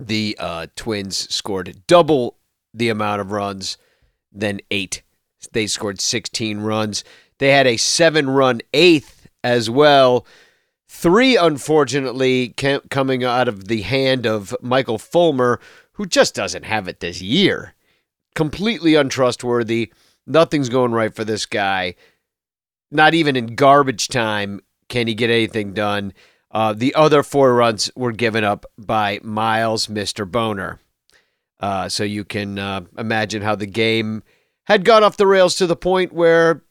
the 0.00 0.34
uh, 0.40 0.66
Twins 0.76 1.32
scored 1.32 1.82
double 1.86 2.38
the 2.72 2.88
amount 2.88 3.20
of 3.20 3.30
runs 3.30 3.76
than 4.32 4.60
eight. 4.70 5.02
They 5.52 5.66
scored 5.66 6.00
16 6.00 6.60
runs. 6.60 7.04
They 7.38 7.50
had 7.50 7.66
a 7.66 7.76
seven 7.76 8.30
run 8.30 8.62
eighth 8.72 9.28
as 9.44 9.68
well. 9.68 10.26
Three, 10.88 11.36
unfortunately, 11.36 12.54
coming 12.88 13.22
out 13.22 13.46
of 13.46 13.68
the 13.68 13.82
hand 13.82 14.26
of 14.26 14.56
Michael 14.62 14.98
Fulmer, 14.98 15.60
who 15.92 16.06
just 16.06 16.34
doesn't 16.34 16.64
have 16.64 16.88
it 16.88 17.00
this 17.00 17.20
year. 17.20 17.74
Completely 18.34 18.94
untrustworthy. 18.94 19.92
Nothing's 20.26 20.70
going 20.70 20.92
right 20.92 21.14
for 21.14 21.24
this 21.24 21.44
guy. 21.44 21.94
Not 22.90 23.12
even 23.12 23.36
in 23.36 23.54
garbage 23.54 24.08
time 24.08 24.62
can 24.88 25.06
he 25.06 25.14
get 25.14 25.30
anything 25.30 25.72
done? 25.72 26.12
Uh, 26.50 26.72
the 26.72 26.94
other 26.94 27.22
four 27.22 27.54
runs 27.54 27.90
were 27.94 28.12
given 28.12 28.44
up 28.44 28.66
by 28.78 29.20
Miles, 29.22 29.88
Mastrobuoni. 29.88 30.78
Uh, 31.58 31.88
so 31.88 32.04
you 32.04 32.24
can 32.24 32.58
uh, 32.58 32.82
imagine 32.98 33.42
how 33.42 33.54
the 33.54 33.66
game 33.66 34.22
had 34.64 34.84
got 34.84 35.02
off 35.02 35.16
the 35.16 35.26
rails 35.26 35.54
to 35.56 35.66
the 35.66 35.76
point 35.76 36.12
where 36.12 36.62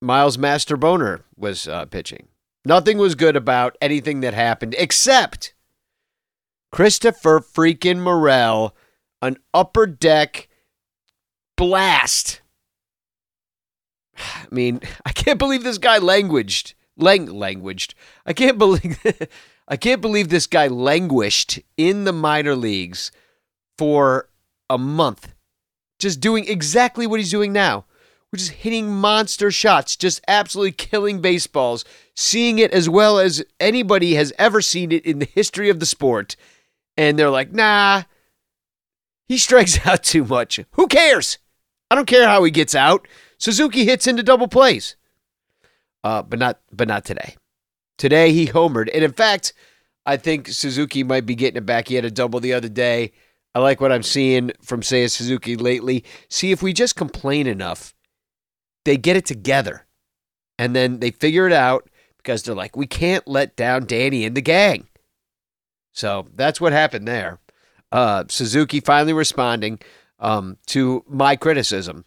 Miles 0.00 0.36
Mastrobuoni 0.36 1.22
was 1.36 1.66
uh, 1.66 1.86
pitching. 1.86 2.28
Nothing 2.64 2.98
was 2.98 3.14
good 3.14 3.36
about 3.36 3.76
anything 3.80 4.20
that 4.20 4.34
happened 4.34 4.74
except 4.78 5.54
Christopher 6.72 7.40
freaking 7.40 8.00
Morel, 8.00 8.74
an 9.20 9.38
upper 9.52 9.86
deck 9.86 10.48
blast. 11.56 12.40
I 14.16 14.46
mean, 14.50 14.80
I 15.06 15.12
can't 15.12 15.38
believe 15.38 15.62
this 15.62 15.78
guy 15.78 15.98
languaged 15.98 16.74
lang- 16.96 17.26
languaged. 17.26 17.94
I 18.26 18.32
can't 18.32 18.58
believe 18.64 18.98
I 19.66 19.76
can't 19.76 20.00
believe 20.00 20.28
this 20.28 20.46
guy 20.46 20.66
languished 20.68 21.58
in 21.76 22.04
the 22.04 22.12
minor 22.12 22.54
leagues 22.54 23.10
for 23.78 24.28
a 24.68 24.78
month, 24.78 25.34
just 25.98 26.20
doing 26.20 26.46
exactly 26.46 27.06
what 27.06 27.18
he's 27.18 27.30
doing 27.30 27.52
now, 27.52 27.86
which 28.30 28.42
is 28.42 28.48
hitting 28.50 28.90
monster 28.90 29.50
shots, 29.50 29.96
just 29.96 30.20
absolutely 30.28 30.72
killing 30.72 31.20
baseballs, 31.20 31.84
seeing 32.14 32.58
it 32.58 32.72
as 32.72 32.88
well 32.88 33.18
as 33.18 33.42
anybody 33.58 34.14
has 34.14 34.32
ever 34.38 34.60
seen 34.60 34.92
it 34.92 35.06
in 35.06 35.18
the 35.18 35.28
history 35.34 35.70
of 35.70 35.80
the 35.80 35.86
sport. 35.86 36.36
And 36.96 37.18
they're 37.18 37.30
like, 37.30 37.52
nah, 37.52 38.02
he 39.26 39.38
strikes 39.38 39.84
out 39.86 40.02
too 40.02 40.24
much. 40.24 40.60
Who 40.72 40.86
cares? 40.88 41.38
I 41.90 41.94
don't 41.94 42.06
care 42.06 42.28
how 42.28 42.44
he 42.44 42.50
gets 42.50 42.74
out. 42.74 43.08
Suzuki 43.38 43.84
hits 43.84 44.06
into 44.06 44.22
double 44.22 44.48
plays. 44.48 44.96
Uh, 46.04 46.22
but 46.22 46.38
not 46.38 46.60
but 46.70 46.86
not 46.86 47.04
today. 47.04 47.34
Today 47.98 48.32
he 48.32 48.46
homered, 48.46 48.88
and 48.94 49.02
in 49.02 49.12
fact, 49.12 49.52
I 50.06 50.16
think 50.16 50.48
Suzuki 50.48 51.02
might 51.02 51.26
be 51.26 51.34
getting 51.34 51.58
it 51.58 51.66
back. 51.66 51.88
He 51.88 51.94
had 51.94 52.04
a 52.04 52.10
double 52.10 52.38
the 52.38 52.52
other 52.52 52.68
day. 52.68 53.12
I 53.54 53.60
like 53.60 53.80
what 53.80 53.92
I'm 53.92 54.02
seeing 54.02 54.52
from 54.62 54.82
Seiya 54.82 55.10
Suzuki 55.10 55.56
lately. 55.56 56.04
See 56.28 56.50
if 56.50 56.62
we 56.62 56.72
just 56.72 56.96
complain 56.96 57.46
enough, 57.46 57.94
they 58.84 58.96
get 58.96 59.16
it 59.16 59.24
together, 59.26 59.86
and 60.58 60.76
then 60.76 61.00
they 61.00 61.10
figure 61.10 61.46
it 61.46 61.52
out 61.52 61.88
because 62.18 62.42
they're 62.42 62.54
like, 62.54 62.76
we 62.76 62.86
can't 62.86 63.26
let 63.28 63.56
down 63.56 63.86
Danny 63.86 64.24
and 64.24 64.36
the 64.36 64.40
gang. 64.40 64.88
So 65.92 66.26
that's 66.34 66.60
what 66.60 66.72
happened 66.72 67.06
there. 67.06 67.38
Uh, 67.92 68.24
Suzuki 68.28 68.80
finally 68.80 69.12
responding 69.12 69.78
um, 70.18 70.56
to 70.66 71.04
my 71.06 71.36
criticism. 71.36 72.04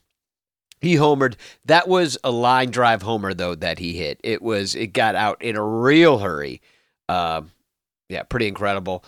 He 0.79 0.95
homered. 0.95 1.35
That 1.65 1.87
was 1.87 2.17
a 2.23 2.31
line 2.31 2.69
drive 2.71 3.01
homer 3.01 3.33
though 3.33 3.55
that 3.55 3.79
he 3.79 3.93
hit. 3.93 4.19
It 4.23 4.41
was 4.41 4.75
it 4.75 4.87
got 4.87 5.15
out 5.15 5.41
in 5.41 5.55
a 5.55 5.63
real 5.63 6.19
hurry. 6.19 6.61
Uh, 7.09 7.43
yeah, 8.09 8.23
pretty 8.23 8.47
incredible. 8.47 9.03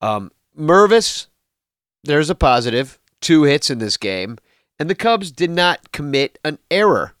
Um, 0.00 0.30
Mervis, 0.58 1.26
there's 2.04 2.30
a 2.30 2.34
positive. 2.34 2.98
Two 3.20 3.44
hits 3.44 3.70
in 3.70 3.78
this 3.78 3.96
game, 3.96 4.36
and 4.78 4.90
the 4.90 4.94
Cubs 4.94 5.32
did 5.32 5.50
not 5.50 5.92
commit 5.92 6.38
an 6.44 6.58
error. 6.70 7.14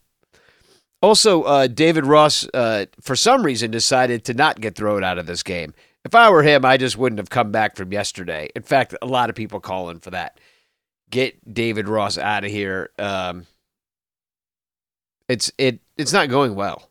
Also, 1.00 1.42
uh, 1.42 1.66
David 1.66 2.04
Ross, 2.04 2.46
uh, 2.52 2.86
for 3.00 3.16
some 3.16 3.42
reason, 3.42 3.70
decided 3.70 4.24
to 4.24 4.34
not 4.34 4.60
get 4.60 4.74
thrown 4.74 5.02
out 5.02 5.18
of 5.18 5.26
this 5.26 5.42
game. 5.42 5.72
If 6.04 6.14
I 6.14 6.28
were 6.30 6.42
him, 6.42 6.64
I 6.64 6.76
just 6.76 6.98
wouldn't 6.98 7.18
have 7.18 7.30
come 7.30 7.50
back 7.50 7.76
from 7.76 7.92
yesterday. 7.92 8.50
In 8.54 8.62
fact, 8.62 8.94
a 9.00 9.06
lot 9.06 9.30
of 9.30 9.36
people 9.36 9.60
calling 9.60 9.98
for 9.98 10.10
that. 10.10 10.38
Get 11.10 11.52
David 11.52 11.88
Ross 11.88 12.18
out 12.18 12.44
of 12.44 12.50
here. 12.50 12.90
Um, 12.98 13.46
it's 15.28 15.50
it 15.58 15.80
it's 15.96 16.12
not 16.12 16.28
going 16.28 16.54
well, 16.54 16.90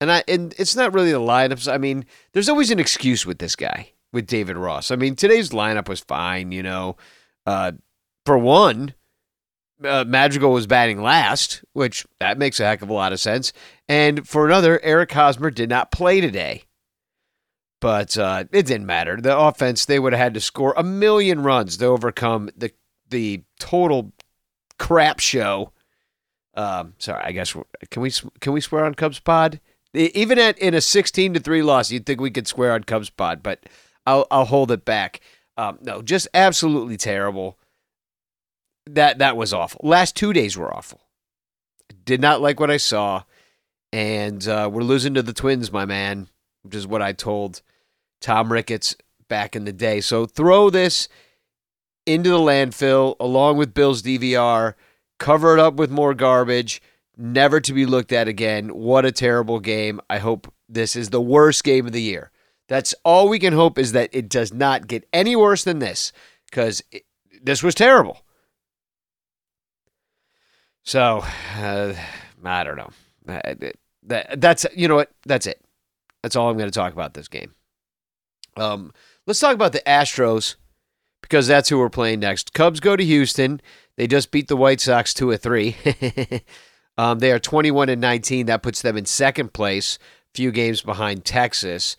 and 0.00 0.10
I 0.10 0.24
and 0.28 0.54
it's 0.58 0.76
not 0.76 0.94
really 0.94 1.12
the 1.12 1.20
lineups. 1.20 1.72
I 1.72 1.78
mean, 1.78 2.04
there's 2.32 2.48
always 2.48 2.70
an 2.70 2.78
excuse 2.78 3.26
with 3.26 3.38
this 3.38 3.56
guy 3.56 3.92
with 4.12 4.26
David 4.26 4.56
Ross. 4.56 4.90
I 4.90 4.96
mean, 4.96 5.16
today's 5.16 5.50
lineup 5.50 5.88
was 5.88 6.00
fine. 6.00 6.52
You 6.52 6.62
know, 6.62 6.96
uh, 7.46 7.72
for 8.24 8.38
one, 8.38 8.94
uh, 9.84 10.04
Madrigal 10.06 10.52
was 10.52 10.66
batting 10.66 11.02
last, 11.02 11.64
which 11.72 12.06
that 12.20 12.38
makes 12.38 12.60
a 12.60 12.64
heck 12.64 12.82
of 12.82 12.88
a 12.88 12.94
lot 12.94 13.12
of 13.12 13.20
sense. 13.20 13.52
And 13.88 14.26
for 14.26 14.46
another, 14.46 14.80
Eric 14.82 15.12
Hosmer 15.12 15.50
did 15.50 15.68
not 15.68 15.92
play 15.92 16.20
today. 16.20 16.64
But 17.80 18.16
uh, 18.16 18.44
it 18.52 18.66
didn't 18.66 18.86
matter. 18.86 19.20
The 19.20 19.36
offense, 19.36 19.84
they 19.84 19.98
would 19.98 20.14
have 20.14 20.20
had 20.20 20.34
to 20.34 20.40
score 20.40 20.74
a 20.76 20.82
million 20.82 21.42
runs 21.42 21.76
to 21.76 21.86
overcome 21.86 22.50
the 22.56 22.72
the 23.08 23.44
total 23.60 24.12
crap 24.78 25.20
show. 25.20 25.72
Um, 26.56 26.94
sorry, 26.98 27.22
I 27.22 27.32
guess 27.32 27.54
can 27.90 28.02
we 28.02 28.10
can 28.40 28.52
we 28.52 28.60
swear 28.60 28.84
on 28.84 28.94
Cubs 28.94 29.20
Pod? 29.20 29.60
Even 29.92 30.38
at 30.38 30.58
in 30.58 30.74
a 30.74 30.80
sixteen 30.80 31.34
to 31.34 31.40
three 31.40 31.62
loss, 31.62 31.90
you'd 31.90 32.06
think 32.06 32.20
we 32.20 32.30
could 32.30 32.48
swear 32.48 32.72
on 32.72 32.84
Cubs 32.84 33.10
Pod, 33.10 33.42
but 33.42 33.64
I'll 34.06 34.26
I'll 34.30 34.46
hold 34.46 34.70
it 34.70 34.84
back. 34.84 35.20
Um, 35.56 35.78
no, 35.82 36.02
just 36.02 36.28
absolutely 36.34 36.96
terrible. 36.96 37.58
That 38.86 39.18
that 39.18 39.36
was 39.36 39.52
awful. 39.52 39.80
Last 39.82 40.16
two 40.16 40.32
days 40.32 40.56
were 40.56 40.74
awful. 40.74 41.00
Did 42.04 42.20
not 42.20 42.40
like 42.40 42.58
what 42.58 42.70
I 42.70 42.76
saw, 42.78 43.24
and 43.92 44.46
uh, 44.46 44.70
we're 44.72 44.82
losing 44.82 45.14
to 45.14 45.22
the 45.22 45.32
Twins, 45.32 45.72
my 45.72 45.84
man, 45.84 46.28
which 46.62 46.74
is 46.74 46.86
what 46.86 47.02
I 47.02 47.12
told 47.12 47.62
Tom 48.20 48.52
Ricketts 48.52 48.96
back 49.28 49.56
in 49.56 49.64
the 49.64 49.72
day. 49.72 50.00
So 50.00 50.26
throw 50.26 50.70
this 50.70 51.08
into 52.06 52.30
the 52.30 52.38
landfill 52.38 53.16
along 53.18 53.56
with 53.56 53.74
Bill's 53.74 54.02
DVR, 54.02 54.74
cover 55.18 55.54
it 55.54 55.60
up 55.60 55.74
with 55.74 55.90
more 55.90 56.14
garbage, 56.14 56.82
never 57.16 57.60
to 57.60 57.72
be 57.72 57.86
looked 57.86 58.12
at 58.12 58.28
again. 58.28 58.68
What 58.68 59.04
a 59.04 59.12
terrible 59.12 59.60
game. 59.60 60.00
I 60.10 60.18
hope 60.18 60.52
this 60.68 60.96
is 60.96 61.10
the 61.10 61.20
worst 61.20 61.64
game 61.64 61.86
of 61.86 61.92
the 61.92 62.02
year. 62.02 62.30
That's 62.68 62.94
all 63.04 63.28
we 63.28 63.38
can 63.38 63.52
hope 63.52 63.78
is 63.78 63.92
that 63.92 64.10
it 64.12 64.28
does 64.28 64.52
not 64.52 64.88
get 64.88 65.08
any 65.12 65.36
worse 65.36 65.64
than 65.64 65.78
this 65.78 66.12
because 66.46 66.82
this 67.42 67.62
was 67.62 67.74
terrible. 67.74 68.22
So, 70.82 71.24
uh, 71.58 71.94
I 72.44 72.64
don't 72.64 72.76
know. 72.76 72.90
Uh, 73.28 73.54
that, 74.04 74.40
that's, 74.40 74.66
you 74.74 74.88
know 74.88 74.96
what? 74.96 75.10
That's 75.24 75.46
it. 75.46 75.60
That's 76.22 76.36
all 76.36 76.48
I'm 76.48 76.56
going 76.56 76.70
to 76.70 76.74
talk 76.74 76.92
about 76.92 77.14
this 77.14 77.28
game. 77.28 77.54
Um, 78.56 78.92
let's 79.26 79.40
talk 79.40 79.54
about 79.54 79.72
the 79.72 79.82
Astros 79.86 80.56
because 81.22 81.46
that's 81.46 81.68
who 81.68 81.78
we're 81.78 81.90
playing 81.90 82.20
next. 82.20 82.52
Cubs 82.52 82.80
go 82.80 82.96
to 82.96 83.04
Houston. 83.04 83.60
They 83.96 84.06
just 84.06 84.30
beat 84.30 84.48
the 84.48 84.56
White 84.56 84.80
Sox 84.80 85.14
2 85.14 85.30
or 85.30 85.36
3. 85.36 85.76
um, 86.98 87.18
they 87.18 87.32
are 87.32 87.38
21 87.38 87.88
and 87.88 88.00
19. 88.00 88.46
That 88.46 88.62
puts 88.62 88.82
them 88.82 88.96
in 88.96 89.06
second 89.06 89.52
place, 89.52 89.98
few 90.34 90.50
games 90.50 90.82
behind 90.82 91.24
Texas. 91.24 91.96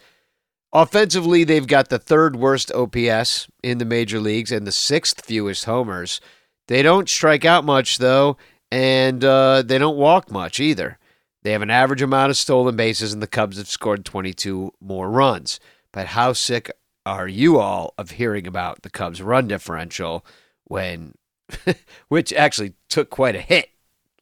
Offensively, 0.74 1.43
they've 1.43 1.66
got 1.66 1.89
the 1.89 2.00
third 2.00 2.36
worst 2.36 2.72
OPS 2.72 3.48
in 3.64 3.78
the 3.78 3.86
major 3.86 4.20
leagues 4.20 4.52
and 4.52 4.68
the 4.68 4.72
sixth 4.72 5.26
fewest 5.26 5.66
homers. 5.66 6.22
They 6.68 6.84
don't 6.84 7.10
strike 7.10 7.45
out 7.45 7.64
much, 7.64 7.98
though, 7.98 8.38
and 8.72 9.24
uh, 9.24 9.64
they 9.64 9.78
don't 9.78 9.98
walk 9.98 10.30
much 10.30 10.60
either. 10.60 11.00
They 11.43 11.54
have 11.54 11.62
an 11.62 11.70
average 11.70 12.02
amount 12.02 12.30
of 12.30 12.38
stolen 12.38 12.76
bases, 12.76 13.14
and 13.14 13.24
the 13.24 13.28
Cubs 13.28 13.58
have 13.58 13.70
scored 13.70 14.04
22 14.04 14.74
more 14.82 15.10
runs. 15.10 15.60
But 15.93 16.08
how 16.08 16.34
sick 16.34 16.70
are 17.06 17.28
you 17.28 17.58
all 17.58 17.93
of 17.98 18.12
hearing 18.12 18.45
about 18.45 18.82
the 18.82 18.89
Cubs' 18.89 19.22
run 19.22 19.48
differential 19.48 20.26
when, 20.66 21.14
which 22.08 22.34
actually 22.34 22.74
took 22.89 23.10
quite 23.10 23.36
a 23.36 23.41
hit 23.41 23.70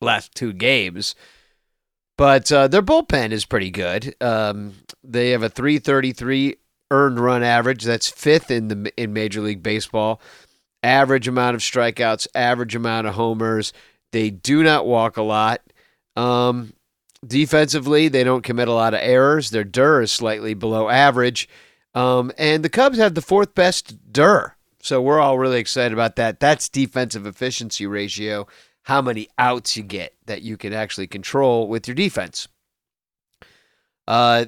last 0.02 0.34
two 0.36 0.54
games? 0.54 1.16
But 2.18 2.52
uh, 2.52 2.68
their 2.68 2.82
bullpen 2.82 3.32
is 3.32 3.46
pretty 3.46 3.72
good. 3.72 4.16
Um, 4.22 4.74
they 5.04 5.32
have 5.32 5.44
a 5.44 5.50
333 5.50 6.56
earned 6.92 7.20
run 7.20 7.44
average. 7.44 7.84
That's 7.84 8.10
fifth 8.10 8.52
in 8.52 8.68
the 8.70 8.94
in 8.98 9.14
Major 9.14 9.42
League 9.42 9.64
Baseball. 9.64 10.22
Average 10.84 11.28
amount 11.28 11.56
of 11.56 11.62
strikeouts, 11.62 12.28
average 12.36 12.76
amount 12.76 13.08
of 13.08 13.16
homers. 13.16 13.74
They 14.12 14.30
do 14.30 14.64
not 14.64 14.86
walk 14.86 15.18
a 15.18 15.24
lot. 15.24 15.62
Um, 16.16 16.74
defensively, 17.26 18.08
they 18.08 18.24
don't 18.24 18.44
commit 18.44 18.68
a 18.68 18.74
lot 18.74 18.94
of 18.94 19.02
errors. 19.02 19.50
Their 19.50 19.64
DER 19.64 20.02
is 20.02 20.12
slightly 20.12 20.54
below 20.54 20.90
average. 20.90 21.50
Um, 21.94 22.32
and 22.38 22.64
the 22.64 22.70
Cubs 22.70 22.98
have 22.98 23.16
the 23.16 23.22
fourth 23.22 23.56
best 23.56 24.12
DER. 24.14 24.55
So 24.86 25.02
we're 25.02 25.20
all 25.20 25.40
really 25.40 25.60
excited 25.60 25.94
about 25.94 26.16
that. 26.18 26.40
That's 26.40 26.70
defensive 26.70 27.26
efficiency 27.26 27.88
ratio, 27.88 28.46
how 28.84 29.02
many 29.02 29.28
outs 29.40 29.76
you 29.76 29.82
get 29.82 30.14
that 30.28 30.44
you 30.44 30.58
can 30.58 30.74
actually 30.74 31.08
control 31.08 31.68
with 31.68 31.88
your 31.88 31.96
defense. 31.96 32.48
Uh, 34.08 34.46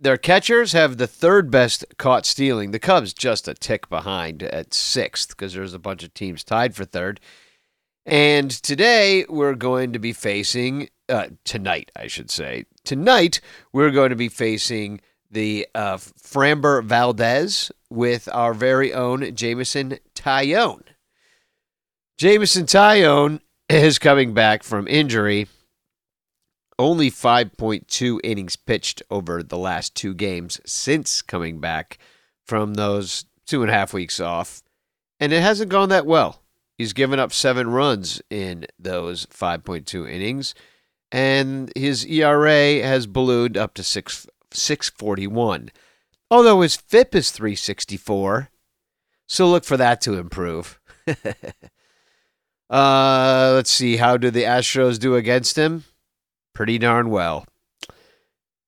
their 0.00 0.16
catchers 0.16 0.72
have 0.72 0.96
the 0.96 1.06
third 1.06 1.50
best 1.50 1.84
caught 1.98 2.24
stealing. 2.24 2.70
The 2.70 2.78
Cubs 2.78 3.12
just 3.12 3.46
a 3.46 3.52
tick 3.52 3.90
behind 3.90 4.42
at 4.42 4.72
sixth 4.72 5.28
because 5.28 5.52
there's 5.52 5.74
a 5.74 5.78
bunch 5.78 6.02
of 6.02 6.14
teams 6.14 6.42
tied 6.42 6.74
for 6.74 6.86
third. 6.86 7.20
And 8.06 8.50
today 8.50 9.26
we're 9.28 9.54
going 9.54 9.92
to 9.92 9.98
be 9.98 10.14
facing, 10.14 10.88
uh, 11.10 11.26
tonight, 11.44 11.92
I 11.94 12.06
should 12.06 12.30
say, 12.30 12.64
tonight 12.84 13.42
we're 13.70 13.90
going 13.90 14.10
to 14.10 14.16
be 14.16 14.30
facing 14.30 15.02
the 15.34 15.66
uh, 15.74 15.96
Framber 15.96 16.82
Valdez 16.82 17.70
with 17.90 18.28
our 18.32 18.54
very 18.54 18.94
own 18.94 19.34
Jameson 19.34 19.98
Taillon. 20.14 20.82
Jameson 22.16 22.64
Taillon 22.64 23.40
is 23.68 23.98
coming 23.98 24.32
back 24.32 24.62
from 24.62 24.88
injury. 24.88 25.48
Only 26.78 27.10
5.2 27.10 28.20
innings 28.24 28.56
pitched 28.56 29.02
over 29.10 29.42
the 29.42 29.58
last 29.58 29.94
two 29.94 30.14
games 30.14 30.60
since 30.64 31.22
coming 31.22 31.60
back 31.60 31.98
from 32.46 32.74
those 32.74 33.26
two 33.46 33.62
and 33.62 33.70
a 33.70 33.74
half 33.74 33.92
weeks 33.92 34.20
off. 34.20 34.62
And 35.20 35.32
it 35.32 35.42
hasn't 35.42 35.70
gone 35.70 35.88
that 35.90 36.06
well. 36.06 36.42
He's 36.78 36.92
given 36.92 37.20
up 37.20 37.32
seven 37.32 37.70
runs 37.70 38.20
in 38.30 38.66
those 38.78 39.26
5.2 39.26 40.10
innings, 40.10 40.54
and 41.12 41.72
his 41.76 42.04
ERA 42.04 42.82
has 42.82 43.06
ballooned 43.06 43.56
up 43.56 43.74
to 43.74 43.84
six 43.84 44.26
641. 44.54 45.70
Although 46.30 46.62
his 46.62 46.76
FIP 46.76 47.14
is 47.14 47.30
364. 47.30 48.50
So 49.26 49.48
look 49.48 49.64
for 49.64 49.76
that 49.76 50.00
to 50.02 50.14
improve. 50.14 50.80
uh, 52.70 53.52
let's 53.54 53.70
see. 53.70 53.96
How 53.96 54.16
do 54.16 54.30
the 54.30 54.42
Astros 54.42 54.98
do 54.98 55.16
against 55.16 55.56
him? 55.56 55.84
Pretty 56.54 56.78
darn 56.78 57.10
well. 57.10 57.46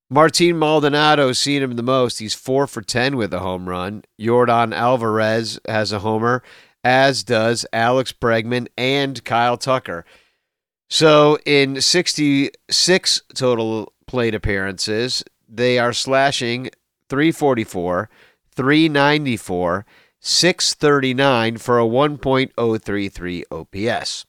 Martin 0.09 0.57
Maldonado 0.57 1.33
seen 1.33 1.63
him 1.63 1.73
the 1.73 1.83
most. 1.83 2.19
He's 2.19 2.35
four 2.35 2.67
for 2.67 2.81
10 2.81 3.17
with 3.17 3.35
a 3.35 3.41
home 3.41 3.69
run. 3.69 4.05
Yordan 4.21 4.73
Alvarez 4.73 5.59
has 5.67 5.91
a 5.93 5.99
homer, 5.99 6.43
as 6.85 7.25
does 7.25 7.67
Alex 7.73 8.13
Bregman 8.13 8.69
and 8.79 9.25
Kyle 9.25 9.57
Tucker. 9.57 10.05
So 10.89 11.39
in 11.45 11.81
66 11.81 13.23
total 13.35 13.93
plate 14.07 14.37
appearances, 14.37 15.25
they 15.49 15.79
are 15.79 15.93
slashing 15.93 16.71
344, 17.09 18.09
394, 18.55 19.87
639 20.21 21.57
for 21.59 21.79
a 21.79 21.85
1.033 21.85 23.43
OPS. 23.51 24.27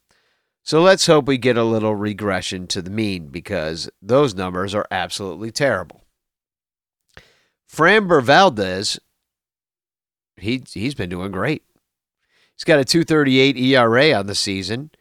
So 0.64 0.82
let's 0.82 1.08
hope 1.08 1.26
we 1.26 1.38
get 1.38 1.58
a 1.58 1.64
little 1.64 1.96
regression 1.96 2.68
to 2.68 2.82
the 2.82 2.90
mean 2.90 3.30
because 3.30 3.90
those 4.02 4.36
numbers 4.36 4.76
are 4.76 4.86
absolutely 4.92 5.50
terrible. 5.50 6.04
Framber 7.72 8.22
Valdez, 8.22 9.00
he, 10.36 10.62
he's 10.74 10.94
been 10.94 11.10
doing 11.10 11.32
great. 11.32 11.64
He's 12.54 12.64
got 12.64 12.80
a 12.80 12.86
238 12.86 13.56
ERA 13.58 14.14
on 14.14 14.28
the 14.28 14.36
season. 14.36 14.92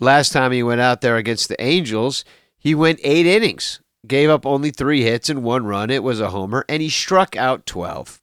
Last 0.00 0.32
time 0.32 0.52
he 0.52 0.62
went 0.62 0.80
out 0.80 1.00
there 1.00 1.16
against 1.16 1.48
the 1.48 1.62
Angels, 1.62 2.24
he 2.58 2.74
went 2.74 3.00
eight 3.02 3.26
innings, 3.26 3.80
gave 4.06 4.30
up 4.30 4.46
only 4.46 4.70
three 4.70 5.02
hits 5.02 5.28
and 5.28 5.42
one 5.42 5.66
run. 5.66 5.90
It 5.90 6.02
was 6.02 6.20
a 6.20 6.30
homer, 6.30 6.64
and 6.68 6.82
he 6.82 6.88
struck 6.88 7.36
out 7.36 7.66
12. 7.66 8.20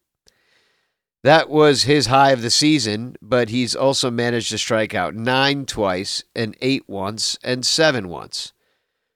That 1.23 1.49
was 1.49 1.84
his 1.84 2.07
high 2.07 2.32
of 2.32 2.41
the 2.41 2.49
season, 2.49 3.15
but 3.21 3.49
he's 3.49 3.75
also 3.75 4.09
managed 4.09 4.49
to 4.51 4.57
strike 4.57 4.93
out 4.93 5.15
nine 5.15 5.65
twice 5.65 6.23
and 6.36 6.55
eight 6.61 6.88
once 6.88 7.38
and 7.43 7.65
seven 7.65 8.07
once. 8.07 8.53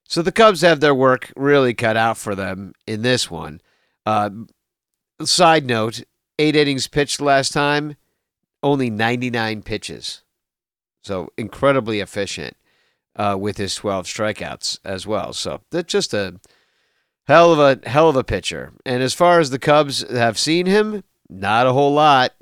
So 0.08 0.22
the 0.22 0.32
Cubs 0.32 0.62
have 0.62 0.82
their 0.82 0.96
work 0.96 1.32
really 1.38 1.74
cut 1.74 1.96
out 1.96 2.18
for 2.18 2.36
them 2.36 2.74
in 2.86 3.02
this 3.02 3.32
one. 3.32 3.62
Uh, 4.06 4.30
side 5.24 5.66
note 5.66 6.04
eight 6.38 6.56
innings 6.56 6.88
pitched 6.88 7.22
last 7.22 7.54
time, 7.54 7.96
only 8.64 8.90
99 8.90 9.62
pitches. 9.62 10.24
So 11.04 11.30
incredibly 11.38 12.00
efficient 12.00 12.58
uh, 13.16 13.38
with 13.40 13.58
his 13.58 13.76
12 13.76 14.06
strikeouts 14.06 14.80
as 14.84 15.06
well. 15.06 15.34
So 15.34 15.62
that's 15.72 15.92
just 15.92 16.14
a 16.14 16.40
hell 17.28 17.54
of 17.54 17.60
a 17.60 17.90
hell 17.90 18.10
of 18.10 18.16
a 18.16 18.24
pitcher. 18.24 18.74
And 18.86 19.04
as 19.04 19.14
far 19.14 19.40
as 19.40 19.50
the 19.50 19.60
Cubs 19.60 20.10
have 20.10 20.40
seen 20.40 20.66
him, 20.66 21.04
not 21.30 21.68
a 21.68 21.74
whole 21.74 21.94
lot. 21.94 22.34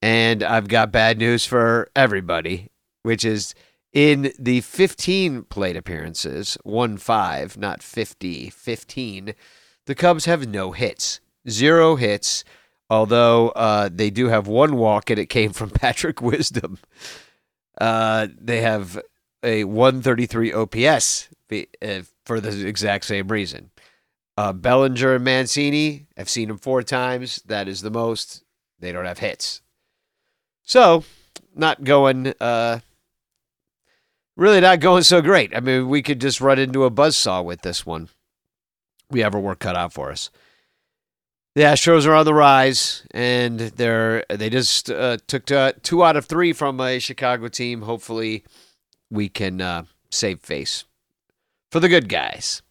And 0.00 0.42
I've 0.42 0.68
got 0.68 0.90
bad 0.90 1.18
news 1.18 1.46
for 1.46 1.88
everybody, 1.94 2.70
which 3.02 3.24
is 3.24 3.54
in 3.92 4.32
the 4.38 4.62
15 4.62 5.44
plate 5.44 5.76
appearances, 5.76 6.58
1 6.64 6.96
5, 6.96 7.56
not 7.56 7.82
50, 7.82 8.50
15, 8.50 9.34
the 9.86 9.94
Cubs 9.94 10.24
have 10.24 10.48
no 10.48 10.72
hits. 10.72 11.20
Zero 11.48 11.96
hits, 11.96 12.44
although 12.88 13.50
uh, 13.50 13.90
they 13.92 14.10
do 14.10 14.28
have 14.28 14.46
one 14.46 14.76
walk, 14.76 15.10
and 15.10 15.18
it 15.18 15.26
came 15.26 15.52
from 15.52 15.70
Patrick 15.74 16.20
Wisdom. 16.22 16.78
Uh, 17.80 18.28
they 18.40 18.60
have 18.60 19.00
a 19.42 19.64
133 19.64 20.52
OPS 20.52 21.28
uh, 21.50 22.02
for 22.24 22.40
the 22.40 22.66
exact 22.66 23.04
same 23.04 23.28
reason. 23.28 23.70
Uh, 24.36 24.52
Bellinger 24.52 25.16
and 25.16 25.24
Mancini, 25.24 26.06
I've 26.16 26.28
seen 26.28 26.48
them 26.48 26.58
four 26.58 26.82
times. 26.82 27.42
That 27.46 27.68
is 27.68 27.82
the 27.82 27.90
most. 27.90 28.44
They 28.78 28.92
don't 28.92 29.04
have 29.04 29.18
hits. 29.18 29.60
So, 30.62 31.04
not 31.54 31.84
going, 31.84 32.32
uh, 32.40 32.80
really 34.36 34.60
not 34.60 34.80
going 34.80 35.02
so 35.02 35.20
great. 35.20 35.54
I 35.54 35.60
mean, 35.60 35.88
we 35.88 36.02
could 36.02 36.20
just 36.20 36.40
run 36.40 36.58
into 36.58 36.84
a 36.84 36.90
buzzsaw 36.90 37.44
with 37.44 37.62
this 37.62 37.84
one. 37.84 38.08
We 39.10 39.20
have 39.20 39.34
our 39.34 39.40
work 39.40 39.58
cut 39.58 39.76
out 39.76 39.92
for 39.92 40.10
us. 40.10 40.30
The 41.54 41.62
Astros 41.62 42.06
are 42.06 42.14
on 42.14 42.24
the 42.24 42.32
rise, 42.32 43.06
and 43.10 43.60
they're 43.60 44.24
they 44.30 44.48
just 44.48 44.90
uh, 44.90 45.18
took 45.26 45.50
uh, 45.50 45.74
two 45.82 46.02
out 46.02 46.16
of 46.16 46.24
three 46.24 46.54
from 46.54 46.80
a 46.80 46.98
Chicago 46.98 47.48
team. 47.48 47.82
Hopefully, 47.82 48.42
we 49.12 49.28
can 49.28 49.60
uh, 49.60 49.84
save 50.10 50.40
face 50.40 50.84
for 51.70 51.78
the 51.78 51.88
good 51.88 52.08
guys. 52.08 52.62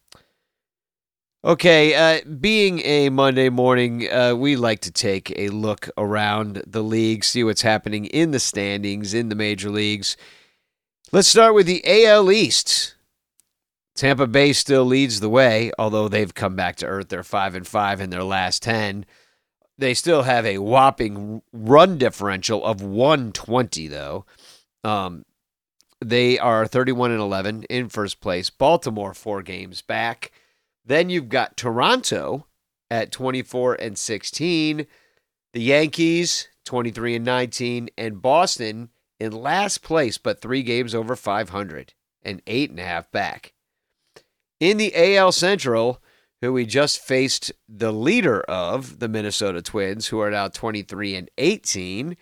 Okay, 1.44 1.94
uh, 1.94 2.20
being 2.40 2.80
a 2.80 3.08
Monday 3.08 3.48
morning, 3.48 4.08
uh, 4.12 4.34
we 4.36 4.54
like 4.54 4.80
to 4.80 4.92
take 4.92 5.36
a 5.36 5.48
look 5.48 5.88
around 5.96 6.62
the 6.66 6.84
league, 6.84 7.24
see 7.24 7.42
what's 7.42 7.62
happening 7.62 8.04
in 8.06 8.30
the 8.30 8.38
standings 8.38 9.12
in 9.12 9.28
the 9.28 9.34
major 9.34 9.68
leagues. 9.68 10.16
Let's 11.10 11.26
start 11.26 11.54
with 11.54 11.66
the 11.66 11.82
AL 11.84 12.30
East. 12.30 12.94
Tampa 13.96 14.26
Bay 14.26 14.52
still 14.52 14.84
leads 14.84 15.18
the 15.20 15.28
way, 15.28 15.72
although 15.78 16.08
they've 16.08 16.32
come 16.32 16.54
back 16.54 16.76
to 16.76 16.86
earth. 16.86 17.08
They're 17.08 17.24
five 17.24 17.54
and 17.54 17.66
five 17.66 18.00
in 18.00 18.10
their 18.10 18.24
last 18.24 18.62
ten. 18.62 19.04
They 19.76 19.94
still 19.94 20.22
have 20.22 20.46
a 20.46 20.58
whopping 20.58 21.42
run 21.52 21.98
differential 21.98 22.64
of 22.64 22.82
120, 22.82 23.88
though. 23.88 24.24
Um, 24.84 25.24
they 26.02 26.38
are 26.38 26.66
31 26.66 27.10
and 27.12 27.20
11 27.20 27.64
in 27.64 27.88
first 27.88 28.20
place. 28.20 28.50
Baltimore 28.50 29.14
four 29.14 29.42
games 29.42 29.82
back. 29.82 30.32
Then 30.84 31.10
you've 31.10 31.28
got 31.28 31.56
Toronto 31.56 32.46
at 32.90 33.12
24 33.12 33.74
and 33.74 33.96
16, 33.96 34.86
the 35.52 35.60
Yankees 35.60 36.48
23 36.64 37.16
and 37.16 37.24
19, 37.24 37.88
and 37.96 38.22
Boston 38.22 38.90
in 39.18 39.32
last 39.32 39.82
place, 39.82 40.18
but 40.18 40.40
three 40.40 40.62
games 40.62 40.94
over 40.94 41.16
500 41.16 41.94
and 42.22 42.42
eight 42.46 42.70
and 42.70 42.78
a 42.78 42.84
half 42.84 43.10
back. 43.10 43.52
In 44.60 44.76
the 44.76 44.92
AL 45.16 45.32
Central, 45.32 46.00
who 46.40 46.52
we 46.52 46.66
just 46.66 47.00
faced 47.00 47.52
the 47.68 47.92
leader 47.92 48.40
of, 48.42 48.98
the 48.98 49.08
Minnesota 49.08 49.62
Twins, 49.62 50.08
who 50.08 50.20
are 50.20 50.30
now 50.30 50.48
23 50.48 51.14
and 51.14 51.30
18, 51.38 52.16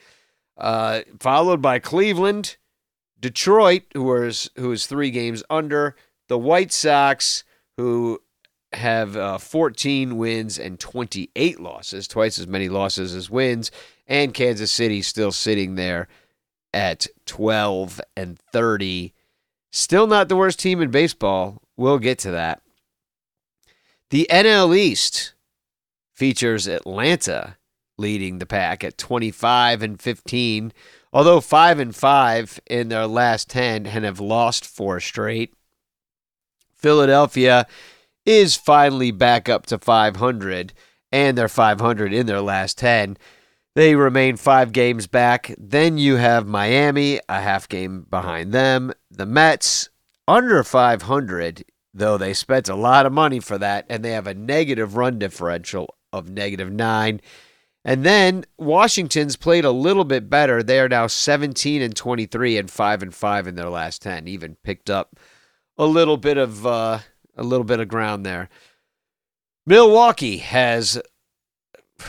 uh, 0.59 1.01
followed 1.19 1.63
by 1.63 1.79
Cleveland, 1.79 2.57
Detroit, 3.21 3.83
who 3.95 4.15
is 4.15 4.51
who 4.57 4.73
is 4.73 4.87
three 4.87 5.11
games 5.11 5.43
under, 5.51 5.95
the 6.29 6.39
White 6.39 6.73
Sox, 6.73 7.45
who 7.77 8.21
have 8.73 9.17
uh, 9.17 9.39
14 9.39 10.17
wins 10.17 10.59
and 10.59 10.79
28 10.79 11.61
losses, 11.61 12.07
twice 12.07 12.39
as 12.39 12.47
many 12.47 12.69
losses 12.69 13.15
as 13.15 13.29
wins, 13.29 13.71
and 14.07 14.33
Kansas 14.33 14.71
City 14.71 15.03
still 15.03 15.33
sitting 15.33 15.75
there 15.75 16.09
at 16.73 17.07
12 17.27 18.01
and 18.17 18.39
30. 18.39 19.13
Still 19.73 20.07
not 20.07 20.29
the 20.29 20.37
worst 20.37 20.59
team 20.59 20.81
in 20.81 20.91
baseball. 20.91 21.63
We'll 21.77 21.99
get 21.99 22.19
to 22.21 22.31
that. 22.31 22.63
The 24.11 24.27
NL 24.31 24.77
East 24.77 25.35
features 26.15 26.67
Atlanta 26.67 27.57
leading 27.97 28.39
the 28.39 28.47
pack 28.47 28.83
at 28.83 28.99
25 28.99 29.83
and 29.83 30.01
15, 30.01 30.73
although 31.13 31.41
5 31.41 31.79
and 31.79 31.95
5 31.95 32.61
in 32.67 32.89
their 32.89 33.07
last 33.07 33.49
10 33.51 33.87
and 33.87 34.05
have 34.05 34.21
lost 34.21 34.65
four 34.65 35.01
straight. 35.01 35.55
Philadelphia 36.75 37.67
is 38.25 38.57
finally 38.57 39.11
back 39.11 39.49
up 39.49 39.67
to 39.67 39.79
500, 39.79 40.73
and 41.13 41.37
they're 41.37 41.49
500 41.49 42.13
in 42.13 42.27
their 42.27 42.41
last 42.41 42.79
10. 42.79 43.17
They 43.75 43.95
remain 43.95 44.37
five 44.37 44.73
games 44.73 45.07
back. 45.07 45.55
Then 45.57 45.97
you 45.97 46.17
have 46.17 46.47
Miami, 46.47 47.21
a 47.29 47.41
half 47.41 47.69
game 47.69 48.07
behind 48.11 48.53
them. 48.53 48.93
The 49.11 49.27
Mets, 49.27 49.91
under 50.27 50.65
500, 50.65 51.65
though 51.95 52.19
they 52.19 52.35
spent 52.35 52.69
a 52.69 52.75
lot 52.75 53.07
of 53.07 53.13
money 53.13 53.41
for 53.41 53.59
that, 53.59 53.87
and 53.89 54.05
they 54.05 54.11
have 54.11 54.27
a 54.27 54.35
negative 54.35 54.97
run 54.97 55.19
differential 55.19 55.95
of 56.13 56.29
negative 56.29 56.73
nine. 56.73 57.21
And 57.85 58.05
then 58.05 58.45
Washington's 58.59 59.37
played 59.37 59.65
a 59.65 59.71
little 59.71 60.05
bit 60.05 60.29
better. 60.29 60.63
They 60.63 60.81
are 60.81 60.89
now 60.89 61.07
17 61.07 61.81
and 61.81 61.97
23 61.97 62.59
and 62.59 62.71
5 62.71 63.03
and 63.03 63.15
5 63.15 63.47
in 63.47 63.55
their 63.55 63.71
last 63.71 64.03
10. 64.03 64.29
Even 64.29 64.57
picked 64.63 64.91
up 64.91 65.17
a 65.79 65.87
little 65.87 66.19
bit 66.19 66.37
of 66.37 66.67
uh, 66.67 66.99
a 67.37 67.43
little 67.43 67.65
bit 67.65 67.81
of 67.81 67.89
ground 67.89 68.27
there. 68.27 68.51
Milwaukee 69.67 70.39
has, 70.39 71.01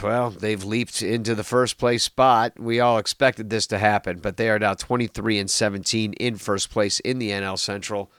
well, 0.01 0.29
they've 0.29 0.63
leaped 0.63 1.01
into 1.01 1.35
the 1.35 1.43
first 1.43 1.77
place 1.77 2.03
spot. 2.03 2.53
We 2.59 2.79
all 2.79 2.97
expected 2.97 3.49
this 3.49 3.67
to 3.67 3.77
happen, 3.77 4.19
but 4.19 4.37
they 4.37 4.49
are 4.49 4.59
now 4.59 4.73
23 4.73 5.39
and 5.39 5.49
17 5.49 6.13
in 6.13 6.35
first 6.35 6.69
place 6.69 6.99
in 7.01 7.19
the 7.19 7.29
NL 7.31 7.57
Central. 7.57 8.11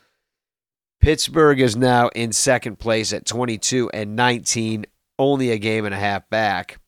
Pittsburgh 1.00 1.61
is 1.61 1.76
now 1.76 2.09
in 2.09 2.32
second 2.32 2.78
place 2.78 3.12
at 3.12 3.26
22 3.26 3.90
and 3.92 4.14
19, 4.14 4.86
only 5.18 5.50
a 5.50 5.59
game 5.59 5.84
and 5.84 5.94
a 5.94 5.98
half 5.98 6.30
back, 6.30 6.78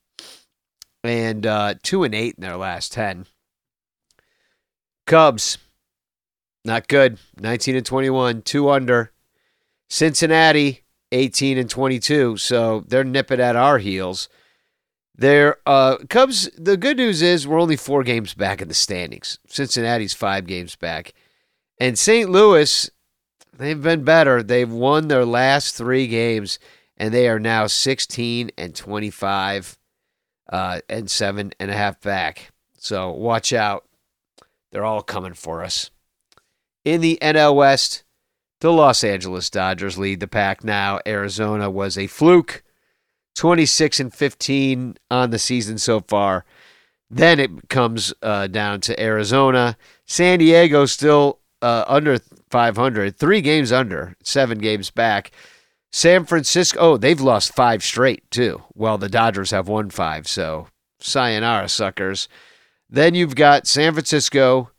and 1.05 1.45
uh, 1.45 1.75
two 1.83 2.03
and 2.03 2.13
eight 2.13 2.35
in 2.35 2.41
their 2.41 2.57
last 2.57 2.91
10. 2.93 3.25
Cubs, 5.05 5.57
not 6.63 6.87
good. 6.87 7.19
19 7.37 7.75
and 7.75 7.85
21, 7.85 8.41
two 8.41 8.69
under. 8.69 9.11
Cincinnati, 9.87 10.83
18 11.11 11.57
and 11.57 11.69
22, 11.69 12.37
so 12.37 12.83
they're 12.87 13.03
nipping 13.03 13.39
at 13.39 13.55
our 13.55 13.77
heels. 13.77 14.27
Their 15.17 15.57
uh, 15.65 15.97
Cubs. 16.09 16.49
The 16.57 16.75
good 16.75 16.97
news 16.97 17.21
is 17.21 17.47
we're 17.47 17.61
only 17.61 17.77
four 17.77 18.03
games 18.03 18.33
back 18.33 18.61
in 18.61 18.67
the 18.67 18.73
standings. 18.73 19.39
Cincinnati's 19.47 20.13
five 20.13 20.45
games 20.45 20.75
back, 20.75 21.13
and 21.79 21.97
St. 21.97 22.29
Louis. 22.29 22.89
They've 23.57 23.81
been 23.81 24.03
better. 24.03 24.43
They've 24.43 24.69
won 24.69 25.07
their 25.07 25.23
last 25.23 25.75
three 25.75 26.07
games, 26.07 26.59
and 26.97 27.13
they 27.13 27.29
are 27.29 27.39
now 27.39 27.67
16 27.67 28.51
and 28.57 28.75
25, 28.75 29.77
uh, 30.49 30.81
and 30.89 31.09
seven 31.09 31.51
and 31.59 31.71
a 31.71 31.75
half 31.75 32.01
back. 32.01 32.51
So 32.77 33.11
watch 33.11 33.53
out. 33.53 33.85
They're 34.71 34.85
all 34.85 35.01
coming 35.01 35.33
for 35.33 35.63
us. 35.63 35.91
In 36.83 37.01
the 37.01 37.17
NL 37.21 37.55
West, 37.55 38.03
the 38.61 38.71
Los 38.71 39.03
Angeles 39.03 39.49
Dodgers 39.49 39.97
lead 39.97 40.19
the 40.19 40.27
pack 40.27 40.63
now. 40.63 40.99
Arizona 41.05 41.69
was 41.69 41.97
a 41.97 42.07
fluke. 42.07 42.63
26 43.35 43.99
and 43.99 44.13
15 44.13 44.97
on 45.11 45.29
the 45.29 45.39
season 45.39 45.77
so 45.77 45.99
far. 45.99 46.45
Then 47.09 47.39
it 47.39 47.69
comes 47.69 48.13
uh, 48.21 48.47
down 48.47 48.81
to 48.81 48.99
Arizona. 48.99 49.77
San 50.05 50.39
Diego 50.39 50.85
still 50.85 51.39
uh, 51.61 51.83
under 51.87 52.19
500, 52.49 53.17
three 53.17 53.41
games 53.41 53.71
under, 53.71 54.15
seven 54.23 54.57
games 54.57 54.89
back. 54.89 55.31
San 55.95 56.25
Francisco, 56.25 56.77
oh, 56.77 56.97
they've 56.97 57.21
lost 57.21 57.55
five 57.55 57.81
straight 57.81 58.29
too. 58.29 58.61
Well, 58.73 58.97
the 58.97 59.07
Dodgers 59.07 59.51
have 59.51 59.69
won 59.69 59.89
five, 59.89 60.27
so 60.27 60.67
sayonara, 60.99 61.69
suckers. 61.69 62.27
Then 62.89 63.15
you've 63.15 63.33
got 63.33 63.65
San 63.65 63.93
Francisco 63.93 64.71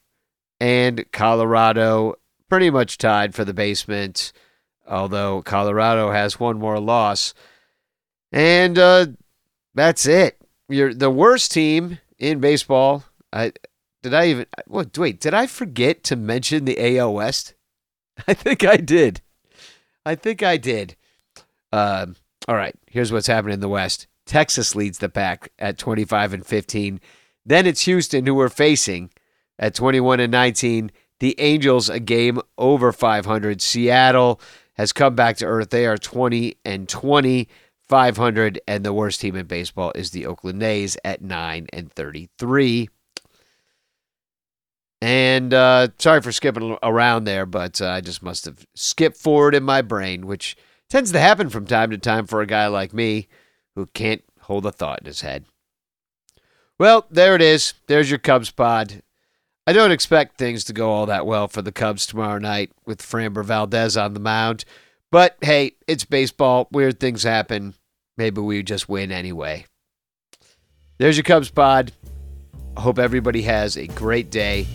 and 0.60 1.10
Colorado 1.12 2.16
pretty 2.50 2.68
much 2.68 2.98
tied 2.98 3.34
for 3.34 3.46
the 3.46 3.54
basement, 3.54 4.34
although 4.86 5.40
Colorado 5.40 6.10
has 6.10 6.38
one 6.38 6.58
more 6.58 6.78
loss. 6.78 7.32
And 8.30 8.78
uh, 8.78 9.06
that's 9.74 10.04
it. 10.04 10.36
You're 10.68 10.92
the 10.92 11.08
worst 11.08 11.50
team 11.50 11.98
in 12.18 12.40
baseball. 12.40 13.04
I 13.32 13.52
did 14.02 14.12
I 14.12 14.26
even 14.26 14.46
what, 14.66 14.98
wait? 14.98 15.20
Did 15.20 15.32
I 15.32 15.46
forget 15.46 16.04
to 16.04 16.14
mention 16.14 16.66
the 16.66 16.98
AL 16.98 17.14
West? 17.14 17.54
I 18.28 18.34
think 18.34 18.66
I 18.66 18.76
did. 18.76 19.22
I 20.04 20.14
think 20.14 20.42
I 20.42 20.58
did. 20.58 20.94
Uh, 21.72 22.06
all 22.48 22.56
right, 22.56 22.74
here's 22.86 23.12
what's 23.12 23.26
happening 23.26 23.54
in 23.54 23.60
the 23.60 23.68
West. 23.68 24.06
Texas 24.24 24.74
leads 24.74 24.98
the 24.98 25.08
pack 25.08 25.52
at 25.58 25.78
25 25.78 26.32
and 26.32 26.46
15. 26.46 27.00
Then 27.44 27.66
it's 27.66 27.82
Houston 27.82 28.26
who 28.26 28.34
we're 28.34 28.48
facing 28.48 29.10
at 29.58 29.74
21 29.74 30.20
and 30.20 30.32
19. 30.32 30.90
The 31.20 31.38
Angels 31.40 31.88
a 31.88 32.00
game 32.00 32.40
over 32.58 32.92
500. 32.92 33.62
Seattle 33.62 34.40
has 34.74 34.92
come 34.92 35.14
back 35.14 35.36
to 35.38 35.46
earth. 35.46 35.70
They 35.70 35.86
are 35.86 35.96
20 35.96 36.56
and 36.64 36.88
20, 36.88 37.48
500, 37.88 38.60
and 38.66 38.84
the 38.84 38.92
worst 38.92 39.20
team 39.20 39.36
in 39.36 39.46
baseball 39.46 39.92
is 39.94 40.10
the 40.10 40.26
Oakland 40.26 40.62
A's 40.62 40.96
at 41.04 41.22
9 41.22 41.68
and 41.72 41.92
33. 41.92 42.88
And 45.00 45.54
uh, 45.54 45.88
sorry 45.98 46.20
for 46.20 46.32
skipping 46.32 46.76
around 46.82 47.24
there, 47.24 47.46
but 47.46 47.80
uh, 47.80 47.88
I 47.88 48.00
just 48.00 48.22
must 48.22 48.44
have 48.46 48.66
skipped 48.74 49.16
forward 49.16 49.54
in 49.54 49.62
my 49.62 49.82
brain, 49.82 50.26
which 50.26 50.56
Tends 50.88 51.10
to 51.12 51.20
happen 51.20 51.50
from 51.50 51.66
time 51.66 51.90
to 51.90 51.98
time 51.98 52.26
for 52.26 52.40
a 52.40 52.46
guy 52.46 52.66
like 52.68 52.92
me 52.94 53.28
who 53.74 53.86
can't 53.86 54.22
hold 54.42 54.66
a 54.66 54.72
thought 54.72 55.00
in 55.00 55.06
his 55.06 55.22
head. 55.22 55.44
Well, 56.78 57.06
there 57.10 57.34
it 57.34 57.42
is. 57.42 57.74
There's 57.86 58.10
your 58.10 58.18
Cubs 58.18 58.50
pod. 58.50 59.02
I 59.66 59.72
don't 59.72 59.90
expect 59.90 60.38
things 60.38 60.62
to 60.64 60.72
go 60.72 60.90
all 60.90 61.06
that 61.06 61.26
well 61.26 61.48
for 61.48 61.60
the 61.60 61.72
Cubs 61.72 62.06
tomorrow 62.06 62.38
night 62.38 62.70
with 62.84 63.02
Framber 63.02 63.44
Valdez 63.44 63.96
on 63.96 64.14
the 64.14 64.20
mound. 64.20 64.64
But 65.10 65.36
hey, 65.40 65.72
it's 65.88 66.04
baseball. 66.04 66.68
Weird 66.70 67.00
things 67.00 67.24
happen. 67.24 67.74
Maybe 68.16 68.40
we 68.40 68.62
just 68.62 68.88
win 68.88 69.10
anyway. 69.10 69.66
There's 70.98 71.16
your 71.16 71.24
Cubs 71.24 71.50
pod. 71.50 71.92
I 72.76 72.80
hope 72.82 72.98
everybody 72.98 73.42
has 73.42 73.76
a 73.76 73.86
great 73.88 74.30
day. 74.30 74.66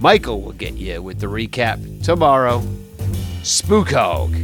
Michael 0.00 0.40
will 0.42 0.52
get 0.52 0.74
you 0.74 1.00
with 1.02 1.20
the 1.20 1.26
recap 1.26 2.02
tomorrow. 2.04 2.62
Spook 3.42 3.92
Hog. 3.92 4.34